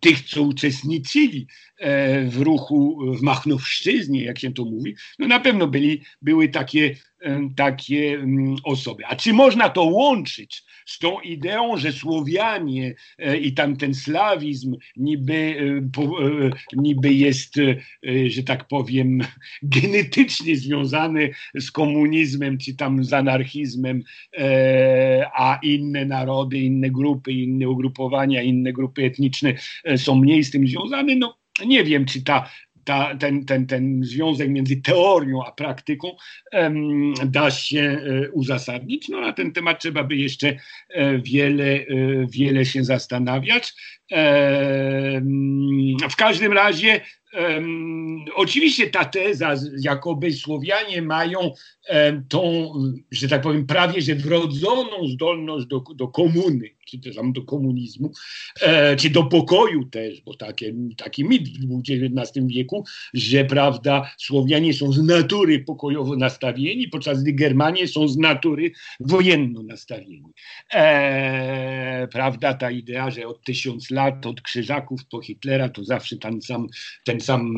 tych, 0.00 0.20
co 0.20 0.42
uczestniczyli 0.42 1.46
e, 1.78 2.24
w 2.24 2.40
ruchu 2.42 2.98
w 3.18 3.22
Machnowszczyźnie, 3.22 4.24
jak 4.24 4.38
się 4.38 4.52
to 4.52 4.64
mówi, 4.64 4.94
no 5.18 5.26
na 5.26 5.40
pewno 5.40 5.66
byli, 5.66 6.02
były 6.22 6.48
takie, 6.48 6.96
e, 7.22 7.48
takie 7.56 8.26
osoby. 8.64 9.06
A 9.06 9.16
czy 9.16 9.32
można 9.32 9.68
to 9.68 9.84
łączyć 9.84 10.64
z 10.86 10.98
tą 10.98 11.20
ideą, 11.20 11.76
że 11.76 11.92
Słowianie 11.92 12.94
e, 13.18 13.36
i 13.36 13.52
tam 13.52 13.76
ten 13.76 13.94
slawizm 13.94 14.76
niby, 14.96 15.56
e, 15.60 16.76
niby 16.76 17.14
jest, 17.14 17.54
że 18.26 18.42
tak 18.42 18.68
powiem, 18.68 19.18
genetycznie 19.62 20.56
związany 20.56 21.30
z 21.54 21.70
komunizmem 21.70 22.58
czy 22.58 22.76
tam 22.76 23.04
z 23.04 23.12
anarchizmem, 23.12 24.02
a 25.34 25.58
inne 25.62 26.04
narody, 26.04 26.58
inne 26.58 26.90
grupy, 26.90 27.32
inne 27.32 27.68
ugrupowania, 27.68 28.42
inne 28.42 28.72
grupy 28.72 29.04
etniczne 29.04 29.54
są 29.96 30.14
mniej 30.14 30.44
z 30.44 30.50
tym 30.50 30.68
związane, 30.68 31.16
no 31.16 31.38
nie 31.64 31.84
wiem, 31.84 32.04
czy 32.04 32.22
ta, 32.22 32.50
ta, 32.86 33.14
ten, 33.14 33.44
ten, 33.44 33.66
ten 33.66 34.04
związek 34.04 34.50
między 34.50 34.76
teorią 34.76 35.44
a 35.46 35.52
praktyką 35.52 36.08
da 37.26 37.50
się 37.50 37.80
e, 37.80 38.30
uzasadnić. 38.30 39.08
No, 39.08 39.20
na 39.20 39.32
ten 39.32 39.52
temat 39.52 39.80
trzeba 39.80 40.04
by 40.04 40.16
jeszcze 40.16 40.56
e, 40.88 41.18
wiele, 41.18 41.64
e, 41.64 41.86
wiele 42.30 42.64
się 42.64 42.84
zastanawiać. 42.84 43.74
W 46.10 46.16
każdym 46.16 46.52
razie 46.52 47.00
Um, 47.40 48.24
oczywiście 48.34 48.90
ta 48.90 49.04
teza, 49.04 49.54
jakoby 49.80 50.32
Słowianie 50.32 51.02
mają 51.02 51.40
um, 51.40 52.24
tą, 52.28 52.72
że 53.10 53.28
tak 53.28 53.42
powiem, 53.42 53.66
prawie 53.66 54.02
że 54.02 54.14
wrodzoną 54.14 55.08
zdolność 55.08 55.66
do, 55.66 55.82
do 55.94 56.08
komuny, 56.08 56.76
czy 56.86 56.98
też 56.98 57.16
do 57.32 57.42
komunizmu, 57.42 58.12
e, 58.60 58.96
czy 58.96 59.10
do 59.10 59.24
pokoju 59.24 59.84
też, 59.84 60.20
bo 60.20 60.34
takie, 60.34 60.74
taki 60.96 61.24
mit 61.24 61.66
był 61.66 61.78
w 61.78 61.82
XIX 61.82 62.46
wieku, 62.46 62.84
że 63.14 63.44
prawda, 63.44 64.10
Słowianie 64.18 64.74
są 64.74 64.92
z 64.92 65.02
natury 65.02 65.64
pokojowo 65.64 66.16
nastawieni, 66.16 66.88
podczas 66.88 67.22
gdy 67.22 67.32
Germanie 67.32 67.88
są 67.88 68.08
z 68.08 68.16
natury 68.16 68.70
wojenno 69.00 69.62
nastawieni. 69.62 70.32
E, 70.74 72.08
prawda, 72.12 72.54
ta 72.54 72.70
idea, 72.70 73.10
że 73.10 73.26
od 73.26 73.44
tysiąc 73.44 73.90
lat, 73.90 74.26
od 74.26 74.40
Krzyżaków 74.40 75.00
po 75.10 75.20
Hitlera, 75.20 75.68
to 75.68 75.84
zawsze 75.84 76.16
ten 76.16 76.42
sam, 76.42 76.66
ten 77.04 77.20
sam 77.26 77.54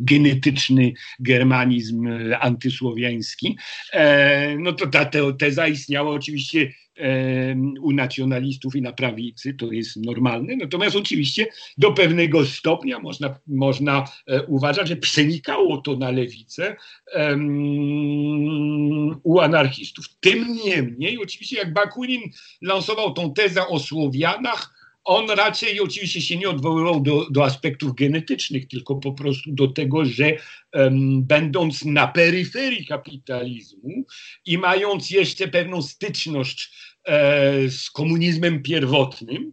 genetyczny 0.00 0.92
germanizm 1.20 2.08
antysłowiański, 2.40 3.56
no 4.58 4.72
to 4.72 4.86
ta 4.86 5.10
teza 5.38 5.68
istniała 5.68 6.10
oczywiście 6.10 6.72
u 7.82 7.92
nacjonalistów 7.92 8.76
i 8.76 8.82
na 8.82 8.92
prawicy, 8.92 9.54
to 9.54 9.72
jest 9.72 9.96
normalne. 9.96 10.56
Natomiast 10.56 10.96
oczywiście 10.96 11.46
do 11.78 11.92
pewnego 11.92 12.46
stopnia 12.46 12.98
można, 12.98 13.38
można 13.46 14.04
e, 14.26 14.42
uważać, 14.42 14.88
że 14.88 14.96
przenikało 14.96 15.78
to 15.78 15.96
na 15.96 16.10
lewicę 16.10 16.76
um, 17.14 19.20
u 19.22 19.40
anarchistów. 19.40 20.04
Tym 20.20 20.56
niemniej, 20.64 21.18
oczywiście 21.18 21.56
jak 21.56 21.72
Bakunin 21.72 22.22
lansował 22.62 23.12
tą 23.12 23.34
tezę 23.34 23.68
o 23.68 23.78
Słowianach, 23.78 24.73
on 25.04 25.30
raczej 25.30 25.80
oczywiście 25.80 26.20
się 26.20 26.36
nie 26.36 26.48
odwoływał 26.48 27.00
do, 27.00 27.26
do 27.30 27.44
aspektów 27.44 27.94
genetycznych, 27.94 28.68
tylko 28.68 28.96
po 28.96 29.12
prostu 29.12 29.52
do 29.52 29.68
tego, 29.68 30.04
że 30.04 30.36
um, 30.72 31.24
będąc 31.24 31.84
na 31.84 32.08
peryferii 32.08 32.86
kapitalizmu 32.86 34.04
i 34.46 34.58
mając 34.58 35.10
jeszcze 35.10 35.48
pewną 35.48 35.82
styczność 35.82 36.72
e, 37.04 37.70
z 37.70 37.90
komunizmem 37.90 38.62
pierwotnym, 38.62 39.52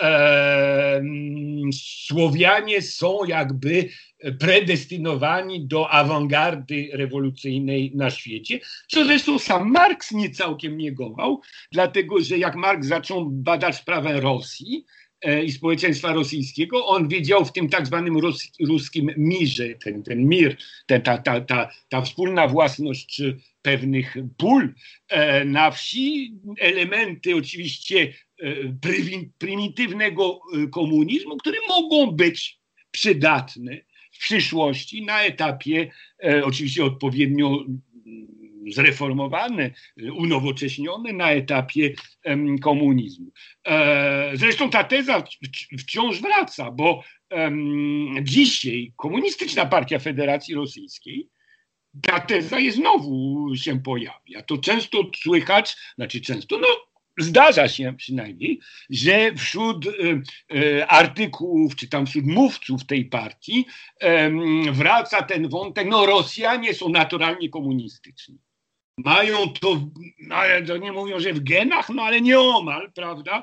e, 0.00 1.02
Słowianie 2.06 2.82
są 2.82 3.24
jakby 3.24 3.88
predestynowani 4.38 5.66
do 5.66 5.90
awangardy 5.90 6.88
rewolucyjnej 6.92 7.92
na 7.94 8.10
świecie, 8.10 8.60
co 8.88 9.04
zresztą 9.04 9.38
sam 9.38 9.70
Marks 9.70 10.12
nie 10.12 10.30
całkiem 10.30 10.78
negował, 10.78 11.40
dlatego 11.72 12.20
że 12.20 12.38
jak 12.38 12.56
Marks 12.56 12.86
zaczął 12.86 13.30
badać 13.30 13.76
sprawę 13.76 14.20
Rosji, 14.20 14.84
e, 15.22 15.44
i 15.44 15.52
społeczeństwa 15.52 16.12
rosyjskiego. 16.12 16.86
On 16.86 17.08
wiedział 17.08 17.44
w 17.44 17.52
tym 17.52 17.68
tak 17.68 17.86
zwanym 17.86 18.18
rus, 18.18 18.52
ruskim 18.66 19.10
mirze, 19.16 19.68
ten, 19.84 20.02
ten 20.02 20.28
mir, 20.28 20.56
ten, 20.86 21.02
ta, 21.02 21.18
ta, 21.18 21.40
ta, 21.40 21.70
ta 21.88 22.02
wspólna 22.02 22.48
własność 22.48 23.22
pewnych 23.62 24.16
pól 24.36 24.74
e, 25.08 25.44
na 25.44 25.70
wsi, 25.70 26.34
elementy 26.58 27.36
oczywiście 27.36 28.12
prymitywnego 29.38 30.40
komunizmu, 30.72 31.36
które 31.36 31.58
mogą 31.68 32.10
być 32.10 32.58
przydatne 32.90 33.80
przyszłości 34.22 35.04
na 35.04 35.22
etapie 35.22 35.90
e, 36.24 36.44
oczywiście 36.44 36.84
odpowiednio 36.84 37.64
zreformowane, 38.70 39.70
unowocześnione 40.16 41.12
na 41.12 41.30
etapie 41.30 41.92
komunizmu. 42.62 43.32
E, 43.66 44.30
zresztą 44.34 44.70
ta 44.70 44.84
teza 44.84 45.24
wciąż 45.78 46.20
wraca, 46.20 46.70
bo 46.70 47.04
dzisiaj 48.22 48.92
Komunistyczna 48.96 49.66
Partia 49.66 49.98
Federacji 49.98 50.54
Rosyjskiej 50.54 51.28
ta 52.02 52.20
teza 52.20 52.58
jest 52.58 52.76
znowu 52.76 53.46
się 53.56 53.82
pojawia. 53.82 54.42
To 54.46 54.58
często 54.58 55.10
słychać, 55.22 55.76
znaczy 55.94 56.20
często, 56.20 56.58
no 56.58 56.66
zdarza 57.18 57.68
się 57.68 57.94
przynajmniej, 57.96 58.60
że 58.90 59.34
wśród 59.34 59.86
y, 59.86 60.22
y, 60.54 60.86
artykułów, 60.86 61.76
czy 61.76 61.88
tam 61.88 62.06
wśród 62.06 62.26
mówców 62.26 62.86
tej 62.86 63.04
partii 63.04 63.66
wraca 64.72 65.22
ten 65.22 65.48
wątek, 65.48 65.88
no 65.90 66.06
Rosjanie 66.06 66.74
są 66.74 66.88
naturalnie 66.88 67.48
komunistyczni. 67.48 68.38
Mają 68.98 69.48
to, 69.60 69.80
no, 70.18 70.36
to 70.66 70.76
nie 70.76 70.92
mówią, 70.92 71.20
że 71.20 71.32
w 71.32 71.40
genach, 71.40 71.88
no 71.88 72.02
ale 72.02 72.20
nieomal, 72.20 72.92
prawda? 72.92 73.42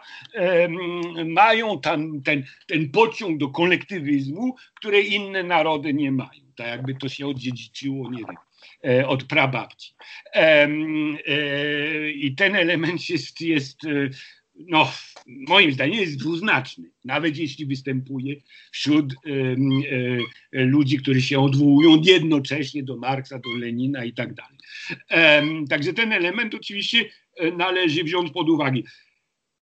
mają 1.26 1.82
tam 1.82 2.22
ten, 2.22 2.44
ten 2.68 2.90
pociąg 2.92 3.38
do 3.38 3.50
kolektywizmu, 3.50 4.56
które 4.76 5.02
inne 5.02 5.44
narody 5.44 5.94
nie 5.94 6.12
mają. 6.12 6.52
Tak 6.56 6.68
jakby 6.68 6.96
to 6.96 7.10
się 7.10 7.28
odziedziczyło, 7.28 8.12
nie 8.12 8.18
wiem, 8.18 8.36
E, 8.36 8.49
od 9.08 9.24
prababci. 9.24 9.94
E, 10.34 10.70
I 12.12 12.36
ten 12.36 12.56
element 12.56 13.10
jest, 13.10 13.42
jest 13.42 13.86
e, 13.86 14.10
no, 14.56 14.92
moim 15.26 15.72
zdaniem 15.72 16.00
jest 16.00 16.18
dwuznaczny, 16.18 16.92
nawet 17.06 17.38
jeśli 17.38 17.66
występuje 17.66 18.36
wśród 18.72 19.16
ludzi, 20.52 20.98
którzy 20.98 21.22
się 21.22 21.40
odwołują 21.40 22.02
jednocześnie 22.04 22.84
do 22.84 22.98
Marksa, 22.98 23.40
do 23.40 23.50
Lenina 23.58 24.06
i 24.06 24.14
tak 24.14 24.34
dalej. 24.34 24.58
Także 25.70 25.94
ten 25.94 26.14
element 26.14 26.56
oczywiście 26.56 27.10
należy 27.58 28.04
wziąć 28.04 28.32
pod 28.32 28.50
uwagę. 28.50 28.82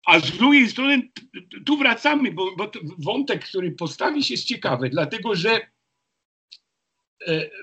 A 0.06 0.20
z 0.20 0.36
drugiej 0.36 0.68
strony 0.68 1.02
tu 1.66 1.76
wracamy, 1.76 2.32
bo, 2.32 2.56
bo 2.56 2.70
wątek, 2.98 3.44
który 3.44 3.72
postawi 3.72 4.22
się 4.22 4.34
jest 4.34 4.46
ciekawy, 4.46 4.90
dlatego 4.90 5.34
że 5.34 5.60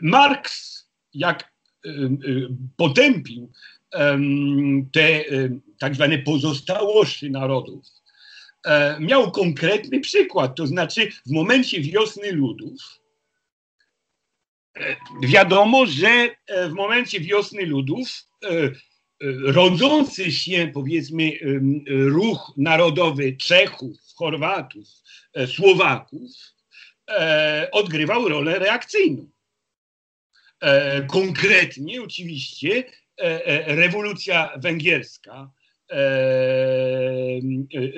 Marks 0.02 0.81
jak 1.14 1.53
y, 1.86 1.89
y, 1.89 2.47
potępił 2.78 3.51
te 4.91 5.32
y, 5.32 5.59
tak 5.82 5.95
zwane 5.95 6.18
pozostałości 6.18 7.32
narodów, 7.32 7.86
e, 8.66 8.99
miał 8.99 9.32
konkretny 9.32 9.99
przykład, 9.99 10.55
to 10.55 10.68
znaczy 10.68 11.12
w 11.26 11.32
momencie 11.32 11.82
wiosny 11.82 12.32
ludów, 12.32 12.99
e, 14.78 14.95
wiadomo, 15.24 15.86
że 15.86 16.30
e, 16.47 16.70
w 16.70 16.74
momencie 16.74 17.20
wiosny 17.20 17.66
ludów 17.66 18.07
rodzący 19.43 20.32
się, 20.32 20.72
powiedzmy, 20.74 21.32
ruch 21.88 22.53
narodowy 22.57 23.38
Czechów, 23.38 23.97
Chorwatów, 24.16 24.88
Słowaków 25.55 26.32
odgrywał 27.72 28.30
rolę 28.30 28.59
reakcyjną. 28.59 29.30
E, 30.62 31.01
konkretnie 31.01 32.01
oczywiście 32.03 32.84
e, 33.20 33.45
e, 33.45 33.76
rewolucja 33.76 34.53
węgierska 34.57 35.51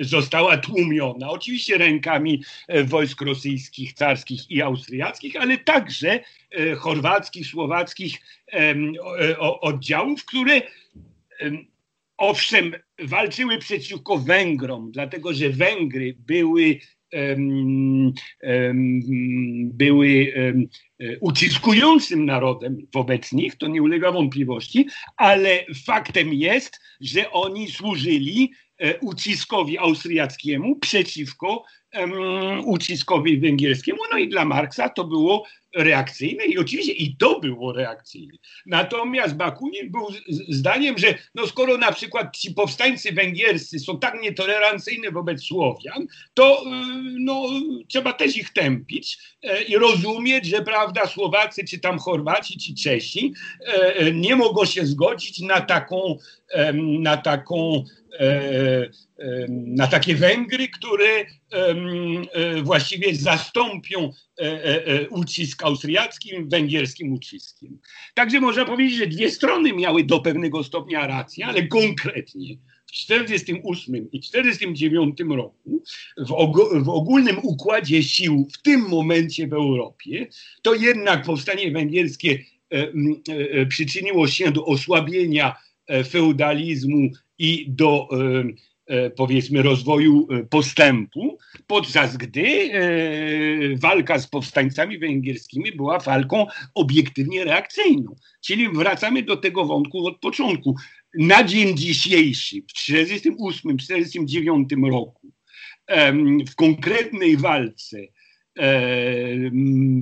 została 0.00 0.56
tłumiona, 0.56 1.30
oczywiście 1.30 1.78
rękami 1.78 2.42
wojsk 2.84 3.20
rosyjskich, 3.22 3.92
carskich 3.92 4.50
i 4.50 4.62
austriackich, 4.62 5.36
ale 5.36 5.58
także 5.58 6.20
chorwackich, 6.76 7.46
słowackich 7.46 8.18
oddziałów, 9.38 10.24
które 10.24 10.62
owszem 12.16 12.74
walczyły 12.98 13.58
przeciwko 13.58 14.18
Węgrom, 14.18 14.92
dlatego 14.92 15.34
że 15.34 15.50
Węgry 15.50 16.14
były 16.18 16.80
były 19.64 20.32
uciskującym 21.20 22.24
narodem 22.24 22.76
wobec 22.94 23.32
nich, 23.32 23.56
to 23.56 23.66
nie 23.66 23.82
ulega 23.82 24.12
wątpliwości, 24.12 24.88
ale 25.16 25.64
faktem 25.86 26.32
jest, 26.32 26.80
że 27.00 27.30
oni 27.30 27.70
służyli 27.70 28.52
e, 28.78 28.98
uciskowi 28.98 29.78
austriackiemu 29.78 30.76
przeciwko 30.76 31.64
uciskowi 32.64 33.40
węgierskiemu. 33.40 33.98
No 34.12 34.18
i 34.18 34.28
dla 34.28 34.44
Marksa 34.44 34.88
to 34.88 35.04
było 35.04 35.44
reakcyjne 35.74 36.44
i 36.44 36.58
oczywiście 36.58 36.92
i 36.92 37.16
to 37.16 37.40
było 37.40 37.72
reakcyjne. 37.72 38.38
Natomiast 38.66 39.34
Bakunin 39.34 39.90
był 39.90 40.06
zdaniem, 40.48 40.98
że 40.98 41.14
no 41.34 41.46
skoro 41.46 41.78
na 41.78 41.92
przykład 41.92 42.36
ci 42.36 42.50
powstańcy 42.50 43.12
węgierscy 43.12 43.78
są 43.78 43.98
tak 43.98 44.22
nietolerancyjni 44.22 45.10
wobec 45.10 45.42
Słowian, 45.42 46.06
to 46.34 46.62
y, 46.62 46.66
no, 47.18 47.48
trzeba 47.88 48.12
też 48.12 48.36
ich 48.36 48.52
tępić 48.52 49.18
e, 49.42 49.62
i 49.62 49.76
rozumieć, 49.76 50.46
że 50.46 50.62
prawda 50.62 51.06
Słowacy, 51.06 51.64
czy 51.64 51.78
tam 51.78 51.98
Chorwaci, 51.98 52.58
czy 52.58 52.74
Czesi 52.74 53.34
e, 53.60 53.96
e, 53.96 54.12
nie 54.12 54.36
mogą 54.36 54.64
się 54.64 54.86
zgodzić 54.86 55.40
na 55.40 55.60
taką, 55.60 56.18
na 57.00 57.16
taką 57.16 57.84
na 59.48 59.86
takie 59.86 60.14
Węgry, 60.14 60.68
które 60.68 61.24
właściwie 62.62 63.14
zastąpią 63.14 64.12
ucisk 65.10 65.64
austriackim 65.64 66.48
węgierskim 66.48 67.12
uciskiem. 67.12 67.78
Także 68.14 68.40
można 68.40 68.64
powiedzieć, 68.64 68.98
że 68.98 69.06
dwie 69.06 69.30
strony 69.30 69.72
miały 69.72 70.04
do 70.04 70.20
pewnego 70.20 70.64
stopnia 70.64 71.06
rację, 71.06 71.46
ale 71.46 71.66
konkretnie 71.66 72.56
w 72.86 72.92
1948 72.92 74.10
i 74.12 74.20
1949 74.20 75.36
roku 75.36 75.82
w, 76.16 76.28
w, 76.84 76.88
ogólnym 76.88 77.38
układzie 77.42 78.02
sił 78.02 78.48
w 78.52 78.62
tym 78.62 78.80
momencie 78.80 79.48
w 79.48 79.52
Europie, 79.52 80.26
to 80.62 80.74
jednak 80.74 81.24
powstanie 81.24 81.70
węgierskie 81.70 82.38
e, 82.72 82.92
e, 83.28 83.66
przyczyniło 83.66 84.28
się 84.28 84.52
do 84.52 84.64
osłabienia 84.64 85.56
e, 85.86 86.04
feudalizmu 86.04 87.10
i 87.38 87.66
do 87.68 88.08
E, 88.86 89.10
powiedzmy 89.10 89.62
rozwoju 89.62 90.28
e, 90.30 90.44
postępu, 90.44 91.38
podczas 91.66 92.16
gdy 92.16 92.42
e, 92.42 92.78
walka 93.76 94.18
z 94.18 94.26
powstańcami 94.26 94.98
węgierskimi 94.98 95.72
była 95.72 95.98
walką 95.98 96.46
obiektywnie 96.74 97.44
reakcyjną. 97.44 98.16
Czyli 98.40 98.68
wracamy 98.68 99.22
do 99.22 99.36
tego 99.36 99.64
wątku 99.64 100.06
od 100.06 100.18
początku. 100.18 100.76
Na 101.18 101.44
dzień 101.44 101.76
dzisiejszy, 101.76 102.62
w 102.62 102.72
1948-1949 102.90 104.90
roku, 104.90 105.30
w 106.48 106.54
konkretnej 106.54 107.36
walce 107.36 107.98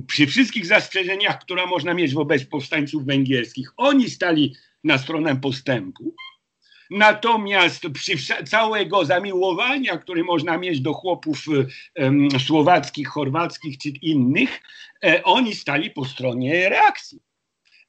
przy 0.07 0.27
wszystkich 0.27 0.65
zastrzeżeniach, 0.65 1.39
które 1.39 1.65
można 1.65 1.93
mieć 1.93 2.13
wobec 2.13 2.45
powstańców 2.45 3.05
węgierskich, 3.05 3.73
oni 3.77 4.09
stali 4.09 4.55
na 4.83 4.97
stronę 4.97 5.35
postępu. 5.35 6.15
Natomiast 6.91 7.83
przy 7.93 8.43
całego 8.45 9.05
zamiłowania, 9.05 9.97
które 9.97 10.23
można 10.23 10.57
mieć 10.57 10.81
do 10.81 10.93
chłopów 10.93 11.45
um, 11.95 12.27
słowackich, 12.39 13.07
chorwackich 13.07 13.77
czy 13.77 13.89
innych, 13.89 14.61
e, 15.05 15.23
oni 15.23 15.55
stali 15.55 15.91
po 15.91 16.05
stronie 16.05 16.69
reakcji. 16.69 17.19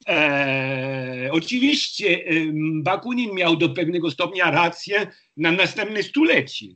E, 0.09 1.28
oczywiście 1.32 2.07
e, 2.09 2.32
Bakunin 2.82 3.34
miał 3.34 3.57
do 3.57 3.68
pewnego 3.68 4.11
stopnia 4.11 4.51
rację 4.51 5.07
na 5.36 5.53
następne 5.53 6.03
stulecie. 6.03 6.66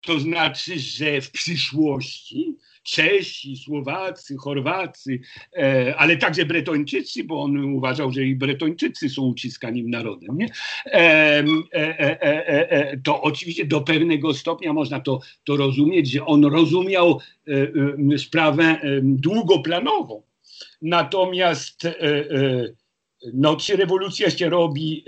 To 0.00 0.20
znaczy, 0.20 0.78
że 0.78 1.20
w 1.20 1.30
przyszłości 1.30 2.56
Czesi, 2.86 3.56
Słowacy, 3.56 4.36
Chorwacy, 4.36 5.20
e, 5.56 5.94
ale 5.96 6.16
także 6.16 6.44
Bretończycy, 6.44 7.24
bo 7.24 7.42
on 7.42 7.74
uważał, 7.74 8.12
że 8.12 8.24
i 8.24 8.34
Bretończycy 8.34 9.08
są 9.08 9.22
uciskanym 9.22 9.90
narodem. 9.90 10.38
Nie? 10.38 10.48
E, 10.86 11.44
e, 11.72 12.96
to 13.04 13.22
oczywiście 13.22 13.64
do 13.64 13.80
pewnego 13.80 14.34
stopnia 14.34 14.72
można 14.72 15.00
to, 15.00 15.20
to 15.44 15.56
rozumieć, 15.56 16.10
że 16.10 16.26
on 16.26 16.44
rozumiał 16.44 17.20
sprawę 18.18 18.80
długoplanową. 19.02 20.22
Natomiast 20.82 21.88
no, 23.34 23.56
czy 23.56 23.76
rewolucja 23.76 24.30
się 24.30 24.50
robi 24.50 25.04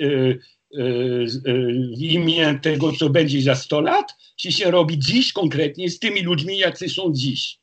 w 1.99 2.03
imię 2.03 2.59
tego, 2.63 2.93
co 2.93 3.11
będzie 3.11 3.43
za 3.43 3.55
100 3.55 3.81
lat, 3.81 4.15
czy 4.37 4.53
się 4.53 4.71
robi 4.71 4.99
dziś 4.99 5.33
konkretnie 5.33 5.91
z 5.91 5.99
tymi 5.99 6.23
ludźmi, 6.23 6.59
jacy 6.59 6.89
są 6.89 7.13
dziś. 7.13 7.59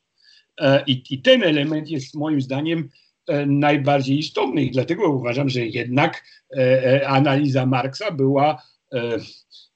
E, 0.60 0.84
I, 0.86 1.02
I, 1.10 1.22
ten 1.22 1.42
element 1.42 1.90
jest 1.90 2.14
moim 2.14 2.40
zdaniem 2.40 2.88
e, 3.28 3.46
najbardziej 3.46 4.18
istotny 4.18 4.62
i 4.62 4.70
dlatego 4.70 5.10
uważam, 5.10 5.48
że 5.48 5.66
jednak 5.66 6.24
e, 6.56 7.08
analiza 7.08 7.66
Marksa 7.66 8.10
była 8.10 8.62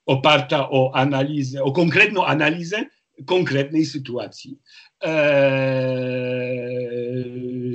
oparta 0.06 0.70
o 0.70 0.94
analizę, 0.94 1.62
o 1.62 1.72
konkretną 1.72 2.24
analizę 2.24 2.86
konkretnej 3.26 3.84
sytuacji. 3.84 4.58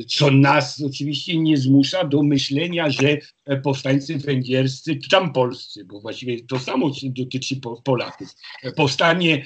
Co 0.07 0.31
nas 0.31 0.81
oczywiście 0.81 1.37
nie 1.37 1.57
zmusza 1.57 2.03
do 2.03 2.23
myślenia, 2.23 2.89
że 2.89 3.17
powstańcy 3.63 4.17
węgierscy, 4.17 4.95
czy 4.95 5.09
tam 5.09 5.33
polscy, 5.33 5.85
bo 5.85 5.99
właściwie 5.99 6.43
to 6.43 6.59
samo 6.59 6.91
dotyczy 7.03 7.59
Polaków. 7.83 8.35
Powstanie 8.75 9.45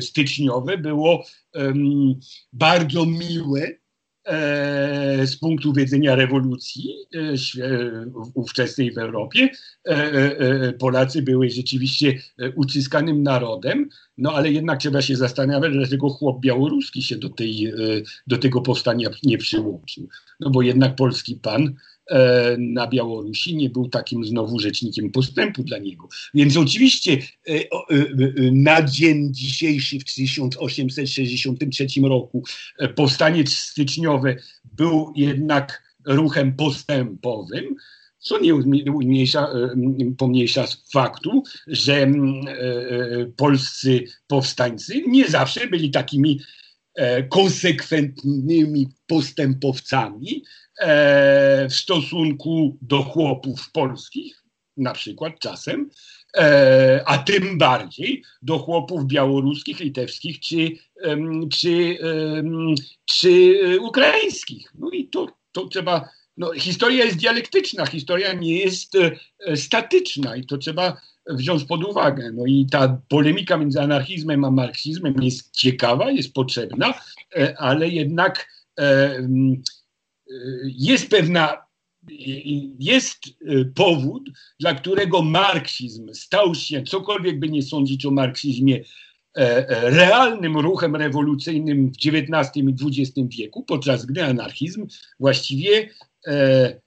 styczniowe 0.00 0.78
było 0.78 1.24
bardzo 2.52 3.06
miłe 3.06 3.60
e, 3.60 3.87
z 5.24 5.36
punktu 5.36 5.72
widzenia 5.72 6.14
rewolucji 6.14 6.94
e, 7.14 7.34
ówczesnej 8.34 8.92
w 8.92 8.98
Europie. 8.98 9.48
E, 9.84 10.72
Polacy 10.72 11.22
były 11.22 11.50
rzeczywiście 11.50 12.18
uciskanym 12.56 13.22
narodem, 13.22 13.88
no 14.18 14.32
ale 14.32 14.50
jednak 14.52 14.80
trzeba 14.80 15.02
się 15.02 15.16
zastanawiać, 15.16 15.72
dlaczego 15.72 16.08
chłop 16.08 16.40
białoruski 16.40 17.02
się 17.02 17.16
do, 17.16 17.28
tej, 17.28 17.72
do 18.26 18.38
tego 18.38 18.60
powstania 18.60 19.10
nie 19.22 19.38
przyłączył. 19.38 20.08
No 20.40 20.50
bo 20.50 20.62
jednak 20.62 20.96
polski 20.96 21.36
pan 21.36 21.74
E, 21.74 21.97
na 22.58 22.86
Białorusi, 22.86 23.56
nie 23.56 23.70
był 23.70 23.88
takim 23.88 24.24
znowu 24.24 24.58
rzecznikiem 24.58 25.10
postępu 25.10 25.62
dla 25.62 25.78
niego. 25.78 26.08
Więc 26.34 26.56
oczywiście 26.56 27.12
e, 27.12 27.52
e, 27.52 27.66
na 28.52 28.82
dzień 28.82 29.34
dzisiejszy 29.34 29.98
w 29.98 30.04
1863 30.04 31.86
roku 32.02 32.42
powstanie 32.94 33.46
styczniowe 33.46 34.36
był 34.64 35.12
jednak 35.16 35.82
ruchem 36.04 36.56
postępowym, 36.56 37.74
co 38.18 38.38
nie 38.38 38.54
umniejsza, 38.92 39.48
pomniejsza 40.18 40.64
faktu, 40.92 41.42
że 41.66 42.12
polscy 43.36 44.04
powstańcy 44.26 45.02
nie 45.06 45.28
zawsze 45.28 45.66
byli 45.66 45.90
takimi 45.90 46.40
konsekwentnymi 47.28 48.88
postępowcami, 49.06 50.42
E, 50.78 51.68
w 51.68 51.74
stosunku 51.74 52.78
do 52.82 53.02
chłopów 53.02 53.70
polskich, 53.72 54.44
na 54.76 54.92
przykład 54.92 55.38
czasem, 55.40 55.90
e, 56.36 57.02
a 57.06 57.18
tym 57.18 57.58
bardziej 57.58 58.22
do 58.42 58.58
chłopów 58.58 59.06
białoruskich, 59.06 59.80
litewskich 59.80 60.40
czy, 60.40 60.70
czy, 61.52 61.98
czy 63.04 63.58
ukraińskich. 63.80 64.72
No 64.78 64.90
i 64.90 65.08
to, 65.08 65.26
to 65.52 65.68
trzeba. 65.68 66.08
No, 66.36 66.52
historia 66.52 67.04
jest 67.04 67.16
dialektyczna, 67.16 67.86
historia 67.86 68.32
nie 68.32 68.58
jest 68.58 68.94
e, 68.94 69.56
statyczna 69.56 70.36
i 70.36 70.46
to 70.46 70.58
trzeba 70.58 71.00
wziąć 71.28 71.64
pod 71.64 71.84
uwagę. 71.84 72.32
No 72.32 72.46
i 72.46 72.66
ta 72.70 73.00
polemika 73.08 73.56
między 73.56 73.80
anarchizmem 73.80 74.44
a 74.44 74.50
marksizmem 74.50 75.22
jest 75.22 75.56
ciekawa, 75.56 76.10
jest 76.10 76.32
potrzebna, 76.32 76.94
ale 77.56 77.88
jednak 77.88 78.48
jest 80.64 81.10
pewna, 81.10 81.56
jest 82.78 83.18
powód, 83.74 84.30
dla 84.60 84.74
którego 84.74 85.22
marksizm 85.22 86.14
stał 86.14 86.54
się, 86.54 86.82
cokolwiek 86.82 87.38
by 87.38 87.48
nie 87.48 87.62
sądzić 87.62 88.06
o 88.06 88.10
marksizmie, 88.10 88.84
e, 89.38 89.68
e, 89.68 89.90
realnym 89.90 90.56
ruchem 90.56 90.96
rewolucyjnym 90.96 91.92
w 91.92 91.96
XIX 91.96 92.56
i 92.56 93.00
XX 93.00 93.28
wieku, 93.38 93.64
podczas 93.64 94.06
gdy 94.06 94.24
anarchizm 94.24 94.86
właściwie 95.20 95.90
e, 96.26 96.80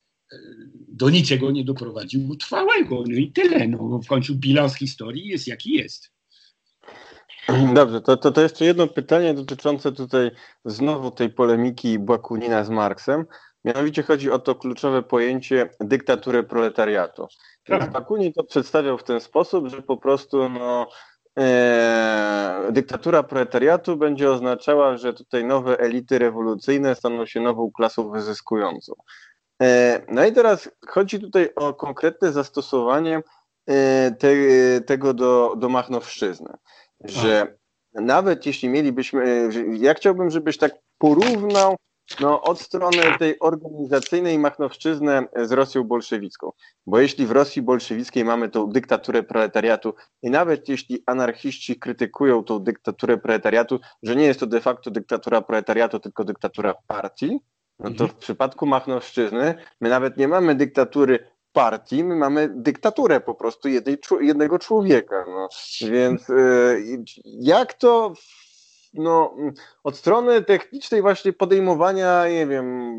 do 0.92 1.10
niczego 1.10 1.52
nie 1.52 1.66
doprowadził 1.66 2.36
trwałego. 2.36 3.04
No 3.08 3.16
i 3.16 3.32
tyle. 3.32 3.68
No, 3.68 4.00
w 4.04 4.08
końcu 4.08 4.36
bilans 4.36 4.76
historii 4.76 5.28
jest 5.28 5.48
jaki 5.48 5.74
jest. 5.74 6.12
Dobrze, 7.74 8.02
to, 8.02 8.18
to, 8.18 8.32
to 8.32 8.42
jeszcze 8.42 8.66
jedno 8.66 8.88
pytanie 8.88 9.34
dotyczące 9.34 9.92
tutaj 9.92 10.32
znowu 10.66 11.12
tej 11.12 11.30
polemiki 11.30 12.00
Bakunina 12.00 12.64
z 12.64 12.70
Marksem. 12.70 13.26
Mianowicie 13.66 14.04
chodzi 14.04 14.32
o 14.32 14.40
to 14.40 14.56
kluczowe 14.56 15.04
pojęcie 15.04 15.70
dyktatury 15.80 16.44
proletariatu. 16.44 17.28
Tak. 17.64 17.92
Bakunin 17.92 18.34
to 18.34 18.44
przedstawiał 18.44 18.98
w 18.98 19.04
ten 19.04 19.20
sposób, 19.20 19.68
że 19.68 19.82
po 19.82 19.98
prostu 19.98 20.50
no, 20.50 20.88
e, 21.40 22.70
dyktatura 22.72 23.24
proletariatu 23.24 23.98
będzie 23.98 24.32
oznaczała, 24.32 24.98
że 24.98 25.14
tutaj 25.14 25.46
nowe 25.46 25.80
elity 25.80 26.20
rewolucyjne 26.20 26.96
staną 26.96 27.26
się 27.26 27.42
nową 27.42 27.72
klasą 27.72 28.12
wyzyskującą. 28.12 28.94
E, 29.62 30.02
no 30.08 30.26
i 30.26 30.34
teraz 30.34 30.70
chodzi 30.88 31.20
tutaj 31.20 31.50
o 31.56 31.74
konkretne 31.74 32.32
zastosowanie 32.32 33.22
e, 33.68 34.12
te, 34.12 34.36
tego 34.86 35.14
do, 35.14 35.56
do 35.58 35.70
Machnowszczyzny 35.70 36.58
że 37.04 37.56
nawet 37.94 38.46
jeśli 38.46 38.70
mielibyśmy, 38.70 39.50
ja 39.74 39.94
chciałbym, 39.94 40.30
żebyś 40.30 40.58
tak 40.58 40.72
porównał 40.98 41.76
no, 42.20 42.42
od 42.42 42.62
strony 42.62 42.98
tej 43.20 43.40
organizacyjnej 43.40 44.40
Machnowszczyznę 44.40 45.26
z 45.36 45.52
Rosją 45.52 45.84
bolszewicką. 45.84 46.52
Bo 46.86 47.00
jeśli 47.00 47.26
w 47.26 47.32
Rosji 47.32 47.62
bolszewickiej 47.62 48.26
mamy 48.26 48.50
tą 48.50 48.68
dyktaturę 48.70 49.24
proletariatu 49.24 49.94
i 50.22 50.30
nawet 50.30 50.70
jeśli 50.70 51.04
anarchiści 51.06 51.80
krytykują 51.80 52.44
tą 52.44 52.60
dyktaturę 52.60 53.18
proletariatu, 53.18 53.80
że 54.04 54.16
nie 54.16 54.26
jest 54.26 54.40
to 54.40 54.48
de 54.48 54.62
facto 54.62 54.92
dyktatura 54.92 55.42
proletariatu, 55.42 56.00
tylko 56.00 56.24
dyktatura 56.24 56.74
partii, 56.88 57.40
no 57.84 57.90
to 57.90 58.04
mhm. 58.04 58.10
w 58.10 58.16
przypadku 58.16 58.66
Machnowszczyzny 58.66 59.56
my 59.82 59.90
nawet 59.90 60.18
nie 60.18 60.28
mamy 60.28 60.56
dyktatury 60.56 61.32
partii, 61.54 62.04
my 62.04 62.16
mamy 62.16 62.50
dyktaturę 62.56 63.20
po 63.20 63.36
prostu 63.36 63.68
jednej, 63.70 63.98
jednego 64.22 64.60
człowieka. 64.60 65.26
No. 65.28 65.50
Więc 65.90 66.30
y, 66.30 67.04
jak 67.26 67.74
to 67.74 68.14
no, 68.94 69.36
od 69.84 69.98
strony 69.98 70.44
technicznej 70.44 71.02
właśnie 71.02 71.34
podejmowania, 71.34 72.28
nie 72.30 72.48
wiem, 72.48 72.92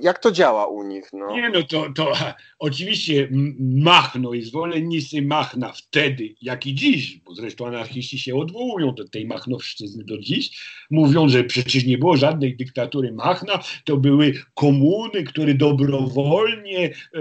jak 0.00 0.18
to 0.18 0.32
działa 0.32 0.66
u 0.66 0.82
nich? 0.82 1.12
No? 1.12 1.36
Nie, 1.36 1.50
no 1.50 1.62
to, 1.62 1.86
to 1.94 2.12
oczywiście 2.58 3.28
Machno 3.60 4.32
i 4.32 4.42
zwolennicy 4.42 5.22
Machna 5.22 5.72
wtedy, 5.72 6.34
jak 6.42 6.66
i 6.66 6.74
dziś, 6.74 7.18
bo 7.18 7.34
zresztą 7.34 7.66
anarchiści 7.66 8.18
się 8.18 8.36
odwołują 8.36 8.94
do 8.94 9.08
tej 9.08 9.26
Machnowszczyzny 9.26 10.04
do 10.04 10.18
dziś, 10.18 10.50
mówią, 10.90 11.28
że 11.28 11.44
przecież 11.44 11.84
nie 11.84 11.98
było 11.98 12.16
żadnej 12.16 12.56
dyktatury 12.56 13.12
Machna, 13.12 13.58
to 13.84 13.96
były 13.96 14.34
komuny, 14.54 15.24
które 15.24 15.54
dobrowolnie 15.54 16.84
e, 16.84 17.18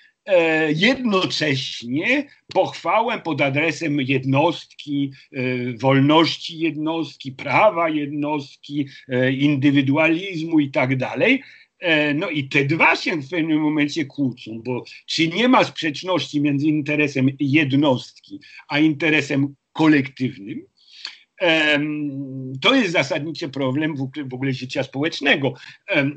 jednocześnie 0.75 2.27
pochwałę 2.55 3.19
pod 3.19 3.41
adresem 3.41 4.01
jednostki, 4.01 5.13
wolności 5.81 6.59
jednostki, 6.59 7.33
prawa 7.33 7.89
jednostki, 7.89 8.89
indywidualizmu 9.39 10.61
i 10.61 10.71
tak 10.71 10.97
dalej. 10.97 11.43
E, 11.81 12.15
no 12.15 12.31
i 12.31 12.49
te 12.49 12.65
dwa 12.65 12.97
się 12.97 13.17
w 13.17 13.31
pewnym 13.31 13.61
momencie 13.61 14.05
kłócą, 14.05 14.61
bo 14.65 14.85
czy 15.07 15.29
nie 15.29 15.49
ma 15.49 15.65
sprzeczności 15.65 16.41
między 16.41 16.67
interesem 16.67 17.29
jednostki 17.41 18.41
a 18.69 18.79
interesem 18.79 19.55
kolektywnym, 19.73 20.67
to 22.61 22.75
jest 22.75 22.93
zasadniczy 22.93 23.49
problem 23.49 23.95
w 24.27 24.35
ogóle 24.35 24.53
życia 24.53 24.83
społecznego. 24.83 25.55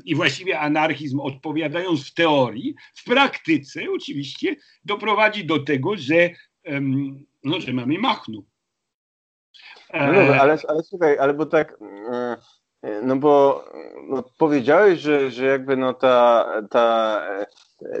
I 0.04 0.14
właściwie 0.14 0.60
anarchizm, 0.60 1.20
odpowiadając 1.20 2.10
w 2.10 2.14
teorii, 2.14 2.74
w 2.94 3.04
praktyce 3.04 3.80
oczywiście 3.94 4.56
doprowadzi 4.84 5.44
do 5.44 5.58
tego, 5.58 5.96
że, 5.96 6.30
no, 7.44 7.60
że 7.60 7.72
mamy 7.72 7.98
machnu. 7.98 8.44
No 9.94 10.06
dobra, 10.06 10.40
ale, 10.40 10.58
ale 10.68 10.82
słuchaj, 10.82 11.18
ale 11.18 11.34
bo 11.34 11.46
tak. 11.46 11.78
Yy 12.84 13.02
no 13.02 13.16
bo 13.16 13.64
no, 14.08 14.24
powiedziałeś, 14.38 15.00
że, 15.00 15.30
że 15.30 15.46
jakby 15.46 15.76
no 15.76 15.94
ta, 15.94 16.46
ta, 16.70 17.20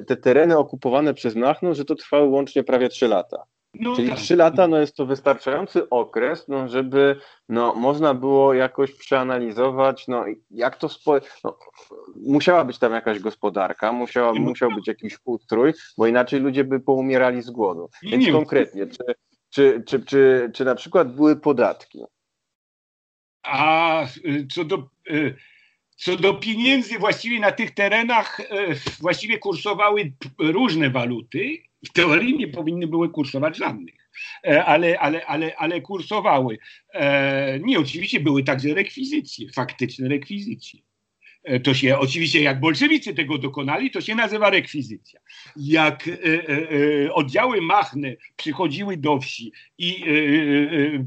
te 0.06 0.16
tereny 0.16 0.58
okupowane 0.58 1.14
przez 1.14 1.36
Machno, 1.36 1.74
że 1.74 1.84
to 1.84 1.94
trwały 1.94 2.28
łącznie 2.28 2.64
prawie 2.64 2.88
3 2.88 3.08
lata. 3.08 3.44
No 3.80 3.96
Czyli 3.96 4.08
tak. 4.08 4.18
3 4.18 4.36
lata 4.36 4.68
no 4.68 4.78
jest 4.78 4.96
to 4.96 5.06
wystarczający 5.06 5.88
okres, 5.90 6.48
no, 6.48 6.68
żeby 6.68 7.16
no, 7.48 7.74
można 7.74 8.14
było 8.14 8.54
jakoś 8.54 8.92
przeanalizować, 8.92 10.08
no, 10.08 10.24
jak 10.50 10.76
to 10.76 10.88
spo... 10.88 11.14
no, 11.44 11.58
musiała 12.16 12.64
być 12.64 12.78
tam 12.78 12.92
jakaś 12.92 13.18
gospodarka, 13.18 13.92
musiała, 13.92 14.32
musiał 14.32 14.70
być 14.70 14.88
jakiś 14.88 15.18
ustrój, 15.24 15.72
bo 15.98 16.06
inaczej 16.06 16.40
ludzie 16.40 16.64
by 16.64 16.80
poumierali 16.80 17.42
z 17.42 17.50
głodu. 17.50 17.90
Więc 18.02 18.32
konkretnie, 18.32 18.86
czy, 18.86 19.04
czy, 19.50 19.82
czy, 19.86 20.04
czy, 20.04 20.50
czy 20.54 20.64
na 20.64 20.74
przykład 20.74 21.12
były 21.12 21.36
podatki? 21.36 22.04
A 23.44 24.04
y, 24.04 24.46
co 24.52 24.64
do, 24.64 24.90
y, 25.10 25.36
co 25.96 26.16
do 26.16 26.34
pieniędzy, 26.34 26.98
właściwie 26.98 27.40
na 27.40 27.52
tych 27.52 27.70
terenach 27.70 28.40
y, 28.40 28.44
właściwie 29.00 29.38
kursowały 29.38 30.12
różne 30.38 30.90
waluty. 30.90 31.58
W 31.84 31.92
teorii 31.92 32.36
nie 32.36 32.48
powinny 32.48 32.86
były 32.86 33.08
kursować 33.08 33.56
żadnych, 33.56 33.94
e, 34.46 34.64
ale, 34.64 34.98
ale, 34.98 35.26
ale, 35.26 35.56
ale 35.56 35.80
kursowały. 35.80 36.58
E, 36.94 37.60
nie, 37.60 37.78
oczywiście 37.78 38.20
były 38.20 38.44
także 38.44 38.74
rekwizycje, 38.74 39.52
faktyczne 39.52 40.08
rekwizycje. 40.08 40.80
E, 41.44 41.60
to 41.60 41.74
się 41.74 41.98
oczywiście, 41.98 42.42
jak 42.42 42.60
bolszewicy 42.60 43.14
tego 43.14 43.38
dokonali, 43.38 43.90
to 43.90 44.00
się 44.00 44.14
nazywa 44.14 44.50
rekwizycja. 44.50 45.20
Jak 45.56 46.10
oddziały 47.12 47.60
machne 47.60 48.16
przychodziły 48.36 48.96
do 48.96 49.20
wsi 49.20 49.52
i 49.78 50.04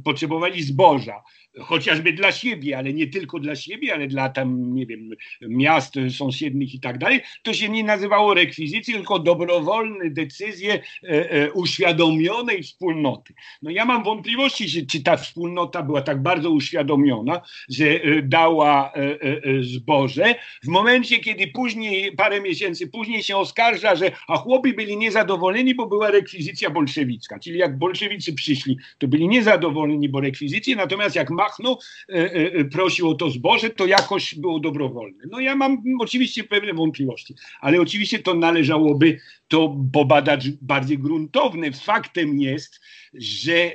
potrzebowali 0.04 0.64
zboża, 0.64 1.24
chociażby 1.60 2.14
dla 2.14 2.32
siebie, 2.32 2.78
ale 2.78 2.94
nie 2.94 3.08
tylko 3.08 3.40
dla 3.40 3.56
siebie, 3.56 3.94
ale 3.94 4.08
dla 4.08 4.30
tam, 4.30 4.74
nie 4.74 4.86
wiem, 4.86 5.10
miast 5.42 5.94
sąsiednich 6.10 6.74
i 6.76 6.80
tak 6.80 6.98
dalej, 6.98 7.22
to 7.44 7.54
się 7.54 7.70
nie 7.70 7.84
nazywało 7.84 8.34
rekwizycji, 8.34 8.94
tylko 8.94 9.20
dobrowolne 9.20 10.10
decyzje 10.10 10.74
e, 10.74 11.32
e, 11.32 11.52
uświadomionej 11.52 12.64
wspólnoty. 12.64 13.34
No 13.62 13.72
ja 13.72 13.86
mam 13.86 14.04
wątpliwości, 14.04 14.70
że, 14.70 14.82
czy 14.82 15.04
ta 15.04 15.18
wspólnota 15.18 15.84
była 15.84 16.02
tak 16.02 16.22
bardzo 16.22 16.52
uświadomiona, 16.52 17.42
że 17.70 17.86
e, 17.86 18.22
dała 18.22 18.92
e, 18.94 19.00
e, 19.00 19.18
e, 19.22 19.64
zboże, 19.64 20.36
w 20.64 20.68
momencie, 20.68 21.20
kiedy 21.20 21.48
później, 21.48 22.12
parę 22.12 22.42
miesięcy 22.42 22.88
później 22.88 23.24
się 23.24 23.38
oskarża, 23.38 23.96
że 23.96 24.12
a 24.28 24.38
chłopi 24.38 24.74
byli 24.74 24.98
niezadowoleni, 24.98 25.76
bo 25.76 25.86
była 25.86 26.12
rekwizycja 26.12 26.70
bolszewicka, 26.70 27.40
czyli 27.40 27.60
jak 27.60 27.78
bolszewicy 27.78 28.34
przyszli, 28.34 28.78
to 28.98 29.08
byli 29.08 29.28
niezadowoleni, 29.28 30.10
bo 30.10 30.22
rekwizycje, 30.22 30.76
natomiast 30.76 31.16
jak 31.16 31.30
ma 31.30 31.47
machnął, 31.48 31.80
e, 32.10 32.14
e, 32.14 32.54
e, 32.54 32.66
prosił 32.66 33.10
o 33.10 33.16
to 33.16 33.30
zboże, 33.30 33.70
to 33.70 33.86
jakoś 33.86 34.36
było 34.36 34.60
dobrowolne. 34.60 35.24
No 35.32 35.40
ja 35.40 35.56
mam 35.56 35.84
oczywiście 36.00 36.44
pewne 36.44 36.74
wątpliwości, 36.74 37.36
ale 37.62 37.82
oczywiście 37.82 38.20
to 38.20 38.34
należałoby 38.34 39.20
to 39.48 39.78
pobadać 39.94 40.50
bardziej 40.50 41.00
gruntowne. 41.00 41.72
Faktem 41.72 42.40
jest, 42.40 42.80
że 43.14 43.72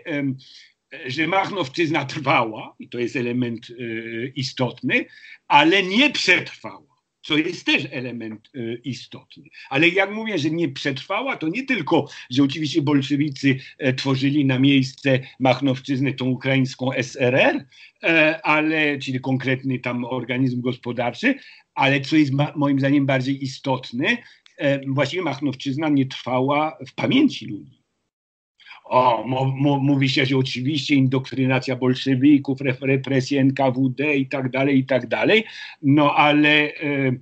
że 1.06 1.26
Machnowczyzna 1.26 2.04
trwała, 2.04 2.74
i 2.78 2.88
to 2.88 2.98
jest 2.98 3.16
element 3.16 3.66
istotny, 4.34 5.04
ale 5.48 5.82
nie 5.82 6.10
przetrwała 6.10 6.91
co 7.22 7.36
jest 7.36 7.66
też 7.66 7.88
element 7.90 8.50
y, 8.54 8.80
istotny. 8.84 9.44
Ale 9.70 9.88
jak 9.88 10.12
mówię, 10.12 10.38
że 10.38 10.50
nie 10.50 10.68
przetrwała, 10.68 11.36
to 11.36 11.48
nie 11.48 11.66
tylko, 11.66 12.08
że 12.30 12.42
oczywiście 12.42 12.82
bolszewicy 12.82 13.58
e, 13.78 13.92
tworzyli 13.92 14.44
na 14.44 14.58
miejsce 14.58 15.20
Machnowczyzny 15.40 16.14
tą 16.14 16.30
ukraińską 16.30 16.92
SRR, 16.92 17.64
e, 18.02 18.40
ale, 18.42 18.98
czyli 18.98 19.20
konkretny 19.20 19.78
tam 19.78 20.04
organizm 20.04 20.60
gospodarczy, 20.60 21.34
ale 21.74 22.00
co 22.00 22.16
jest 22.16 22.32
moim 22.56 22.78
zdaniem 22.78 23.06
bardziej 23.06 23.44
istotne, 23.44 24.16
e, 24.58 24.80
właściwie 24.86 25.22
Machnowczyzna 25.22 25.88
nie 25.88 26.06
trwała 26.06 26.78
w 26.88 26.94
pamięci 26.94 27.46
ludzi 27.46 27.82
o, 28.93 29.24
mówi 29.80 30.09
się, 30.09 30.26
że 30.26 30.36
oczywiście 30.36 30.95
indoktrynacja 30.95 31.76
bolszewików, 31.76 32.59
represje 32.80 33.40
NKWD 33.40 34.16
i 34.16 34.26
tak 34.26 34.51
dalej, 34.51 34.78
i 34.78 34.84
tak 34.84 35.07
dalej, 35.07 35.45
no 35.82 36.14
ale, 36.14 36.74
e, 36.74 37.12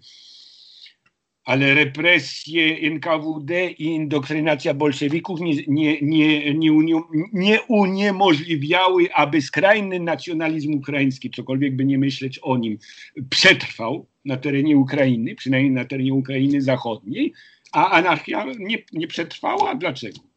ale 1.44 1.74
represje 1.74 2.90
NKWD 2.90 3.70
i 3.70 3.84
indoktrynacja 3.84 4.74
bolszewików 4.74 5.40
nie, 5.40 5.54
nie, 5.68 6.00
nie, 6.02 6.54
nie, 6.54 7.00
nie 7.32 7.62
uniemożliwiały, 7.62 9.14
aby 9.14 9.42
skrajny 9.42 10.00
nacjonalizm 10.00 10.74
ukraiński, 10.74 11.30
cokolwiek 11.30 11.76
by 11.76 11.84
nie 11.84 11.98
myśleć 11.98 12.38
o 12.42 12.58
nim, 12.58 12.78
przetrwał 13.30 14.06
na 14.24 14.36
terenie 14.36 14.76
Ukrainy, 14.76 15.34
przynajmniej 15.34 15.72
na 15.72 15.84
terenie 15.84 16.14
Ukrainy 16.14 16.62
Zachodniej, 16.62 17.32
a 17.72 17.90
anarchia 17.90 18.46
nie, 18.58 18.78
nie 18.92 19.06
przetrwała. 19.06 19.74
Dlaczego? 19.74 20.29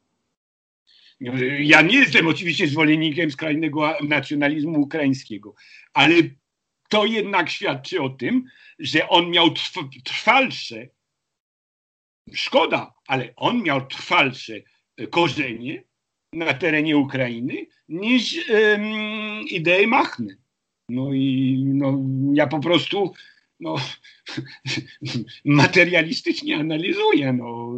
Ja 1.59 1.82
nie 1.82 1.97
jestem 1.97 2.28
oczywiście 2.28 2.68
zwolennikiem 2.68 3.32
skrajnego 3.32 3.97
nacjonalizmu 4.01 4.82
ukraińskiego, 4.82 5.55
ale 5.93 6.16
to 6.89 7.05
jednak 7.05 7.49
świadczy 7.49 8.01
o 8.01 8.09
tym, 8.09 8.45
że 8.80 9.09
on 9.09 9.30
miał 9.30 9.49
trwalsze, 10.03 10.88
szkoda, 12.34 12.93
ale 13.07 13.34
on 13.36 13.64
miał 13.64 13.88
trwalsze 13.88 14.53
korzenie 15.09 15.84
na 16.34 16.53
terenie 16.53 16.97
Ukrainy 16.97 17.66
niż 17.89 18.49
um, 18.49 19.41
idee 19.47 19.88
Machny. 19.88 20.38
No 20.89 21.14
i 21.14 21.57
no, 21.66 21.99
ja 22.34 22.47
po 22.47 22.59
prostu 22.59 23.14
no, 23.59 23.76
materialistycznie 25.45 26.57
analizuję 26.57 27.34
no, 27.34 27.74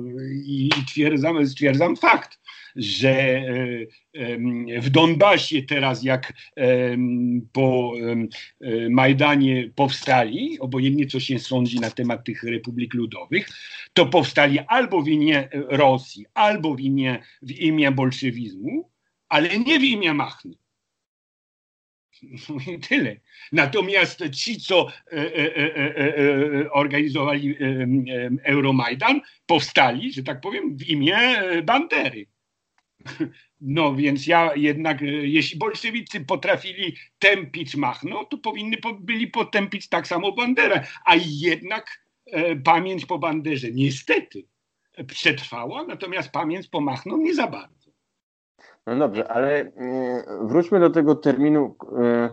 i 0.45 0.69
twierdzam, 0.87 1.47
stwierdzam 1.47 1.95
fakt, 1.95 2.39
że 2.75 3.11
e, 3.13 4.81
w 4.81 4.89
Donbasie 4.89 5.63
teraz 5.63 6.03
jak 6.03 6.33
po 7.53 7.93
e, 8.61 8.89
Majdanie 8.89 9.69
powstali, 9.75 10.59
obojętnie 10.59 11.07
co 11.07 11.19
się 11.19 11.39
sądzi 11.39 11.79
na 11.79 11.91
temat 11.91 12.23
tych 12.23 12.43
republik 12.43 12.93
ludowych, 12.93 13.49
to 13.93 14.05
powstali 14.05 14.59
albo 14.59 15.01
w 15.01 15.07
imię 15.07 15.49
Rosji, 15.51 16.25
albo 16.33 16.75
w 16.75 16.79
imię, 16.79 17.19
w 17.41 17.51
imię 17.51 17.91
bolszewizmu, 17.91 18.89
ale 19.29 19.59
nie 19.59 19.79
w 19.79 19.83
imię 19.83 20.13
Machny. 20.13 20.55
Tyle. 22.89 23.15
Natomiast 23.51 24.29
ci, 24.29 24.59
co 24.59 24.87
e, 25.11 25.35
e, 25.35 25.75
e, 25.75 26.71
organizowali 26.71 27.55
Euromajdan, 28.43 29.21
powstali, 29.45 30.13
że 30.13 30.23
tak 30.23 30.41
powiem, 30.41 30.77
w 30.77 30.89
imię 30.89 31.17
Bandery. 31.63 32.25
No 33.61 33.95
więc 33.95 34.27
ja 34.27 34.55
jednak, 34.55 35.01
jeśli 35.21 35.59
bolszewicy 35.59 36.25
potrafili 36.25 36.95
tępić 37.19 37.75
Machno, 37.75 38.25
to 38.25 38.37
powinny 38.37 38.77
byli 38.99 39.27
potępić 39.27 39.89
tak 39.89 40.07
samo 40.07 40.31
Banderę. 40.31 40.83
A 41.05 41.15
jednak 41.15 42.05
pamięć 42.63 43.05
po 43.05 43.19
Banderze 43.19 43.67
niestety 43.71 44.43
przetrwała, 45.07 45.83
natomiast 45.83 46.31
pamięć 46.31 46.67
po 46.67 46.81
Machno 46.81 47.17
nie 47.17 47.35
za 47.35 47.47
bardzo. 47.47 47.91
No 48.85 48.95
dobrze, 48.95 49.31
ale 49.31 49.59
e, 49.59 49.71
wróćmy 50.41 50.79
do 50.79 50.89
tego 50.89 51.15
terminu. 51.15 51.75
E, 52.03 52.29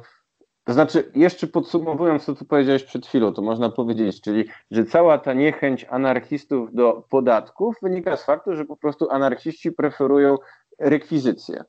to 0.65 0.73
znaczy, 0.73 1.13
jeszcze 1.15 1.47
podsumowując 1.47 2.27
to, 2.27 2.35
co 2.35 2.45
powiedziałeś 2.45 2.85
przed 2.85 3.07
chwilą, 3.07 3.33
to 3.33 3.43
można 3.43 3.71
powiedzieć, 3.71 4.21
czyli, 4.21 4.45
że 4.71 4.85
cała 4.85 5.19
ta 5.19 5.33
niechęć 5.33 5.87
anarchistów 5.91 6.75
do 6.75 7.07
podatków 7.11 7.77
wynika 7.83 8.17
z 8.17 8.25
faktu, 8.25 8.57
że 8.57 8.65
po 8.65 8.77
prostu 8.77 9.11
anarchiści 9.11 9.73
preferują 9.73 10.37
rekwizycję. 10.79 11.65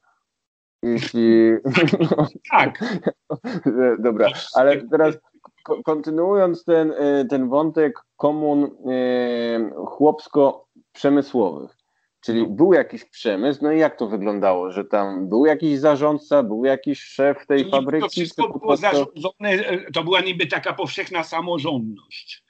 Jeśli. 0.83 1.51
Tak. 2.51 2.79
Dobra, 3.99 4.29
ale 4.53 4.81
teraz 4.81 5.15
kontynuując 5.83 6.65
ten, 6.65 6.93
e, 6.97 7.25
ten 7.25 7.49
wątek 7.49 7.99
komun 8.17 8.71
chłopsko-przemysłowych. 9.85 11.77
Czyli 12.21 12.43
no. 12.43 12.49
był 12.49 12.73
jakiś 12.73 13.05
przemysł, 13.05 13.59
no 13.63 13.71
i 13.71 13.79
jak 13.79 13.97
to 13.97 14.07
wyglądało, 14.07 14.71
że 14.71 14.85
tam 14.85 15.29
był 15.29 15.45
jakiś 15.45 15.79
zarządca, 15.79 16.43
był 16.43 16.65
jakiś 16.65 17.01
szef 17.01 17.47
tej 17.47 17.69
fabryki? 17.69 18.03
To 18.03 18.09
wszystko 18.09 18.59
było 18.59 18.77
zarządzone, 18.77 19.79
to 19.93 20.03
była 20.03 20.21
niby 20.21 20.47
taka 20.47 20.73
powszechna 20.73 21.23
samorządność. 21.23 22.42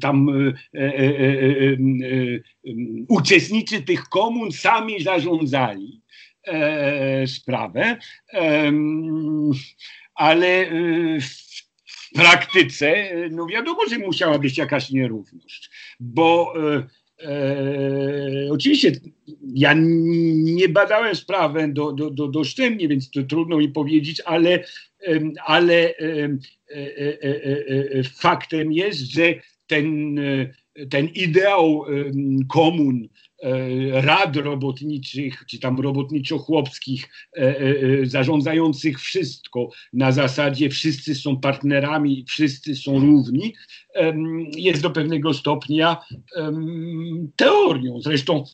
Tam 0.00 0.28
e, 0.28 0.80
e, 0.80 0.82
e 0.82 1.76
uczestnicy 3.08 3.82
tych 3.82 4.04
komun 4.04 4.52
sami 4.52 5.02
zarządzali 5.02 6.02
sprawę, 7.26 7.96
ale 10.14 10.66
w 11.86 12.14
praktyce, 12.14 13.10
no 13.30 13.46
wiadomo, 13.46 13.80
że 13.90 13.98
musiała 13.98 14.38
być 14.38 14.58
jakaś 14.58 14.90
nierówność, 14.90 15.70
bo 16.00 16.54
E, 17.22 18.48
oczywiście 18.50 18.92
ja 19.54 19.74
nie 19.76 20.68
badałem 20.68 21.14
sprawy 21.14 21.68
do, 21.68 21.92
do, 21.92 22.10
do, 22.10 22.28
doszczętnie, 22.28 22.88
więc 22.88 23.10
trudno 23.28 23.58
mi 23.58 23.68
powiedzieć, 23.68 24.20
ale, 24.20 24.64
ale 25.44 25.74
e, 25.74 26.38
e, 26.70 28.02
faktem 28.02 28.72
jest, 28.72 29.00
że 29.00 29.34
ten, 29.66 30.20
ten 30.90 31.08
ideał 31.08 31.84
komun 32.48 33.08
E, 33.31 33.31
rad 33.92 34.36
robotniczych, 34.36 35.44
czy 35.46 35.58
tam 35.58 35.76
robotniczo-chłopskich, 35.76 37.08
e, 37.36 37.58
e, 37.58 38.06
zarządzających 38.06 39.00
wszystko 39.00 39.68
na 39.92 40.12
zasadzie 40.12 40.70
wszyscy 40.70 41.14
są 41.14 41.40
partnerami, 41.40 42.24
wszyscy 42.28 42.76
są 42.76 42.98
równi, 42.98 43.54
jest 44.56 44.82
do 44.82 44.90
pewnego 44.90 45.34
stopnia 45.34 45.96
teorią. 47.36 48.00
Zresztą 48.00 48.44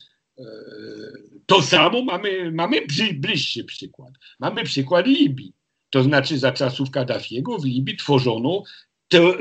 to 1.45 1.61
samo 1.61 2.03
mamy, 2.03 2.51
mamy 2.51 2.81
bliższy 3.13 3.63
przykład. 3.63 4.13
Mamy 4.39 4.63
przykład 4.63 5.07
Libii. 5.07 5.53
To 5.89 6.03
znaczy 6.03 6.39
za 6.39 6.51
czasów 6.51 6.91
Kaddafiego 6.91 7.57
w 7.57 7.65
Libii 7.65 7.97
tworzono, 7.97 8.63
to, 9.09 9.37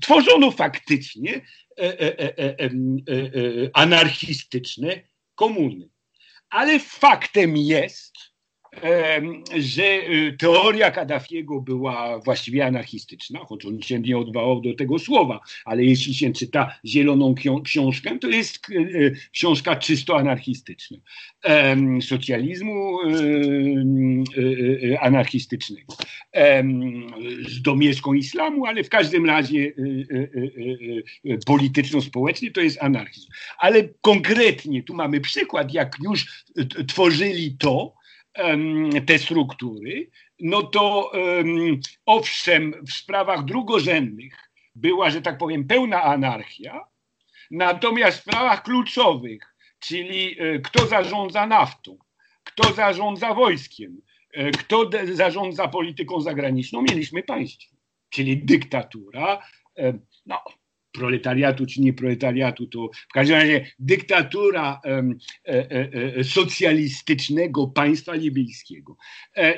tworzono 0.00 0.50
faktycznie 0.50 1.40
E, 1.78 2.00
e, 2.00 2.38
e, 2.38 2.70
anarchistyczne 3.72 5.00
komuny. 5.34 5.88
Ale 6.50 6.80
faktem 6.80 7.56
jest, 7.56 8.14
że 9.58 9.82
y, 9.82 10.36
teoria 10.38 10.90
Kaddafiego 10.90 11.60
była 11.60 12.18
właściwie 12.18 12.66
anarchistyczna, 12.66 13.38
choć 13.38 13.66
on 13.66 13.82
się 13.82 14.00
nie 14.00 14.18
odwołał 14.18 14.60
do 14.60 14.74
tego 14.74 14.98
słowa, 14.98 15.40
ale 15.64 15.84
jeśli 15.84 16.14
się 16.14 16.32
czyta 16.32 16.78
zieloną 16.86 17.34
książkę, 17.64 18.18
to 18.18 18.28
jest 18.28 18.70
y, 18.70 18.74
y, 18.74 19.16
książka 19.32 19.76
czysto 19.76 20.18
anarchistyczna. 20.18 20.98
Socjalizmu 22.00 22.98
anarchistycznego. 25.00 25.96
Z 27.48 27.62
domieszką 27.62 28.12
islamu, 28.12 28.66
ale 28.66 28.84
w 28.84 28.88
każdym 28.88 29.26
razie 29.26 29.72
polityczno-społeczny 31.46 32.50
to 32.50 32.60
jest 32.60 32.82
anarchizm. 32.82 33.28
Ale 33.58 33.88
konkretnie 34.00 34.82
tu 34.82 34.94
mamy 34.94 35.20
przykład, 35.20 35.74
jak 35.74 35.96
już 36.04 36.44
tworzyli 36.86 37.56
to, 37.58 37.94
te 39.06 39.18
struktury, 39.18 40.10
no 40.40 40.62
to 40.62 41.12
owszem, 42.06 42.74
w 42.88 42.92
sprawach 42.92 43.44
drugorzędnych 43.44 44.50
była, 44.74 45.10
że 45.10 45.22
tak 45.22 45.38
powiem, 45.38 45.66
pełna 45.66 46.02
anarchia, 46.02 46.84
natomiast 47.50 48.18
w 48.18 48.22
sprawach 48.22 48.62
kluczowych, 48.62 49.54
czyli 49.78 50.36
e, 50.40 50.58
kto 50.58 50.86
zarządza 50.86 51.46
naftą, 51.46 51.98
kto 52.44 52.72
zarządza 52.72 53.34
wojskiem, 53.34 54.00
e, 54.32 54.50
kto 54.50 54.90
zarządza 55.12 55.68
polityką 55.68 56.20
zagraniczną, 56.20 56.82
mieliśmy 56.82 57.22
państwo, 57.22 57.76
czyli 58.10 58.44
dyktatura, 58.44 59.42
no, 60.26 60.40
proletariatu 60.92 61.66
czy 61.66 61.80
nie 61.80 61.92
proletariatu, 61.92 62.66
to 62.66 62.90
w 63.10 63.12
każdym 63.12 63.36
razie 63.36 63.66
dyktatura 63.78 64.80
e, 64.84 65.02
e, 65.46 65.70
e, 66.16 66.24
socjalistycznego 66.24 67.66
państwa 67.66 68.14
libijskiego. 68.14 68.96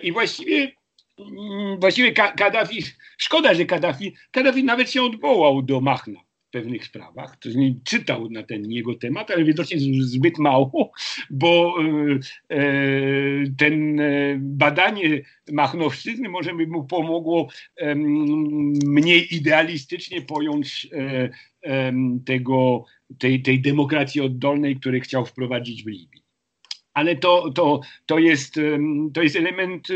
I 0.02 0.12
właściwie 0.12 0.72
mm, 1.18 1.80
właściwie 1.80 2.12
Kaddafi, 2.12 2.84
szkoda, 3.18 3.54
że 3.54 3.64
Kaddafi, 3.64 4.14
Kaddafi 4.30 4.64
nawet 4.64 4.90
się 4.90 5.02
odwołał 5.02 5.62
do 5.62 5.80
Machna 5.80 6.20
pewnych 6.54 6.84
sprawach. 6.84 7.36
To 7.36 7.48
nie 7.48 7.74
czytał 7.84 8.30
na 8.30 8.42
ten 8.42 8.70
jego 8.70 8.94
temat, 8.94 9.30
ale 9.30 9.44
widocznie 9.44 9.76
zbyt 10.00 10.38
mało, 10.38 10.92
bo 11.30 11.74
e, 11.78 12.56
e, 12.56 12.60
ten 13.58 14.00
e, 14.00 14.36
badanie 14.38 15.22
machnowszczyzny 15.52 16.28
może 16.28 16.54
by 16.54 16.66
mu 16.66 16.84
pomogło 16.84 17.48
mniej 18.86 19.34
idealistycznie 19.34 20.22
pojąć 20.22 20.88
tego, 22.26 22.84
tej, 23.18 23.42
tej 23.42 23.60
demokracji 23.60 24.20
oddolnej, 24.20 24.76
który 24.76 25.00
chciał 25.00 25.26
wprowadzić 25.26 25.84
w 25.84 25.86
Libii. 25.86 26.22
Ale 26.94 27.16
to, 27.16 27.50
to, 27.50 27.80
to, 28.06 28.18
jest, 28.18 28.54
to 29.14 29.22
jest 29.22 29.36
element 29.36 29.88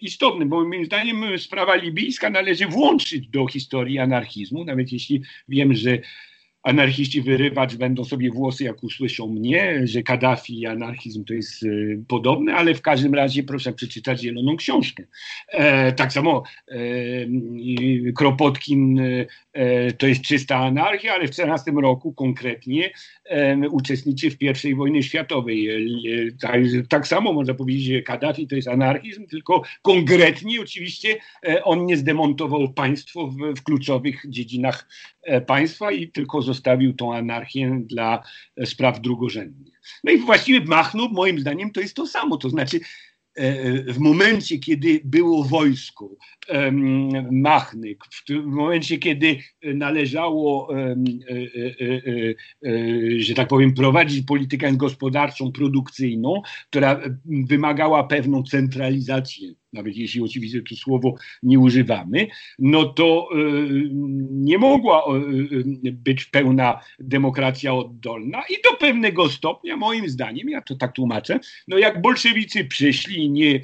istotny, 0.00 0.46
bo 0.46 0.64
moim 0.64 0.84
zdaniem 0.84 1.38
sprawa 1.38 1.74
libijska 1.74 2.30
należy 2.30 2.66
włączyć 2.66 3.28
do 3.28 3.46
historii 3.46 3.98
anarchizmu, 3.98 4.64
nawet 4.64 4.92
jeśli 4.92 5.22
wiem, 5.48 5.74
że 5.74 5.98
anarchiści 6.62 7.22
wyrywać 7.22 7.76
będą 7.76 8.04
sobie 8.04 8.30
włosy, 8.30 8.64
jak 8.64 8.82
usłyszą 8.84 9.28
mnie, 9.28 9.80
że 9.84 10.02
Kaddafi 10.02 10.60
i 10.60 10.66
anarchizm 10.66 11.24
to 11.24 11.34
jest 11.34 11.62
y, 11.62 12.04
podobne, 12.08 12.54
ale 12.54 12.74
w 12.74 12.82
każdym 12.82 13.14
razie 13.14 13.42
proszę 13.42 13.72
przeczytać 13.72 14.20
zieloną 14.20 14.56
książkę. 14.56 15.04
E, 15.48 15.92
tak 15.92 16.12
samo 16.12 16.42
e, 16.68 16.76
Kropotkin 18.16 19.00
e, 19.52 19.92
to 19.92 20.06
jest 20.06 20.22
czysta 20.22 20.56
anarchia, 20.56 21.14
ale 21.14 21.28
w 21.28 21.30
14 21.30 21.70
roku 21.70 22.12
konkretnie 22.12 22.90
e, 23.24 23.68
uczestniczy 23.68 24.30
w 24.30 24.64
I 24.64 24.74
wojnie 24.74 25.02
światowej. 25.02 25.68
E, 25.68 25.78
tak, 26.40 26.60
tak, 26.88 27.06
samo 27.06 27.32
można 27.32 27.54
powiedzieć, 27.54 27.84
że 27.84 28.02
Kaddafi 28.02 28.46
to 28.46 28.56
jest 28.56 28.68
anarchizm, 28.68 29.26
tylko 29.26 29.62
konkretnie 29.82 30.60
oczywiście 30.60 31.16
e, 31.46 31.64
on 31.64 31.86
nie 31.86 31.96
zdemontował 31.96 32.72
państwo 32.72 33.26
w, 33.26 33.36
w 33.56 33.62
kluczowych 33.62 34.22
dziedzinach 34.28 34.88
państwa 35.46 35.92
i 35.92 36.08
tylko 36.08 36.42
zostawił 36.52 36.92
tą 36.92 37.14
anarchię 37.14 37.82
dla 37.84 38.22
spraw 38.64 39.00
drugorzędnych. 39.00 39.80
No 40.04 40.12
i 40.12 40.18
właściwie 40.18 40.64
Machnów 40.64 41.12
moim 41.12 41.40
zdaniem 41.40 41.70
to 41.70 41.80
jest 41.80 41.96
to 41.96 42.06
samo, 42.06 42.36
to 42.36 42.50
znaczy 42.50 42.80
w 43.86 43.98
momencie, 43.98 44.58
kiedy 44.58 45.00
było 45.04 45.44
wojsko 45.44 46.08
Machny, 47.30 47.96
w 48.28 48.44
momencie, 48.44 48.98
kiedy 48.98 49.38
należało, 49.62 50.78
e, 50.78 50.96
e, 51.30 51.46
e, 52.68 53.20
że 53.20 53.34
tak 53.34 53.48
powiem, 53.48 53.74
prowadzić 53.74 54.26
politykę 54.26 54.72
gospodarczą, 54.72 55.52
produkcyjną, 55.52 56.42
która 56.70 57.00
wymagała 57.24 58.04
pewną 58.04 58.42
centralizację 58.42 59.54
nawet 59.72 59.96
jeśli 59.96 60.22
oczywiście 60.22 60.62
to 60.62 60.76
słowo 60.76 61.14
nie 61.42 61.58
używamy, 61.58 62.26
no 62.58 62.84
to 62.84 63.28
nie 64.30 64.58
mogła 64.58 65.04
być 65.92 66.24
pełna 66.24 66.80
demokracja 66.98 67.74
oddolna 67.74 68.42
i 68.50 68.62
do 68.62 68.76
pewnego 68.76 69.28
stopnia, 69.28 69.76
moim 69.76 70.08
zdaniem, 70.08 70.48
ja 70.48 70.62
to 70.62 70.76
tak 70.76 70.92
tłumaczę, 70.92 71.40
no 71.68 71.78
jak 71.78 72.02
bolszewicy 72.02 72.64
przyszli, 72.64 73.30
nie, 73.30 73.60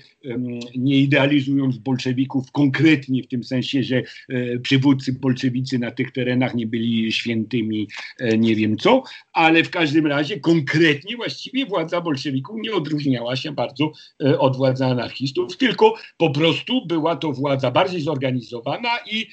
nie 0.77 1.01
idealizując 1.01 1.79
bolszewików 1.79 2.53
konkretnie 2.53 3.23
w 3.23 3.29
tym 3.29 3.45
sensie, 3.45 3.83
że 3.83 4.03
e, 4.29 4.59
przywódcy 4.59 5.13
bolszewicy 5.13 5.79
na 5.79 5.91
tych 5.91 6.13
terenach 6.13 6.55
nie 6.55 6.67
byli 6.67 7.13
świętymi, 7.13 7.89
e, 8.19 8.39
nie 8.39 8.55
wiem 8.55 8.77
co, 8.77 9.03
ale 9.33 9.65
w 9.65 9.71
każdym 9.71 10.07
razie 10.07 10.41
konkretnie 10.41 11.17
właściwie 11.17 11.67
władza 11.67 12.01
bolszewików 12.01 12.57
nie 12.63 12.73
odróżniała 12.73 13.37
się 13.37 13.53
bardzo 13.53 13.93
e, 14.23 14.39
od 14.39 14.57
władzy 14.57 14.85
anarchistów, 14.85 15.57
tylko 15.57 15.95
po 16.17 16.31
prostu 16.31 16.87
była 16.87 17.17
to 17.17 17.33
władza 17.33 17.71
bardziej 17.71 18.01
zorganizowana 18.01 18.99
i, 19.11 19.27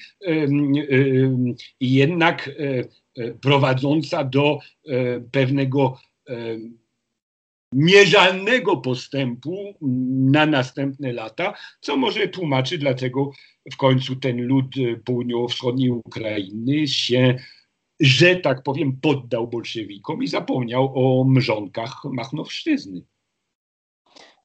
jednak 1.80 2.50
prowadząca 3.40 4.24
do 4.24 4.58
pewnego 5.32 5.98
mierzalnego 7.72 8.76
postępu 8.76 9.74
na 10.30 10.46
następne 10.46 11.12
lata, 11.12 11.54
co 11.80 11.96
może 11.96 12.28
tłumaczy, 12.28 12.78
dlaczego 12.78 13.30
w 13.72 13.76
końcu 13.76 14.16
ten 14.16 14.46
lud 14.46 14.66
południowo-wschodniej 15.04 15.90
Ukrainy 15.90 16.86
się, 16.86 17.38
że 18.00 18.36
tak 18.36 18.62
powiem, 18.62 19.00
poddał 19.00 19.48
bolszewikom 19.48 20.22
i 20.22 20.28
zapomniał 20.28 20.92
o 20.94 21.24
mrzonkach 21.24 22.02
Machnowszczyzny. 22.04 23.02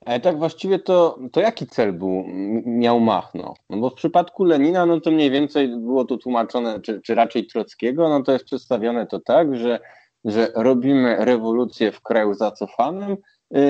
Ale 0.05 0.19
tak 0.19 0.37
właściwie 0.37 0.79
to, 0.79 1.19
to 1.31 1.41
jaki 1.41 1.67
cel 1.67 1.93
był, 1.93 2.23
miał 2.65 2.99
Machno? 2.99 3.53
No 3.69 3.77
bo 3.77 3.89
w 3.89 3.93
przypadku 3.93 4.43
Lenina, 4.43 4.85
no 4.85 5.01
to 5.01 5.11
mniej 5.11 5.31
więcej 5.31 5.67
było 5.67 6.05
to 6.05 6.17
tłumaczone, 6.17 6.81
czy, 6.81 7.01
czy 7.01 7.15
raczej 7.15 7.47
Trockiego, 7.47 8.09
no 8.09 8.23
to 8.23 8.31
jest 8.31 8.45
przedstawione 8.45 9.07
to 9.07 9.19
tak, 9.19 9.55
że 9.55 9.79
że 10.25 10.51
robimy 10.55 11.15
rewolucję 11.19 11.91
w 11.91 12.01
kraju 12.01 12.33
zacofanym, 12.33 13.17
yy, 13.51 13.61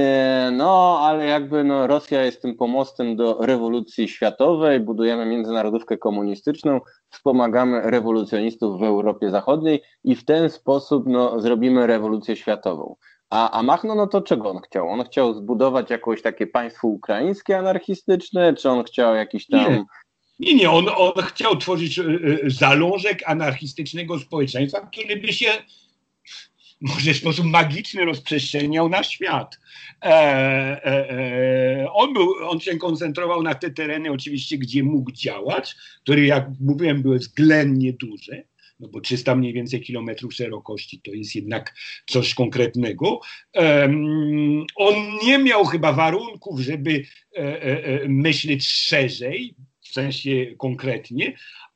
no, 0.52 1.00
ale 1.02 1.26
jakby 1.26 1.64
no, 1.64 1.88
Rosja 1.88 2.24
jest 2.24 2.42
tym 2.42 2.56
pomostem 2.56 3.16
do 3.16 3.38
rewolucji 3.42 4.08
światowej, 4.08 4.80
budujemy 4.80 5.26
międzynarodówkę 5.26 5.98
komunistyczną, 5.98 6.80
wspomagamy 7.10 7.82
rewolucjonistów 7.82 8.80
w 8.80 8.84
Europie 8.84 9.30
Zachodniej 9.30 9.82
i 10.04 10.16
w 10.16 10.26
ten 10.26 10.50
sposób 10.50 11.04
no, 11.08 11.42
zrobimy 11.42 11.88
rewolucję 11.88 12.36
światową. 12.36 12.96
A, 13.32 13.52
a 13.52 13.64
Machno, 13.64 13.96
no 13.96 14.08
to 14.08 14.22
czego 14.22 14.50
on 14.50 14.62
chciał? 14.62 14.90
On 14.90 15.04
chciał 15.04 15.34
zbudować 15.34 15.90
jakieś 15.90 16.22
takie 16.22 16.48
państwo 16.48 16.88
ukraińskie 16.88 17.58
anarchistyczne, 17.58 18.54
czy 18.54 18.70
on 18.70 18.84
chciał 18.84 19.16
jakiś 19.16 19.48
tam... 19.48 19.74
Nie. 19.74 19.86
Nie, 20.40 20.56
nie, 20.56 20.72
on, 20.72 20.86
on 20.98 21.24
chciał 21.24 21.58
tworzyć 21.58 22.00
y, 22.00 22.04
y, 22.04 22.52
zalążek 22.52 23.24
anarchistycznego 23.26 24.20
społeczeństwa, 24.20 24.82
który 24.82 25.16
by 25.16 25.34
się 25.34 25.52
może 26.82 27.14
w 27.14 27.18
sposób 27.18 27.46
magiczny 27.46 28.06
rozprzestrzeniał 28.06 28.90
na 28.90 29.04
świat. 29.04 29.60
E, 30.04 30.08
e, 30.08 31.10
e, 31.10 31.92
on, 31.92 32.14
był, 32.14 32.34
on 32.50 32.60
się 32.60 32.78
koncentrował 32.78 33.44
na 33.44 33.56
te 33.56 33.70
tereny 33.70 34.12
oczywiście, 34.12 34.58
gdzie 34.58 34.84
mógł 34.84 35.12
działać, 35.12 35.76
które 36.02 36.22
jak 36.22 36.48
mówiłem 36.60 37.02
były 37.02 37.20
względnie 37.20 37.94
duże, 37.94 38.44
no 38.82 38.88
bo 38.88 39.02
300 39.02 39.36
mniej 39.36 39.54
więcej 39.54 39.82
kilometrów 39.82 40.34
szerokości 40.34 41.02
to 41.02 41.12
jest 41.12 41.36
jednak 41.36 41.76
coś 42.10 42.34
konkretnego. 42.34 43.20
on 44.76 44.96
nie 45.26 45.38
miał 45.38 45.66
chyba 45.66 45.94
warunków, 45.94 46.60
żeby 46.60 47.04
e, 47.36 47.40
e, 47.40 47.84
e, 47.84 48.08
myśleć 48.08 48.68
szerzej, 48.68 49.56
w 49.82 49.94
sensie 49.94 50.56
konkretnie, 50.58 51.34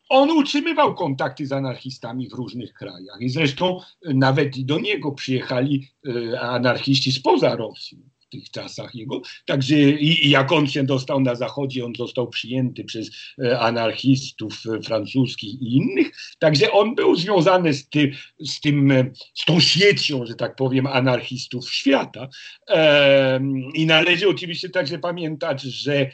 on 0.09 0.31
utrzymywał 0.31 0.95
kontakty 0.95 1.45
z 1.45 1.51
anarchistami 1.51 2.29
w 2.29 2.33
różnych 2.33 2.73
krajach 2.73 3.17
i 3.19 3.29
zresztą 3.29 3.79
nawet 4.01 4.57
i 4.57 4.65
do 4.65 4.79
niego 4.79 5.11
przyjechali 5.11 5.87
anarchiści 6.39 7.11
spoza 7.11 7.55
Rosji 7.55 8.14
w 8.27 8.29
tych 8.29 8.51
czasach 8.51 8.95
jego. 8.95 9.21
Także 9.45 9.75
i, 9.75 10.27
i, 10.27 10.29
jak 10.29 10.51
on 10.51 10.67
się 10.67 10.83
dostał 10.83 11.19
na 11.19 11.35
zachodzie, 11.35 11.85
on 11.85 11.95
został 11.95 12.27
przyjęty 12.27 12.83
przez 12.83 13.11
e, 13.39 13.59
anarchistów 13.59 14.63
e, 14.65 14.81
francuskich 14.81 15.61
i 15.61 15.75
innych. 15.75 16.11
Także 16.39 16.71
on 16.71 16.95
był 16.95 17.15
związany 17.15 17.73
z, 17.73 17.89
ty, 17.89 18.11
z 18.39 18.61
tym, 18.61 18.93
z 19.33 19.45
tą 19.45 19.59
siecią, 19.59 20.25
że 20.25 20.35
tak 20.35 20.55
powiem, 20.55 20.87
anarchistów 20.87 21.73
świata. 21.73 22.27
I 23.73 23.85
należy 23.85 24.29
oczywiście 24.29 24.69
także 24.69 24.99
pamiętać, 24.99 25.61
że 25.61 26.11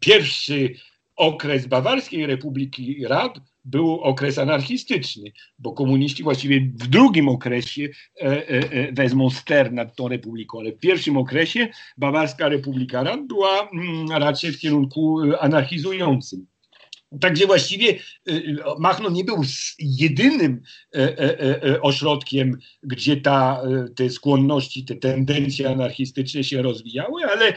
pierwszy 0.00 0.74
okres 1.16 1.66
Bawarskiej 1.66 2.26
Republiki 2.26 3.06
Rad 3.06 3.38
był 3.64 4.00
okres 4.00 4.38
anarchistyczny, 4.38 5.32
bo 5.58 5.72
komuniści 5.72 6.22
właściwie 6.22 6.60
w 6.60 6.88
drugim 6.88 7.28
okresie 7.28 7.82
e, 7.82 8.24
e, 8.24 8.48
e, 8.48 8.92
wezmą 8.92 9.30
ster 9.30 9.72
nad 9.72 9.96
tą 9.96 10.08
republiką, 10.08 10.58
ale 10.58 10.72
w 10.72 10.78
pierwszym 10.78 11.16
okresie 11.16 11.68
Bawarska 11.96 12.48
Republika 12.48 13.02
Rad 13.02 13.26
była 13.26 13.68
mm, 13.70 14.08
raczej 14.10 14.52
w 14.52 14.58
kierunku 14.58 15.18
anarchizującym. 15.40 16.46
Także 17.20 17.46
właściwie 17.46 17.92
y, 17.92 18.32
y, 18.32 18.56
Machno 18.78 19.10
nie 19.10 19.24
był 19.24 19.42
jedynym 19.78 20.62
e, 20.94 21.18
e, 21.18 21.62
e, 21.62 21.80
ośrodkiem, 21.80 22.58
gdzie 22.82 23.16
ta, 23.16 23.62
te 23.96 24.10
skłonności, 24.10 24.84
te 24.84 24.96
tendencje 24.96 25.70
anarchistyczne 25.70 26.44
się 26.44 26.62
rozwijały, 26.62 27.24
ale 27.24 27.52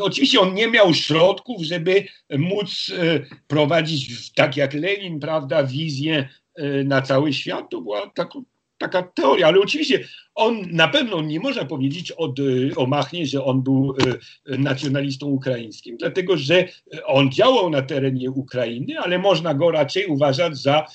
oczywiście 0.00 0.40
on 0.40 0.54
nie 0.54 0.68
miał 0.68 0.94
środków, 0.94 1.62
żeby 1.62 2.04
móc 2.30 2.92
prowadzić, 3.46 4.32
tak 4.32 4.56
jak 4.56 4.74
Lenin, 4.74 5.20
prawda, 5.20 5.64
wizję 5.64 6.28
na 6.84 7.02
cały 7.02 7.32
świat. 7.32 7.70
To 7.70 7.80
była 7.80 8.10
tak, 8.10 8.28
taka 8.78 9.02
teoria, 9.02 9.46
ale 9.46 9.60
oczywiście 9.60 10.08
on 10.34 10.62
na 10.70 10.88
pewno 10.88 11.22
nie 11.22 11.40
można 11.40 11.64
powiedzieć 11.64 12.12
od, 12.12 12.38
y, 12.38 12.72
o 12.76 12.86
Machnie, 12.86 13.26
że 13.26 13.44
on 13.44 13.62
był 13.62 13.94
y, 14.48 14.58
nacjonalistą 14.58 15.26
ukraińskim, 15.26 15.96
dlatego 15.96 16.36
że 16.36 16.68
on 17.06 17.32
działał 17.32 17.70
na 17.70 17.82
terenie 17.82 18.30
Ukrainy, 18.30 18.98
ale 18.98 19.18
można 19.18 19.54
go 19.54 19.70
raczej 19.70 20.06
uważać 20.06 20.58
za, 20.58 20.86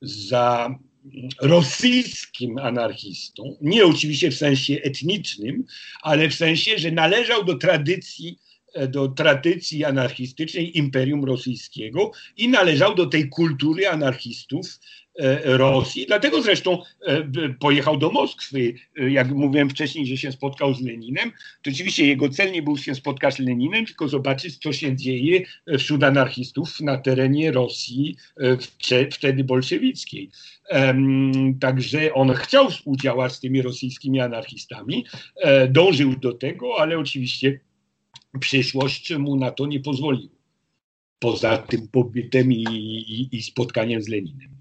za 0.00 0.74
rosyjskim 1.40 2.58
anarchistą. 2.58 3.56
Nie 3.60 3.86
oczywiście 3.86 4.30
w 4.30 4.36
sensie 4.36 4.74
etnicznym, 4.82 5.64
ale 6.02 6.28
w 6.28 6.34
sensie, 6.34 6.78
że 6.78 6.90
należał 6.90 7.44
do 7.44 7.54
tradycji 7.54 8.38
do 8.88 9.08
tradycji 9.08 9.84
anarchistycznej 9.84 10.78
Imperium 10.78 11.24
Rosyjskiego 11.24 12.12
i 12.36 12.48
należał 12.48 12.94
do 12.94 13.06
tej 13.06 13.28
kultury 13.28 13.88
anarchistów 13.88 14.66
E, 15.18 15.56
Rosji. 15.56 16.06
Dlatego 16.06 16.42
zresztą 16.42 16.82
e, 17.06 17.48
pojechał 17.48 17.96
do 17.96 18.10
Moskwy. 18.10 18.74
E, 18.98 19.10
jak 19.10 19.30
mówiłem 19.30 19.70
wcześniej, 19.70 20.06
że 20.06 20.16
się 20.16 20.32
spotkał 20.32 20.74
z 20.74 20.80
Leninem, 20.80 21.32
to 21.62 21.70
oczywiście 21.70 22.06
jego 22.06 22.28
cel 22.28 22.52
nie 22.52 22.62
był 22.62 22.76
się 22.76 22.94
spotkać 22.94 23.34
z 23.34 23.38
Leninem, 23.38 23.86
tylko 23.86 24.08
zobaczyć, 24.08 24.58
co 24.58 24.72
się 24.72 24.96
dzieje 24.96 25.40
wśród 25.78 26.04
anarchistów 26.04 26.80
na 26.80 26.98
terenie 26.98 27.52
Rosji 27.52 28.16
wtedy 29.10 29.44
bolszewickiej. 29.44 30.30
Także 31.60 32.14
on 32.14 32.34
chciał 32.34 32.70
współdziałać 32.70 33.32
z 33.32 33.40
tymi 33.40 33.62
rosyjskimi 33.62 34.20
anarchistami, 34.20 35.06
dążył 35.68 36.16
do 36.16 36.32
tego, 36.32 36.80
ale 36.80 36.98
oczywiście 36.98 37.60
przyszłość 38.38 39.16
mu 39.16 39.36
na 39.36 39.50
to 39.50 39.66
nie 39.66 39.80
pozwoliła. 39.80 40.36
Poza 41.18 41.58
tym 41.58 41.88
pobytem 41.92 42.52
i, 42.52 42.62
i, 42.62 43.36
i 43.36 43.42
spotkaniem 43.42 44.02
z 44.02 44.08
Leninem. 44.08 44.56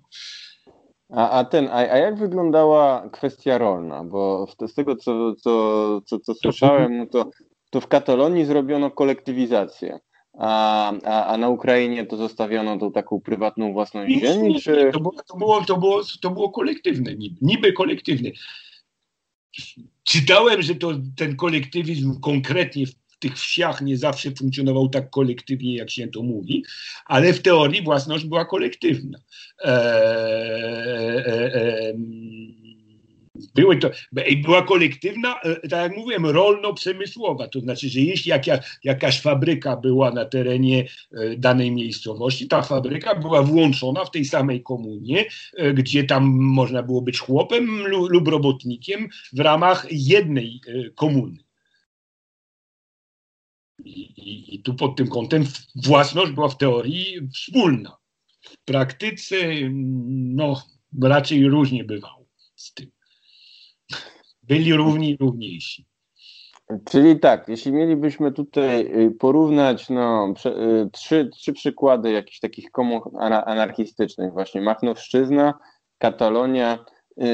A, 1.09 1.29
a 1.29 1.45
ten, 1.45 1.67
a, 1.67 1.75
a 1.75 1.97
jak 1.97 2.17
wyglądała 2.17 3.09
kwestia 3.09 3.57
rolna? 3.57 4.03
Bo 4.03 4.47
z 4.67 4.73
tego, 4.73 4.95
co, 4.95 5.35
co, 5.35 6.01
co, 6.05 6.19
co 6.19 6.33
słyszałem, 6.33 6.97
no 6.97 7.05
to, 7.05 7.31
to 7.69 7.81
w 7.81 7.87
Katalonii 7.87 8.45
zrobiono 8.45 8.91
kolektywizację. 8.91 9.99
A, 10.39 10.91
a, 11.03 11.25
a 11.25 11.37
na 11.37 11.49
Ukrainie 11.49 12.05
to 12.05 12.17
zostawiono 12.17 12.77
tą 12.77 12.91
taką 12.91 13.21
prywatną 13.21 13.73
własność 13.73 14.19
ziemi? 14.19 14.61
Czy... 14.61 14.89
To, 14.93 14.99
było, 14.99 15.13
to, 15.27 15.37
było, 15.37 15.65
to, 15.65 15.77
było, 15.77 16.01
to 16.21 16.29
było 16.29 16.51
kolektywne, 16.51 17.15
niby, 17.15 17.37
niby 17.41 17.73
kolektywne. 17.73 18.29
Czytałem, 20.03 20.61
że 20.61 20.75
to, 20.75 20.91
ten 21.17 21.35
kolektywizm 21.35 22.19
konkretnie 22.19 22.85
w 22.87 22.95
tych 23.19 23.39
wsiach 23.39 23.81
nie 23.81 23.97
zawsze 23.97 24.31
funkcjonował 24.31 24.89
tak 24.89 25.09
kolektywnie, 25.09 25.75
jak 25.75 25.89
się 25.89 26.07
to 26.07 26.23
mówi, 26.23 26.63
ale 27.05 27.33
w 27.33 27.41
teorii 27.41 27.81
własność 27.81 28.25
była 28.25 28.45
kolektywna. 28.45 29.19
Eee, 29.63 31.17
e, 31.25 31.93
były 33.55 33.77
to, 33.77 33.91
była 34.43 34.61
kolektywna, 34.61 35.35
e, 35.41 35.55
tak 35.55 35.91
jak 35.91 35.97
mówiłem, 35.97 36.25
rolno-przemysłowa. 36.25 37.47
To 37.47 37.59
znaczy, 37.59 37.89
że 37.89 37.99
jeśli 37.99 38.29
jaka, 38.29 38.59
jakaś 38.83 39.21
fabryka 39.21 39.77
była 39.77 40.11
na 40.11 40.25
terenie 40.25 40.85
e, 41.11 41.37
danej 41.37 41.71
miejscowości, 41.71 42.47
ta 42.47 42.61
fabryka 42.61 43.15
była 43.15 43.43
włączona 43.43 44.05
w 44.05 44.11
tej 44.11 44.25
samej 44.25 44.63
komunie, 44.63 45.25
e, 45.57 45.73
gdzie 45.73 46.03
tam 46.03 46.23
można 46.39 46.83
było 46.83 47.01
być 47.01 47.19
chłopem 47.19 47.87
lub 47.87 48.27
robotnikiem 48.27 49.07
w 49.33 49.39
ramach 49.39 49.87
jednej 49.91 50.61
komuny. 50.95 51.44
I, 53.85 54.55
i, 54.55 54.63
tu 54.63 54.73
pod 54.73 54.95
tym 54.95 55.07
kątem 55.07 55.43
własność 55.75 56.31
była 56.31 56.47
w 56.47 56.57
teorii 56.57 57.29
wspólna. 57.33 57.97
W 58.41 58.57
praktyce 58.65 59.35
no, 60.11 60.63
raczej 61.03 61.49
różnie 61.49 61.83
bywało 61.83 62.25
z 62.55 62.73
tym. 62.73 62.91
Byli 64.43 64.73
równi 64.73 65.17
równiejsi. 65.17 65.85
Czyli 66.89 67.19
tak, 67.19 67.47
jeśli 67.47 67.71
mielibyśmy 67.71 68.31
tutaj 68.31 68.81
y, 68.81 69.11
porównać 69.11 69.89
no, 69.89 70.33
y, 70.45 70.89
trzy, 70.91 71.29
trzy 71.33 71.53
przykłady 71.53 72.11
jakichś 72.11 72.39
takich 72.39 72.71
komun 72.71 73.01
anarchistycznych, 73.45 74.33
właśnie 74.33 74.61
Machnowszczyzna, 74.61 75.53
Katalonia 75.97 76.85
yy, 77.17 77.27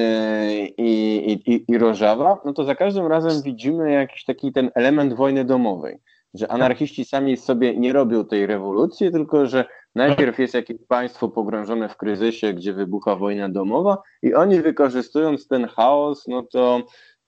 i, 0.77 1.31
i, 1.45 1.65
i 1.67 1.77
Rożawa, 1.77 2.41
no 2.45 2.53
to 2.53 2.63
za 2.63 2.75
każdym 2.75 3.07
razem 3.07 3.41
widzimy 3.41 3.91
jakiś 3.91 4.25
taki 4.25 4.51
ten 4.51 4.71
element 4.75 5.13
wojny 5.13 5.45
domowej 5.45 5.97
że 6.33 6.51
anarchiści 6.51 7.05
sami 7.05 7.37
sobie 7.37 7.77
nie 7.77 7.93
robią 7.93 8.25
tej 8.25 8.47
rewolucji, 8.47 9.11
tylko 9.11 9.45
że 9.45 9.65
najpierw 9.95 10.39
jest 10.39 10.53
jakieś 10.53 10.77
państwo 10.87 11.29
pogrążone 11.29 11.89
w 11.89 11.97
kryzysie, 11.97 12.53
gdzie 12.53 12.73
wybucha 12.73 13.15
wojna 13.15 13.49
domowa 13.49 13.97
i 14.21 14.33
oni 14.33 14.61
wykorzystując 14.61 15.47
ten 15.47 15.67
chaos, 15.67 16.27
no 16.27 16.43
to 16.43 16.81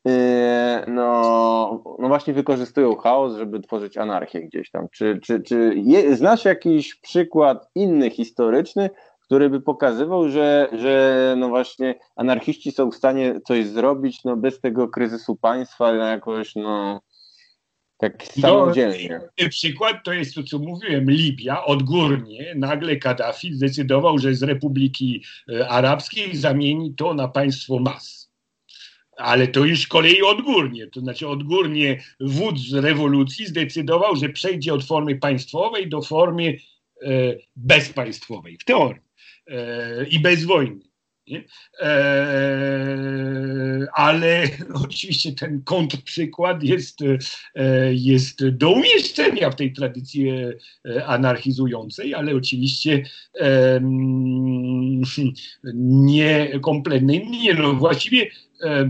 yy, 0.06 0.14
no, 0.88 1.84
no 2.00 2.08
właśnie 2.08 2.34
wykorzystują 2.34 2.96
chaos, 2.96 3.36
żeby 3.36 3.60
tworzyć 3.60 3.98
anarchię 3.98 4.42
gdzieś 4.42 4.72
tam. 4.72 4.88
Czy, 4.92 5.20
czy, 5.24 5.42
czy 5.42 5.74
je, 5.76 6.16
znasz 6.16 6.46
jakiś 6.46 6.96
przykład 6.96 7.70
inny 7.76 8.10
historyczny, 8.10 8.90
który 9.20 9.50
by 9.50 9.62
pokazywał, 9.62 10.30
że, 10.30 10.70
że 10.72 11.36
no 11.38 11.50
właśnie 11.50 11.96
anarchiści 12.16 12.72
są 12.72 12.92
w 12.92 12.96
stanie 12.96 13.42
coś 13.48 13.68
zrobić 13.68 14.24
no 14.24 14.38
bez 14.38 14.62
tego 14.62 14.88
kryzysu 14.88 15.36
państwa 15.36 15.92
jakoś 15.94 16.56
no 16.56 17.02
tak 17.98 18.24
samodzielnie. 18.24 19.22
No, 19.42 19.50
przykład 19.50 20.04
to 20.04 20.14
jest 20.14 20.36
to, 20.36 20.44
co 20.44 20.60
mówiłem, 20.60 21.12
Libia 21.12 21.66
odgórnie, 21.66 22.54
nagle 22.56 22.96
Kaddafi 22.96 23.54
zdecydował, 23.54 24.20
że 24.20 24.36
z 24.36 24.44
Republiki 24.44 25.24
e, 25.50 25.70
Arabskiej 25.70 26.36
zamieni 26.36 26.96
to 26.96 27.14
na 27.14 27.28
państwo 27.28 27.80
mas. 27.80 28.24
Ale 29.18 29.48
to 29.48 29.66
już 29.66 29.82
z 29.82 29.88
kolei 29.88 30.22
odgórnie, 30.22 30.88
to 30.88 31.00
znaczy 31.00 31.28
odgórnie 31.28 32.04
wódz 32.20 32.74
rewolucji 32.74 33.46
zdecydował, 33.46 34.16
że 34.16 34.30
przejdzie 34.30 34.74
od 34.74 34.84
formy 34.84 35.16
państwowej 35.16 35.90
do 35.90 36.02
formy 36.02 36.58
e, 37.02 37.08
bezpaństwowej, 37.56 38.58
w 38.58 38.66
teorii, 38.66 39.02
e, 39.48 40.06
i 40.08 40.20
bez 40.20 40.44
wojny. 40.44 40.93
E, 41.80 41.94
ale 43.94 44.50
oczywiście 44.86 45.32
ten 45.32 45.62
kontrprzykład 45.64 46.64
jest, 46.64 47.00
e, 47.56 47.94
jest 47.94 48.50
do 48.50 48.72
umieszczenia 48.72 49.50
w 49.50 49.56
tej 49.56 49.74
tradycji 49.74 50.30
e, 50.30 50.56
anarchizującej, 51.06 52.14
ale 52.14 52.36
oczywiście 52.36 53.04
nie 55.74 56.60
kompletnej. 56.62 57.28
Nie, 57.30 57.54
no 57.54 57.74
właściwie 57.74 58.28
e, 58.62 58.90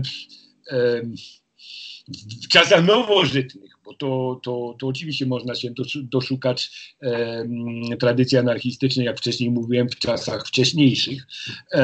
to, 3.98 4.40
to, 4.42 4.76
to 4.78 4.86
oczywiście 4.86 5.26
można 5.26 5.54
się 5.54 5.70
doszukać 6.02 6.70
e, 7.02 7.44
tradycji 8.00 8.38
anarchistycznej, 8.38 9.06
jak 9.06 9.18
wcześniej 9.18 9.50
mówiłem, 9.50 9.88
w 9.88 9.98
czasach 9.98 10.46
wcześniejszych. 10.46 11.26
E, 11.72 11.80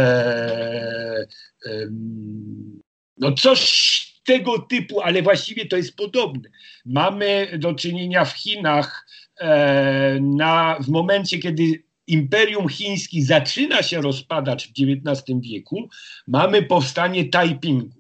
e, 1.66 1.86
no 3.18 3.32
coś 3.32 4.10
tego 4.24 4.58
typu, 4.58 5.00
ale 5.00 5.22
właściwie 5.22 5.66
to 5.66 5.76
jest 5.76 5.96
podobne. 5.96 6.50
Mamy 6.84 7.58
do 7.58 7.74
czynienia 7.74 8.24
w 8.24 8.32
Chinach 8.32 9.06
e, 9.40 10.18
na, 10.20 10.78
w 10.80 10.88
momencie, 10.88 11.38
kiedy 11.38 11.82
Imperium 12.06 12.68
Chińskie 12.68 13.24
zaczyna 13.24 13.82
się 13.82 14.00
rozpadać 14.00 14.66
w 14.66 14.70
XIX 14.70 15.40
wieku, 15.40 15.88
mamy 16.26 16.62
powstanie 16.62 17.24
Taipingu 17.24 17.99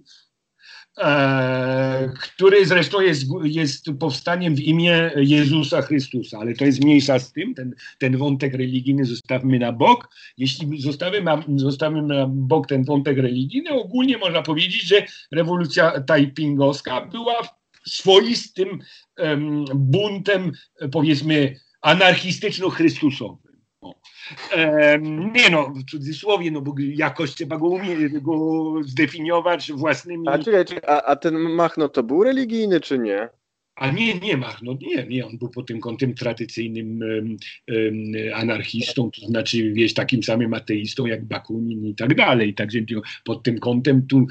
E, 1.00 2.12
który 2.20 2.66
zresztą 2.66 3.00
jest, 3.00 3.24
jest 3.42 3.86
powstaniem 4.00 4.54
w 4.54 4.60
imię 4.60 5.10
Jezusa 5.16 5.82
Chrystusa, 5.82 6.38
ale 6.38 6.54
to 6.54 6.64
jest 6.64 6.84
mniejsza 6.84 7.18
z 7.18 7.32
tym, 7.32 7.54
ten, 7.54 7.74
ten 7.98 8.16
wątek 8.16 8.54
religijny 8.54 9.04
zostawmy 9.04 9.58
na 9.58 9.72
bok. 9.72 10.08
Jeśli 10.38 10.80
zostawimy, 10.80 11.30
zostawimy 11.56 12.02
na 12.02 12.26
bok 12.28 12.66
ten 12.66 12.84
wątek 12.84 13.18
religijny, 13.18 13.70
ogólnie 13.70 14.18
można 14.18 14.42
powiedzieć, 14.42 14.82
że 14.82 15.06
rewolucja 15.32 16.00
tajpingowska 16.00 17.00
była 17.00 17.48
swoistym 17.86 18.78
buntem, 19.74 20.52
powiedzmy, 20.92 21.56
anarchistyczno-chrystusowym. 21.82 23.49
E, 24.52 24.98
nie 25.34 25.50
no, 25.50 25.70
w 25.70 25.90
cudzysłowie, 25.90 26.50
no 26.50 26.60
bo 26.60 26.74
jakoś 26.78 27.34
trzeba 27.34 27.58
go, 27.58 27.66
umie, 27.66 28.10
go 28.10 28.74
zdefiniować 28.82 29.72
własnymi... 29.72 30.28
A, 30.28 30.38
czekaj, 30.38 30.64
czekaj, 30.64 30.96
a, 30.96 31.02
a 31.02 31.16
ten 31.16 31.38
Machno 31.38 31.88
to 31.88 32.02
był 32.02 32.24
religijny 32.24 32.80
czy 32.80 32.98
nie? 32.98 33.28
A 33.76 33.90
nie, 33.90 34.14
nie 34.14 34.36
Machno, 34.36 34.76
nie, 34.80 35.06
nie, 35.06 35.26
on 35.26 35.38
był 35.38 35.48
pod 35.48 35.66
tym 35.66 35.80
kątem 35.80 36.14
tradycyjnym 36.14 37.00
um, 37.00 37.36
um, 37.68 38.34
anarchistą, 38.34 39.10
to 39.10 39.26
znaczy, 39.26 39.72
wiesz, 39.72 39.94
takim 39.94 40.22
samym 40.22 40.54
ateistą 40.54 41.06
jak 41.06 41.24
Bakunin 41.24 41.86
i 41.86 41.94
tak 41.94 42.14
dalej, 42.14 42.54
także 42.54 42.78
pod 43.24 43.42
tym 43.42 43.58
kątem 43.58 44.06
tu 44.06 44.26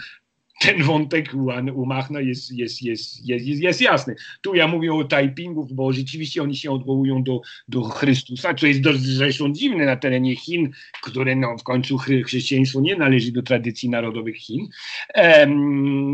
ten 0.60 0.84
wątek 0.84 1.34
u 1.74 1.86
Machna 1.86 2.22
jest, 2.22 2.52
jest, 2.52 2.82
jest, 2.82 3.28
jest, 3.30 3.46
jest, 3.46 3.82
jasny. 3.82 4.16
Tu 4.42 4.56
ja 4.56 4.68
mówię 4.68 4.94
o 4.94 5.04
Taipingów, 5.04 5.74
bo 5.74 5.94
rzeczywiście 5.94 6.44
oni 6.44 6.56
się 6.56 6.72
odwołują 6.72 7.24
do, 7.24 7.42
do 7.68 7.84
Chrystusa, 7.84 8.54
co 8.54 8.68
jest 8.68 8.82
dość 8.82 9.00
zresztą 9.00 9.54
dziwne 9.54 9.86
na 9.86 9.96
terenie 9.96 10.36
Chin, 10.36 10.72
które 11.02 11.36
no, 11.36 11.58
w 11.58 11.64
końcu 11.64 11.98
chrześcijaństwo 11.98 12.82
nie 12.82 12.96
należy 12.96 13.32
do 13.32 13.44
tradycji 13.44 13.90
narodowych 13.90 14.38
Chin. 14.38 14.68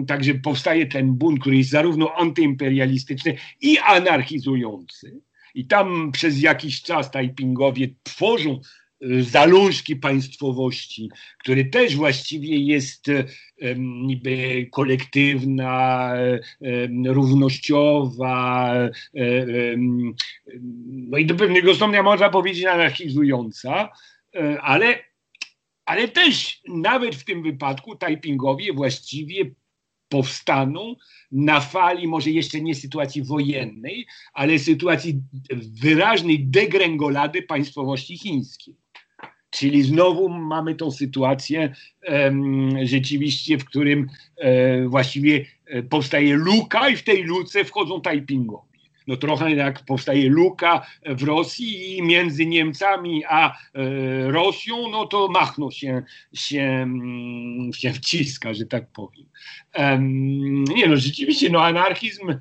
Także 0.07 0.33
powstaje 0.33 0.85
ten 0.85 1.13
bunt, 1.13 1.39
który 1.39 1.57
jest 1.57 1.69
zarówno 1.69 2.15
antyimperialistyczny 2.15 3.37
i 3.61 3.77
anarchizujący. 3.77 5.21
I 5.55 5.67
tam 5.67 6.11
przez 6.11 6.41
jakiś 6.41 6.81
czas 6.81 7.11
Taipingowie 7.11 7.87
tworzą 8.03 8.59
zalążki 9.21 9.95
państwowości, 9.95 11.09
który 11.39 11.65
też 11.65 11.95
właściwie 11.95 12.57
jest 12.57 13.05
niby 13.77 14.67
kolektywna, 14.71 16.13
równościowa, 17.05 18.73
no 20.87 21.17
i 21.17 21.25
do 21.25 21.35
pewnego 21.35 21.75
stopnia 21.75 22.03
można 22.03 22.29
powiedzieć 22.29 22.65
anarchizująca, 22.65 23.89
e, 24.35 24.61
ale, 24.61 24.99
ale 25.85 26.07
też 26.07 26.61
nawet 26.67 27.15
w 27.15 27.25
tym 27.25 27.43
wypadku 27.43 27.95
Taipingowie 27.95 28.73
właściwie 28.73 29.51
powstaną 30.09 30.95
na 31.31 31.59
fali 31.59 32.07
może 32.07 32.31
jeszcze 32.31 32.61
nie 32.61 32.75
sytuacji 32.75 33.23
wojennej, 33.23 34.07
ale 34.33 34.59
sytuacji 34.59 35.21
wyraźnej 35.81 36.47
degrengolady 36.47 37.41
państwowości 37.41 38.17
chińskiej. 38.17 38.75
Czyli 39.55 39.83
znowu 39.83 40.29
mamy 40.29 40.75
tą 40.75 40.91
sytuację 40.91 41.75
rzeczywiście, 42.83 43.57
w 43.57 43.65
którym 43.65 44.07
e, 44.37 44.87
właściwie 44.87 45.45
e, 45.65 45.83
powstaje 45.83 46.35
luka 46.35 46.89
i 46.89 46.95
w 46.95 47.03
tej 47.03 47.23
luce 47.23 47.65
wchodzą 47.65 48.01
Taipingowie. 48.01 48.79
no 49.07 49.17
trochę 49.17 49.51
jak 49.51 49.85
powstaje 49.85 50.29
luka 50.29 50.85
w 51.05 51.23
Rosji 51.23 51.97
i 51.97 52.01
między 52.01 52.45
Niemcami 52.45 53.25
a 53.25 53.57
Rosją, 54.27 54.89
no 54.91 55.05
to 55.05 55.27
Machno 55.27 55.71
się, 55.71 56.03
się, 56.33 56.61
mm, 56.61 57.73
się 57.73 57.93
wciska, 57.93 58.53
że 58.53 58.65
tak 58.65 58.87
powiem. 58.87 59.25
Nie 60.75 60.87
no, 60.87 60.97
rzeczywiście, 60.97 61.49
no 61.49 61.63
anarchizm 61.63 62.33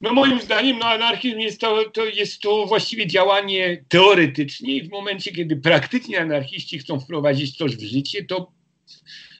no 0.00 0.12
moim 0.12 0.40
zdaniem 0.40 0.78
no, 0.78 0.86
anarchizm 0.86 1.38
jest 1.38 1.60
to, 1.60 1.90
to, 1.90 2.04
jest 2.04 2.40
to 2.40 2.66
właściwie 2.66 3.06
działanie 3.06 3.84
teoretycznie 3.88 4.76
i 4.76 4.88
w 4.88 4.90
momencie, 4.90 5.32
kiedy 5.32 5.56
praktycznie 5.56 6.20
anarchiści 6.20 6.78
chcą 6.78 7.00
wprowadzić 7.00 7.56
coś 7.56 7.76
w 7.76 7.82
życie, 7.82 8.24
to 8.24 8.52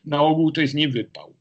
na 0.05 0.23
ogół 0.23 0.53
to 0.53 0.61
jest 0.61 0.75
niewypał. 0.75 1.37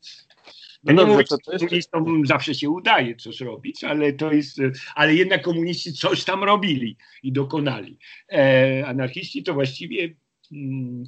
No, 0.83 0.93
no 0.93 1.03
nie 1.03 1.11
mówię, 1.11 1.23
to 1.23 1.37
komunistom 1.59 2.25
zawsze 2.25 2.55
się 2.55 2.69
udaje 2.69 3.15
coś 3.15 3.41
robić, 3.41 3.83
ale 3.83 4.13
to 4.13 4.31
jest, 4.31 4.57
ale 4.95 5.15
jednak 5.15 5.41
komuniści 5.41 5.93
coś 5.93 6.23
tam 6.23 6.43
robili 6.43 6.97
i 7.23 7.31
dokonali. 7.31 7.97
E, 8.31 8.83
anarchiści 8.87 9.43
to 9.43 9.53
właściwie 9.53 10.15
mm, 10.51 11.03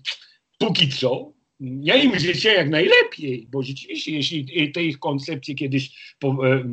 póki 0.58 0.90
co 0.90 1.39
ja 1.60 1.96
im 1.96 2.20
życzę 2.20 2.54
jak 2.54 2.70
najlepiej, 2.70 3.48
bo 3.52 3.64
rzeczywiście, 3.64 4.12
jeśli 4.12 4.72
te 4.72 4.84
ich 4.84 5.00
koncepcje 5.00 5.56
kiedyś 5.56 6.16
po, 6.20 6.48
e, 6.48 6.64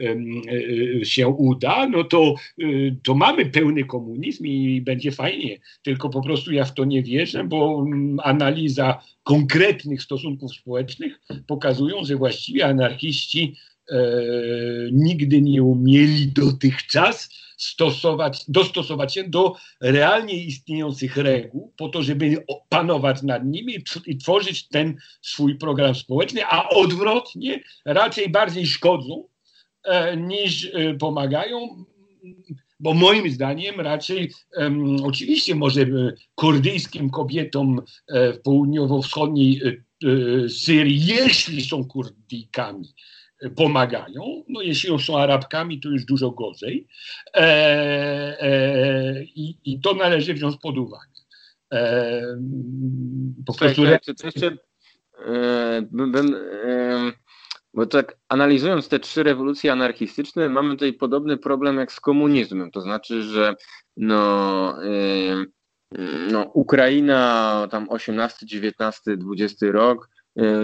e, 0.00 0.16
e, 1.00 1.04
się 1.04 1.28
uda, 1.28 1.88
no 1.88 2.04
to, 2.04 2.34
to 3.02 3.14
mamy 3.14 3.46
pełny 3.46 3.84
komunizm 3.84 4.46
i 4.46 4.80
będzie 4.80 5.12
fajnie. 5.12 5.58
Tylko 5.82 6.08
po 6.08 6.22
prostu 6.22 6.52
ja 6.52 6.64
w 6.64 6.74
to 6.74 6.84
nie 6.84 7.02
wierzę, 7.02 7.44
bo 7.44 7.84
analiza 8.22 9.02
konkretnych 9.22 10.02
stosunków 10.02 10.54
społecznych 10.54 11.20
pokazują, 11.46 12.04
że 12.04 12.16
właściwie 12.16 12.66
anarchiści 12.66 13.54
nigdy 14.92 15.42
nie 15.42 15.62
umieli 15.62 16.28
dotychczas 16.28 17.28
stosować, 17.56 18.44
dostosować 18.48 19.14
się 19.14 19.24
do 19.24 19.54
realnie 19.80 20.44
istniejących 20.44 21.16
reguł, 21.16 21.72
po 21.76 21.88
to, 21.88 22.02
żeby 22.02 22.44
panować 22.68 23.22
nad 23.22 23.46
nimi 23.46 23.74
i 24.06 24.18
tworzyć 24.18 24.68
ten 24.68 24.96
swój 25.22 25.58
program 25.58 25.94
społeczny, 25.94 26.40
a 26.46 26.68
odwrotnie 26.68 27.60
raczej 27.84 28.28
bardziej 28.28 28.66
szkodzą 28.66 29.24
e, 29.84 30.16
niż 30.16 30.64
e, 30.64 30.94
pomagają 30.94 31.84
bo 32.80 32.94
moim 32.94 33.30
zdaniem 33.30 33.80
raczej 33.80 34.32
oczywiście 35.04 35.54
może 35.54 35.82
e, 35.82 35.86
kurdyjskim 36.34 37.10
kobietom 37.10 37.82
e, 38.08 38.32
w 38.32 38.42
południowo-wschodniej 38.42 39.62
e, 39.64 40.48
Syrii, 40.48 41.06
jeśli 41.06 41.64
są 41.64 41.84
Kurdyjkami, 41.84 42.94
pomagają. 43.56 44.44
No, 44.48 44.62
jeśli 44.62 44.90
już 44.90 45.06
są 45.06 45.18
Arabkami, 45.18 45.80
to 45.80 45.88
już 45.88 46.04
dużo 46.04 46.30
gorzej. 46.30 46.86
E, 47.34 47.42
e, 48.40 49.22
i, 49.24 49.56
I 49.64 49.80
to 49.80 49.94
należy 49.94 50.34
wziąć 50.34 50.56
pod 50.62 50.78
uwagę. 50.78 51.18
E, 51.72 52.22
po 53.46 53.54
prostu... 53.54 53.82
e, 56.64 57.12
bo 57.74 57.86
tak 57.86 58.16
analizując 58.28 58.88
te 58.88 58.98
trzy 58.98 59.22
rewolucje 59.22 59.72
anarchistyczne, 59.72 60.48
mamy 60.48 60.70
tutaj 60.70 60.92
podobny 60.92 61.36
problem 61.36 61.76
jak 61.76 61.92
z 61.92 62.00
komunizmem. 62.00 62.70
To 62.70 62.80
znaczy, 62.80 63.22
że 63.22 63.54
no, 63.96 64.84
e, 64.84 65.44
no 66.30 66.42
Ukraina 66.42 67.68
tam 67.70 67.88
18, 67.90 68.46
19, 68.46 69.16
20 69.16 69.66
rok, 69.66 70.08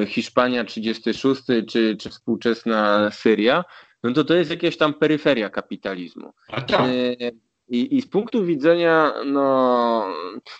Hiszpania 0.07 0.65
36 0.65 1.43
czy, 1.69 1.97
czy 1.97 2.11
współczesna 2.11 3.11
Syria, 3.11 3.65
no 4.03 4.12
to 4.12 4.24
to 4.24 4.35
jest 4.35 4.51
jakaś 4.51 4.77
tam 4.77 4.95
peryferia 4.95 5.51
kapitalizmu. 5.51 6.32
Tak. 6.49 6.70
E, 6.70 7.31
I, 7.69 7.97
I 7.97 8.03
z 8.03 8.09
punktu 8.09 8.45
widzenia, 8.45 9.12
no, 9.27 10.07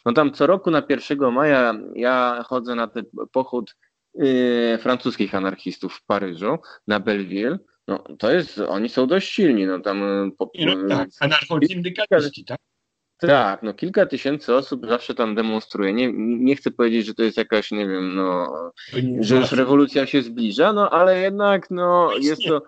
no 0.07 0.13
tam 0.13 0.33
co 0.33 0.47
roku 0.47 0.71
na 0.71 0.83
1 0.89 1.33
maja 1.33 1.75
ja 1.95 2.45
chodzę 2.47 2.75
na 2.75 2.87
ten 2.87 3.05
pochód 3.33 3.77
y, 4.23 4.79
francuskich 4.81 5.35
anarchistów 5.35 5.95
w 5.95 6.05
Paryżu, 6.05 6.59
na 6.87 7.01
Belleville. 7.01 7.59
No, 7.89 8.05
to 8.19 8.31
jest, 8.31 8.59
oni 8.59 8.89
są 8.89 9.07
dość 9.07 9.33
silni. 9.33 9.67
No, 9.67 9.81
tam, 9.81 10.01
po, 10.39 10.51
no, 10.59 10.89
tak, 10.89 11.09
tak? 12.45 12.59
Tak, 13.19 13.63
no 13.63 13.75
kilka 13.75 14.07
tysięcy 14.07 14.55
osób 14.55 14.87
zawsze 14.87 15.15
tam 15.15 15.35
demonstruje. 15.35 15.93
Nie, 15.93 16.13
nie 16.17 16.57
chcę 16.57 16.71
powiedzieć, 16.71 17.07
że 17.07 17.15
to 17.15 17.23
jest 17.23 17.37
jakaś, 17.37 17.71
nie 17.71 17.89
wiem, 17.89 18.15
no, 18.15 18.53
że 19.21 19.37
już 19.37 19.53
rewolucja 19.53 20.07
się 20.07 20.23
zbliża, 20.23 20.73
no 20.73 20.91
ale 20.91 21.21
jednak 21.21 21.71
no, 21.71 22.11
jest 22.21 22.43
to 22.49 22.63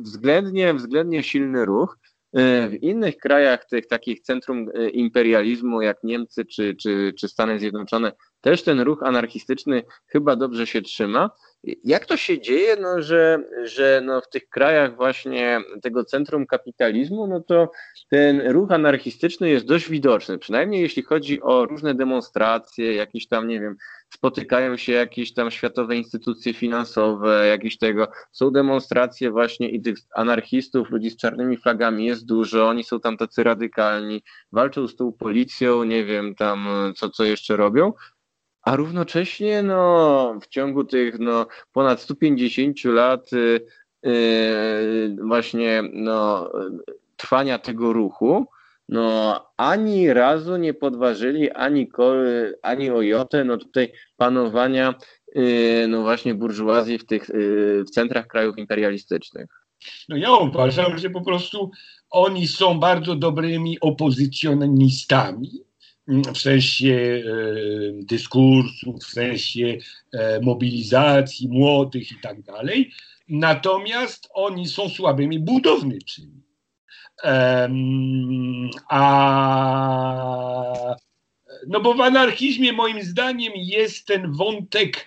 względnie, 0.00 0.74
względnie 0.74 1.22
silny 1.22 1.64
ruch. 1.64 1.98
E, 2.32 2.68
w 2.68 2.82
innych 2.82 3.16
krajach 3.16 3.64
tych 3.64 3.86
takich 3.86 4.20
centrum 4.20 4.68
e, 4.74 4.90
imperializmu 4.90 5.82
jak 5.82 6.04
Niemcy 6.04 6.44
czy, 6.44 6.74
czy, 6.74 7.12
czy 7.18 7.28
Stany 7.28 7.58
Zjednoczone 7.58 8.12
też 8.40 8.62
ten 8.62 8.80
ruch 8.80 9.02
anarchistyczny 9.02 9.82
chyba 10.06 10.36
dobrze 10.36 10.66
się 10.66 10.82
trzyma. 10.82 11.30
Jak 11.84 12.06
to 12.06 12.16
się 12.16 12.40
dzieje, 12.40 12.76
no, 12.80 13.02
że, 13.02 13.44
że 13.64 14.02
no, 14.04 14.20
w 14.20 14.28
tych 14.28 14.48
krajach 14.48 14.96
właśnie 14.96 15.60
tego 15.82 16.04
centrum 16.04 16.46
kapitalizmu, 16.46 17.26
no 17.26 17.40
to 17.40 17.70
ten 18.10 18.40
ruch 18.50 18.72
anarchistyczny 18.72 19.50
jest 19.50 19.66
dość 19.66 19.90
widoczny, 19.90 20.38
przynajmniej 20.38 20.82
jeśli 20.82 21.02
chodzi 21.02 21.42
o 21.42 21.66
różne 21.66 21.94
demonstracje, 21.94 22.94
jakieś 22.94 23.28
tam, 23.28 23.48
nie 23.48 23.60
wiem, 23.60 23.76
spotykają 24.10 24.76
się 24.76 24.92
jakieś 24.92 25.34
tam 25.34 25.50
światowe 25.50 25.96
instytucje 25.96 26.54
finansowe, 26.54 27.46
jakieś 27.46 27.78
tego, 27.78 28.08
są 28.32 28.50
demonstracje 28.50 29.30
właśnie 29.30 29.68
i 29.68 29.82
tych 29.82 29.98
anarchistów, 30.14 30.90
ludzi 30.90 31.10
z 31.10 31.16
czarnymi 31.16 31.56
flagami 31.56 32.06
jest 32.06 32.26
dużo, 32.26 32.68
oni 32.68 32.84
są 32.84 33.00
tam 33.00 33.16
tacy 33.16 33.44
radykalni, 33.44 34.22
walczą 34.52 34.88
z 34.88 34.96
tą 34.96 35.12
policją, 35.12 35.84
nie 35.84 36.04
wiem 36.04 36.34
tam 36.34 36.68
co, 36.96 37.10
co 37.10 37.24
jeszcze 37.24 37.56
robią, 37.56 37.92
a 38.62 38.76
równocześnie 38.76 39.62
no, 39.62 40.38
w 40.42 40.46
ciągu 40.46 40.84
tych 40.84 41.18
no, 41.18 41.46
ponad 41.72 42.00
150 42.00 42.84
lat 42.84 43.30
yy, 44.02 45.16
właśnie 45.22 45.82
no, 45.92 46.50
trwania 47.16 47.58
tego 47.58 47.92
ruchu, 47.92 48.46
no 48.90 49.40
ani 49.56 50.12
razu 50.12 50.56
nie 50.56 50.74
podważyli 50.74 51.50
ani, 51.50 51.88
kol, 51.88 52.26
ani 52.62 52.90
o 52.90 53.02
jotę, 53.02 53.44
no 53.44 53.56
tutaj 53.56 53.92
panowania 54.16 54.94
yy, 55.34 55.88
no 55.88 56.02
właśnie 56.02 56.34
burżuazji 56.34 56.98
w 56.98 57.06
tych 57.06 57.28
yy, 57.28 57.84
w 57.84 57.90
centrach 57.90 58.26
krajów 58.26 58.58
imperialistycznych. 58.58 59.46
No 60.08 60.16
ja 60.16 60.32
uważam, 60.32 60.98
że 60.98 61.10
po 61.10 61.20
prostu 61.20 61.70
oni 62.10 62.48
są 62.48 62.80
bardzo 62.80 63.14
dobrymi 63.14 63.80
opozycjonistami, 63.80 65.64
w 66.34 66.38
sensie 66.38 67.22
e, 67.26 68.02
dyskursu, 68.04 68.98
w 68.98 69.04
sensie 69.04 69.78
e, 70.12 70.40
mobilizacji 70.40 71.48
młodych 71.48 72.12
i 72.12 72.20
tak 72.22 72.42
dalej. 72.42 72.90
Natomiast 73.28 74.28
oni 74.34 74.68
są 74.68 74.88
słabymi 74.88 75.38
budowniczymi. 75.38 76.49
A 78.88 79.00
no 81.66 81.80
bo 81.80 81.94
w 81.94 82.00
anarchizmie 82.00 82.72
moim 82.72 83.02
zdaniem 83.02 83.52
jest 83.56 84.06
ten 84.06 84.32
wątek 84.32 85.06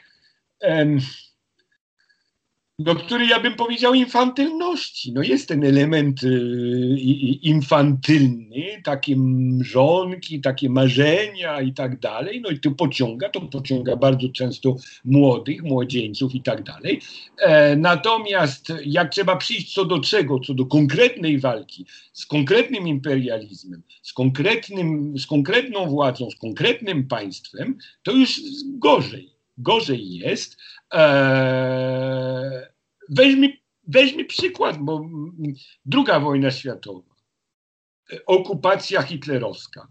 no, 2.79 2.95
który 2.95 3.25
ja 3.25 3.39
bym 3.39 3.55
powiedział 3.55 3.93
infantylności. 3.93 5.13
No 5.13 5.21
jest 5.21 5.47
ten 5.47 5.63
element 5.63 6.23
y, 6.23 6.97
infantylny, 7.41 8.81
takie 8.83 9.15
mrzonki, 9.17 10.41
takie 10.41 10.69
marzenia 10.69 11.61
i 11.61 11.73
tak 11.73 11.99
dalej. 11.99 12.41
No 12.41 12.49
i 12.49 12.59
to 12.59 12.71
pociąga, 12.71 13.29
to 13.29 13.41
pociąga 13.41 13.95
bardzo 13.95 14.29
często 14.29 14.75
młodych, 15.05 15.63
młodzieńców 15.63 16.35
i 16.35 16.41
tak 16.41 16.63
dalej. 16.63 17.01
E, 17.37 17.75
natomiast 17.75 18.73
jak 18.85 19.11
trzeba 19.11 19.35
przyjść 19.35 19.73
co 19.73 19.85
do 19.85 19.99
czego, 19.99 20.39
co 20.39 20.53
do 20.53 20.65
konkretnej 20.65 21.39
walki 21.39 21.85
z 22.13 22.25
konkretnym 22.25 22.87
imperializmem, 22.87 23.83
z, 24.01 24.13
konkretnym, 24.13 25.17
z 25.17 25.27
konkretną 25.27 25.85
władzą, 25.85 26.31
z 26.31 26.35
konkretnym 26.35 27.07
państwem, 27.07 27.77
to 28.03 28.11
już 28.11 28.41
gorzej. 28.65 29.32
Gorzej 29.57 30.09
jest. 30.09 30.57
Eee, 30.91 32.61
weźmy, 33.09 33.57
weźmy 33.87 34.25
przykład, 34.25 34.77
bo 34.77 35.09
druga 35.85 36.19
wojna 36.19 36.51
światowa, 36.51 37.15
okupacja 38.25 39.01
hitlerowska. 39.01 39.87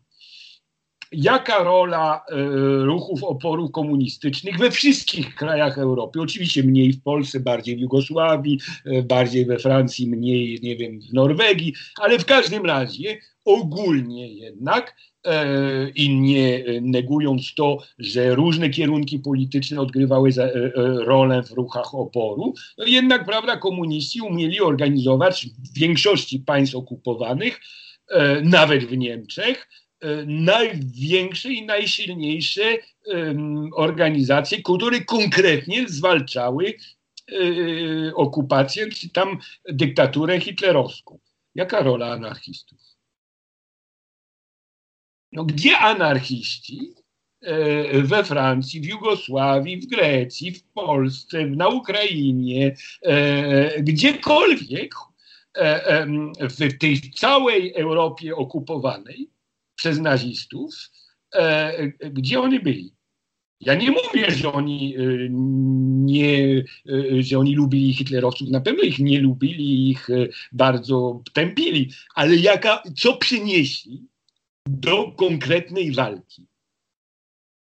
Jaka 1.12 1.62
rola 1.62 2.24
e, 2.28 2.36
ruchów 2.84 3.24
oporu 3.24 3.70
komunistycznych 3.70 4.58
we 4.58 4.70
wszystkich 4.70 5.34
krajach 5.34 5.78
Europy? 5.78 6.20
Oczywiście 6.20 6.62
mniej 6.62 6.92
w 6.92 7.02
Polsce, 7.02 7.40
bardziej 7.40 7.76
w 7.76 7.80
Jugosławii, 7.80 8.60
e, 8.84 9.02
bardziej 9.02 9.46
we 9.46 9.58
Francji, 9.58 10.10
mniej, 10.10 10.60
nie 10.62 10.76
wiem, 10.76 11.00
w 11.00 11.12
Norwegii, 11.12 11.74
ale 12.00 12.18
w 12.18 12.24
każdym 12.24 12.66
razie 12.66 13.18
ogólnie 13.44 14.34
jednak 14.34 14.96
i 15.94 16.14
nie 16.14 16.64
negując 16.80 17.54
to, 17.54 17.78
że 17.98 18.34
różne 18.34 18.70
kierunki 18.70 19.18
polityczne 19.18 19.80
odgrywały 19.80 20.30
rolę 20.98 21.42
w 21.42 21.50
ruchach 21.50 21.94
oporu, 21.94 22.54
no 22.78 22.84
jednak, 22.86 23.24
prawda, 23.24 23.56
komuniści 23.56 24.20
umieli 24.20 24.60
organizować 24.60 25.46
w 25.46 25.78
większości 25.78 26.38
państw 26.38 26.76
okupowanych, 26.76 27.60
nawet 28.42 28.84
w 28.84 28.96
Niemczech, 28.96 29.68
największe 30.26 31.52
i 31.52 31.66
najsilniejsze 31.66 32.62
organizacje, 33.74 34.62
które 34.62 35.00
konkretnie 35.00 35.88
zwalczały 35.88 36.74
okupację, 38.14 38.90
czy 38.90 39.10
tam 39.10 39.38
dyktaturę 39.68 40.40
hitlerowską. 40.40 41.18
Jaka 41.54 41.82
rola 41.82 42.12
anarchistów? 42.12 42.91
No, 45.32 45.44
gdzie 45.44 45.78
anarchiści 45.78 46.94
e, 47.40 48.02
we 48.02 48.24
Francji, 48.24 48.80
w 48.80 48.84
Jugosławii, 48.84 49.80
w 49.80 49.86
Grecji, 49.86 50.52
w 50.52 50.62
Polsce, 50.62 51.46
na 51.46 51.68
Ukrainie, 51.68 52.76
e, 53.02 53.82
gdziekolwiek 53.82 54.94
e, 55.54 56.06
w 56.40 56.78
tej 56.78 57.00
całej 57.00 57.74
Europie 57.74 58.36
okupowanej 58.36 59.30
przez 59.74 59.98
nazistów, 59.98 60.74
gdzie 62.00 62.40
oni 62.40 62.60
byli? 62.60 62.94
Ja 63.60 63.74
nie 63.74 63.90
mówię, 63.90 64.30
że 64.30 64.52
oni 64.52 64.96
nie, 66.04 66.64
że 67.20 67.38
oni 67.38 67.54
lubili 67.54 67.94
hitlerowców, 67.94 68.48
na 68.48 68.60
pewno 68.60 68.82
ich 68.82 68.98
nie 68.98 69.20
lubili, 69.20 69.90
ich 69.90 70.08
bardzo 70.52 71.22
tępili, 71.32 71.90
ale 72.14 72.36
jaka, 72.36 72.82
co 72.96 73.16
przynieśli 73.16 74.06
do 74.66 75.12
konkretnej 75.12 75.92
walki? 75.92 76.46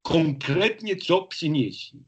Konkretnie 0.02 0.96
co 0.96 1.22
przynieśli? 1.22 2.04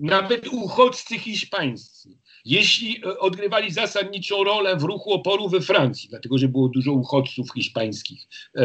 Nawet 0.00 0.48
uchodźcy 0.48 1.18
hiszpańscy, 1.18 2.18
jeśli 2.44 3.04
odgrywali 3.04 3.70
zasadniczą 3.70 4.44
rolę 4.44 4.76
w 4.76 4.82
ruchu 4.82 5.12
oporu 5.12 5.48
we 5.48 5.60
Francji, 5.60 6.08
dlatego 6.08 6.38
że 6.38 6.48
było 6.48 6.68
dużo 6.68 6.92
uchodźców 6.92 7.52
hiszpańskich 7.54 8.28
e, 8.54 8.64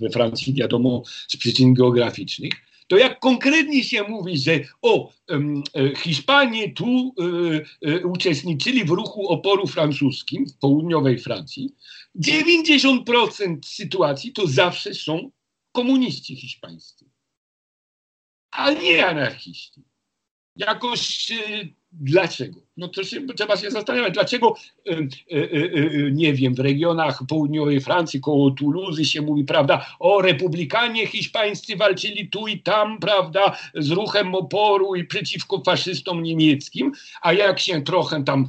we 0.00 0.10
Francji, 0.12 0.54
wiadomo, 0.54 1.02
z 1.04 1.36
przyczyn 1.36 1.74
geograficznych, 1.74 2.52
to 2.90 2.98
jak 2.98 3.20
konkretnie 3.20 3.84
się 3.84 4.02
mówi, 4.02 4.38
że 4.38 4.60
o, 4.82 5.12
e, 5.30 5.96
Hiszpanie 5.96 6.72
tu 6.72 7.14
e, 7.84 7.88
e, 7.90 8.06
uczestniczyli 8.06 8.84
w 8.84 8.90
ruchu 8.90 9.28
oporu 9.28 9.66
francuskim 9.66 10.46
w 10.46 10.58
południowej 10.58 11.18
Francji, 11.18 11.74
90% 12.16 13.58
sytuacji 13.64 14.32
to 14.32 14.46
zawsze 14.46 14.94
są 14.94 15.30
komuniści 15.72 16.36
hiszpańscy, 16.36 17.10
a 18.50 18.70
nie 18.70 19.06
anarchiści. 19.06 19.89
Jakoś 20.60 21.32
Dlaczego? 21.92 22.60
No 22.76 22.88
to 22.88 23.04
się, 23.04 23.26
trzeba 23.26 23.56
się 23.56 23.70
zastanawiać, 23.70 24.14
dlaczego, 24.14 24.54
e, 24.86 24.92
e, 24.92 24.98
e, 25.32 26.10
nie 26.10 26.34
wiem, 26.34 26.54
w 26.54 26.58
regionach 26.58 27.22
południowej 27.28 27.80
Francji, 27.80 28.20
koło 28.20 28.50
Toulouse 28.50 29.04
się 29.04 29.22
mówi, 29.22 29.44
prawda, 29.44 29.86
o 29.98 30.22
republikanie 30.22 31.06
hiszpańscy 31.06 31.76
walczyli 31.76 32.28
tu 32.28 32.48
i 32.48 32.58
tam, 32.58 32.98
prawda, 32.98 33.56
z 33.74 33.90
ruchem 33.90 34.34
oporu 34.34 34.94
i 34.94 35.04
przeciwko 35.04 35.62
faszystom 35.66 36.22
niemieckim, 36.22 36.92
a 37.22 37.32
jak 37.32 37.60
się 37.60 37.82
trochę 37.82 38.24
tam 38.24 38.46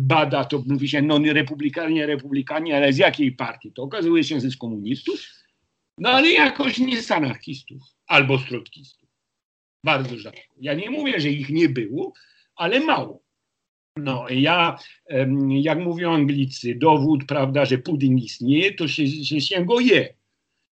bada, 0.00 0.44
to 0.44 0.62
mówi 0.66 0.88
się, 0.88 1.02
no 1.02 1.18
nie 1.18 1.32
republikanie, 1.32 2.06
republikanie, 2.06 2.76
ale 2.76 2.92
z 2.92 2.98
jakiej 2.98 3.32
partii? 3.32 3.72
To 3.72 3.82
okazuje 3.82 4.24
się, 4.24 4.40
że 4.40 4.50
z 4.50 4.56
komunistów, 4.56 5.20
no 5.98 6.08
ale 6.08 6.30
jakoś 6.30 6.78
nie 6.78 7.02
z 7.02 7.10
anarchistów 7.10 7.82
albo 8.06 8.38
z 8.38 8.44
trockistów. 8.44 8.97
Bardzo 9.84 10.18
rzadko. 10.18 10.40
Ja 10.60 10.74
nie 10.74 10.90
mówię, 10.90 11.20
że 11.20 11.28
ich 11.28 11.50
nie 11.50 11.68
było, 11.68 12.12
ale 12.56 12.80
mało. 12.80 13.22
No, 13.96 14.26
ja, 14.30 14.78
jak 15.48 15.78
mówią 15.78 16.12
Anglicy, 16.12 16.74
dowód, 16.74 17.24
prawda, 17.24 17.64
że 17.64 17.78
pudding 17.78 18.24
istnieje, 18.24 18.74
to 18.74 18.88
się, 18.88 19.06
że 19.06 19.40
się 19.40 19.64
go 19.64 19.80
je 19.80 20.17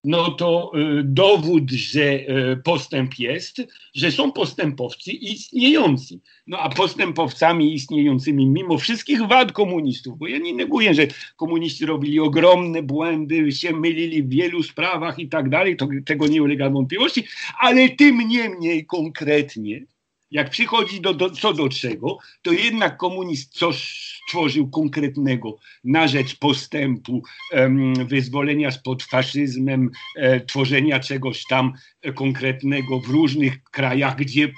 no 0.06 0.30
to 0.30 0.72
y, 0.74 1.02
dowód, 1.04 1.70
że 1.70 2.02
y, 2.02 2.56
postęp 2.64 3.18
jest, 3.18 3.62
że 3.94 4.12
są 4.12 4.32
postępowcy 4.32 5.12
istniejący. 5.12 6.20
No 6.46 6.58
a 6.58 6.68
postępowcami 6.68 7.74
istniejącymi, 7.74 8.46
mimo 8.46 8.78
wszystkich 8.78 9.26
wad 9.26 9.52
komunistów, 9.52 10.18
bo 10.18 10.26
ja 10.26 10.38
nie 10.38 10.54
neguję, 10.54 10.94
że 10.94 11.06
komuniści 11.36 11.86
robili 11.86 12.20
ogromne 12.20 12.82
błędy, 12.82 13.52
się 13.52 13.72
mylili 13.72 14.22
w 14.22 14.28
wielu 14.28 14.62
sprawach 14.62 15.18
i 15.18 15.28
tak 15.28 15.48
dalej, 15.48 15.76
to, 15.76 15.88
tego 16.04 16.26
nie 16.26 16.42
ulega 16.42 16.70
wątpliwości, 16.70 17.24
ale 17.58 17.88
tym 17.88 18.28
niemniej 18.28 18.86
konkretnie 18.86 19.86
jak 20.30 20.50
przychodzi 20.50 21.00
do, 21.00 21.14
do, 21.14 21.30
co 21.30 21.52
do 21.52 21.68
czego, 21.68 22.18
to 22.42 22.52
jednak 22.52 22.96
komunizm 22.96 23.50
coś 23.50 24.06
stworzył 24.28 24.70
konkretnego 24.70 25.56
na 25.84 26.08
rzecz 26.08 26.38
postępu, 26.38 27.22
um, 27.52 27.94
wyzwolenia 28.06 28.70
spod 28.70 29.02
faszyzmem, 29.02 29.90
e, 30.16 30.40
tworzenia 30.40 31.00
czegoś 31.00 31.42
tam 31.48 31.72
konkretnego 32.14 33.00
w 33.00 33.08
różnych 33.08 33.62
krajach, 33.62 34.16
gdzie 34.16 34.52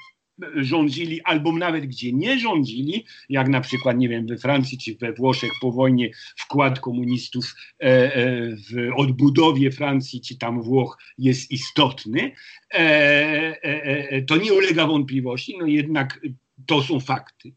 rządzili, 0.57 1.23
albo 1.23 1.53
nawet 1.53 1.87
gdzie 1.87 2.13
nie 2.13 2.39
rządzili, 2.39 3.05
jak 3.29 3.49
na 3.49 3.61
przykład, 3.61 3.99
nie 3.99 4.09
wiem, 4.09 4.27
we 4.27 4.39
Francji 4.39 4.79
czy 4.79 4.97
we 4.97 5.13
Włoszech 5.13 5.51
po 5.61 5.73
wojnie 5.73 6.11
wkład 6.37 6.81
komunistów 6.81 7.55
e, 7.81 7.85
e, 7.85 8.57
w 8.57 8.91
odbudowie 8.97 9.71
Francji 9.71 10.21
czy 10.21 10.39
tam 10.39 10.63
Włoch 10.63 10.99
jest 11.19 11.51
istotny, 11.51 12.33
e, 12.75 14.23
to 14.23 14.37
nie 14.37 14.53
ulega 14.53 14.87
wątpliwości, 14.87 15.59
no 15.59 15.67
jednak 15.67 16.21
to 16.67 16.83
są 16.83 17.01
fakty. 17.01 17.53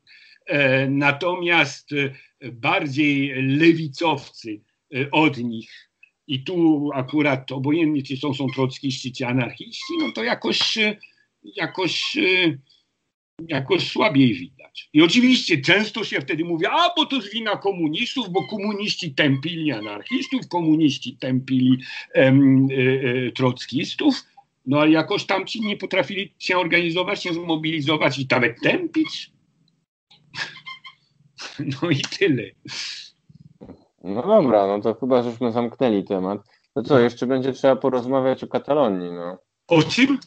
Natomiast 0.90 1.90
bardziej 2.52 3.34
lewicowcy 3.44 4.62
od 5.12 5.38
nich, 5.38 5.92
i 6.28 6.44
tu 6.44 6.90
akurat 6.94 7.52
obojętnie 7.52 8.04
czy 8.04 8.18
są, 8.18 8.34
są 8.34 8.48
trockiści 8.56 9.12
czy 9.12 9.28
anarchiści, 9.28 9.94
no 10.00 10.12
to 10.12 10.24
jakoś, 10.24 10.78
jakoś 11.44 12.18
jakoś 13.48 13.92
słabiej 13.92 14.34
widać. 14.34 14.90
I 14.94 15.02
oczywiście 15.02 15.62
często 15.62 16.04
się 16.04 16.22
wtedy 16.22 16.46
mówi, 16.46 16.66
a 16.66 16.90
bo 16.98 17.06
to 17.06 17.16
jest 17.16 17.34
wina 17.34 17.58
komunistów, 17.58 18.30
bo 18.30 18.48
komuniści 18.48 19.14
tępili 19.14 19.72
anarchistów, 19.72 20.48
komuniści 20.48 21.18
tępili 21.18 21.78
em, 22.14 22.68
e, 23.28 23.32
trockistów, 23.32 24.24
no 24.66 24.80
ale 24.80 24.92
jakoś 24.92 25.26
tamci 25.26 25.62
nie 25.62 25.78
potrafili 25.78 26.34
się 26.40 26.58
organizować, 26.58 27.24
się 27.24 27.34
zmobilizować 27.34 28.20
i 28.20 28.28
nawet 28.32 28.62
tępić. 28.62 29.32
No 31.82 31.90
i 31.90 32.02
tyle. 32.02 32.44
No 34.04 34.22
dobra, 34.22 34.68
no 34.68 34.82
to 34.82 34.94
chyba 34.94 35.24
żeśmy 35.24 35.52
zamknęli 35.52 36.04
temat. 36.04 36.42
No 36.76 36.84
co, 36.84 37.00
jeszcze 37.00 37.28
będzie 37.28 37.54
trzeba 37.54 37.76
porozmawiać 37.76 38.44
o 38.44 38.48
Katalonii, 38.48 39.12
no. 39.12 39.38
O 39.68 39.84
czym? 39.84 40.20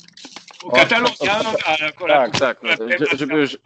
Katalonia, 0.70 1.42
no 1.44 1.52
tak, 1.64 1.82
akurat. 1.82 2.38
Tak, 2.38 2.60
tak, 2.60 2.78
no, 2.80 2.86
żeby, 3.16 3.34
już, 3.34 3.58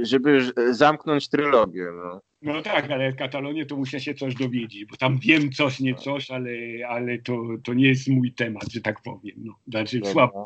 żeby 0.00 0.30
już 0.30 0.52
zamknąć 0.70 1.28
trylogię. 1.28 1.86
No. 1.94 2.20
no 2.42 2.62
tak, 2.62 2.90
ale 2.90 3.12
Katalonię 3.12 3.66
to 3.66 3.76
muszę 3.76 4.00
się 4.00 4.14
coś 4.14 4.34
dowiedzieć, 4.34 4.84
bo 4.84 4.96
tam 4.96 5.18
wiem 5.18 5.52
coś, 5.52 5.80
nie 5.80 5.94
coś, 5.94 6.30
ale, 6.30 6.50
ale 6.88 7.18
to, 7.18 7.42
to 7.64 7.74
nie 7.74 7.88
jest 7.88 8.08
mój 8.08 8.32
temat, 8.34 8.72
że 8.72 8.80
tak 8.80 9.02
powiem. 9.02 9.36
No, 9.36 9.54
znaczy 9.66 9.98
Dobra. 9.98 10.12
słabo 10.12 10.44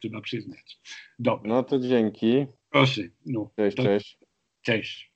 trzeba 0.00 0.20
przyznać. 0.20 0.78
Dobra. 1.18 1.48
No 1.48 1.62
to 1.62 1.78
dzięki. 1.78 2.46
Proszę. 2.70 3.02
No, 3.26 3.50
cześć, 3.56 3.76
to, 3.76 3.82
cześć. 3.82 4.18
Cześć. 4.62 5.13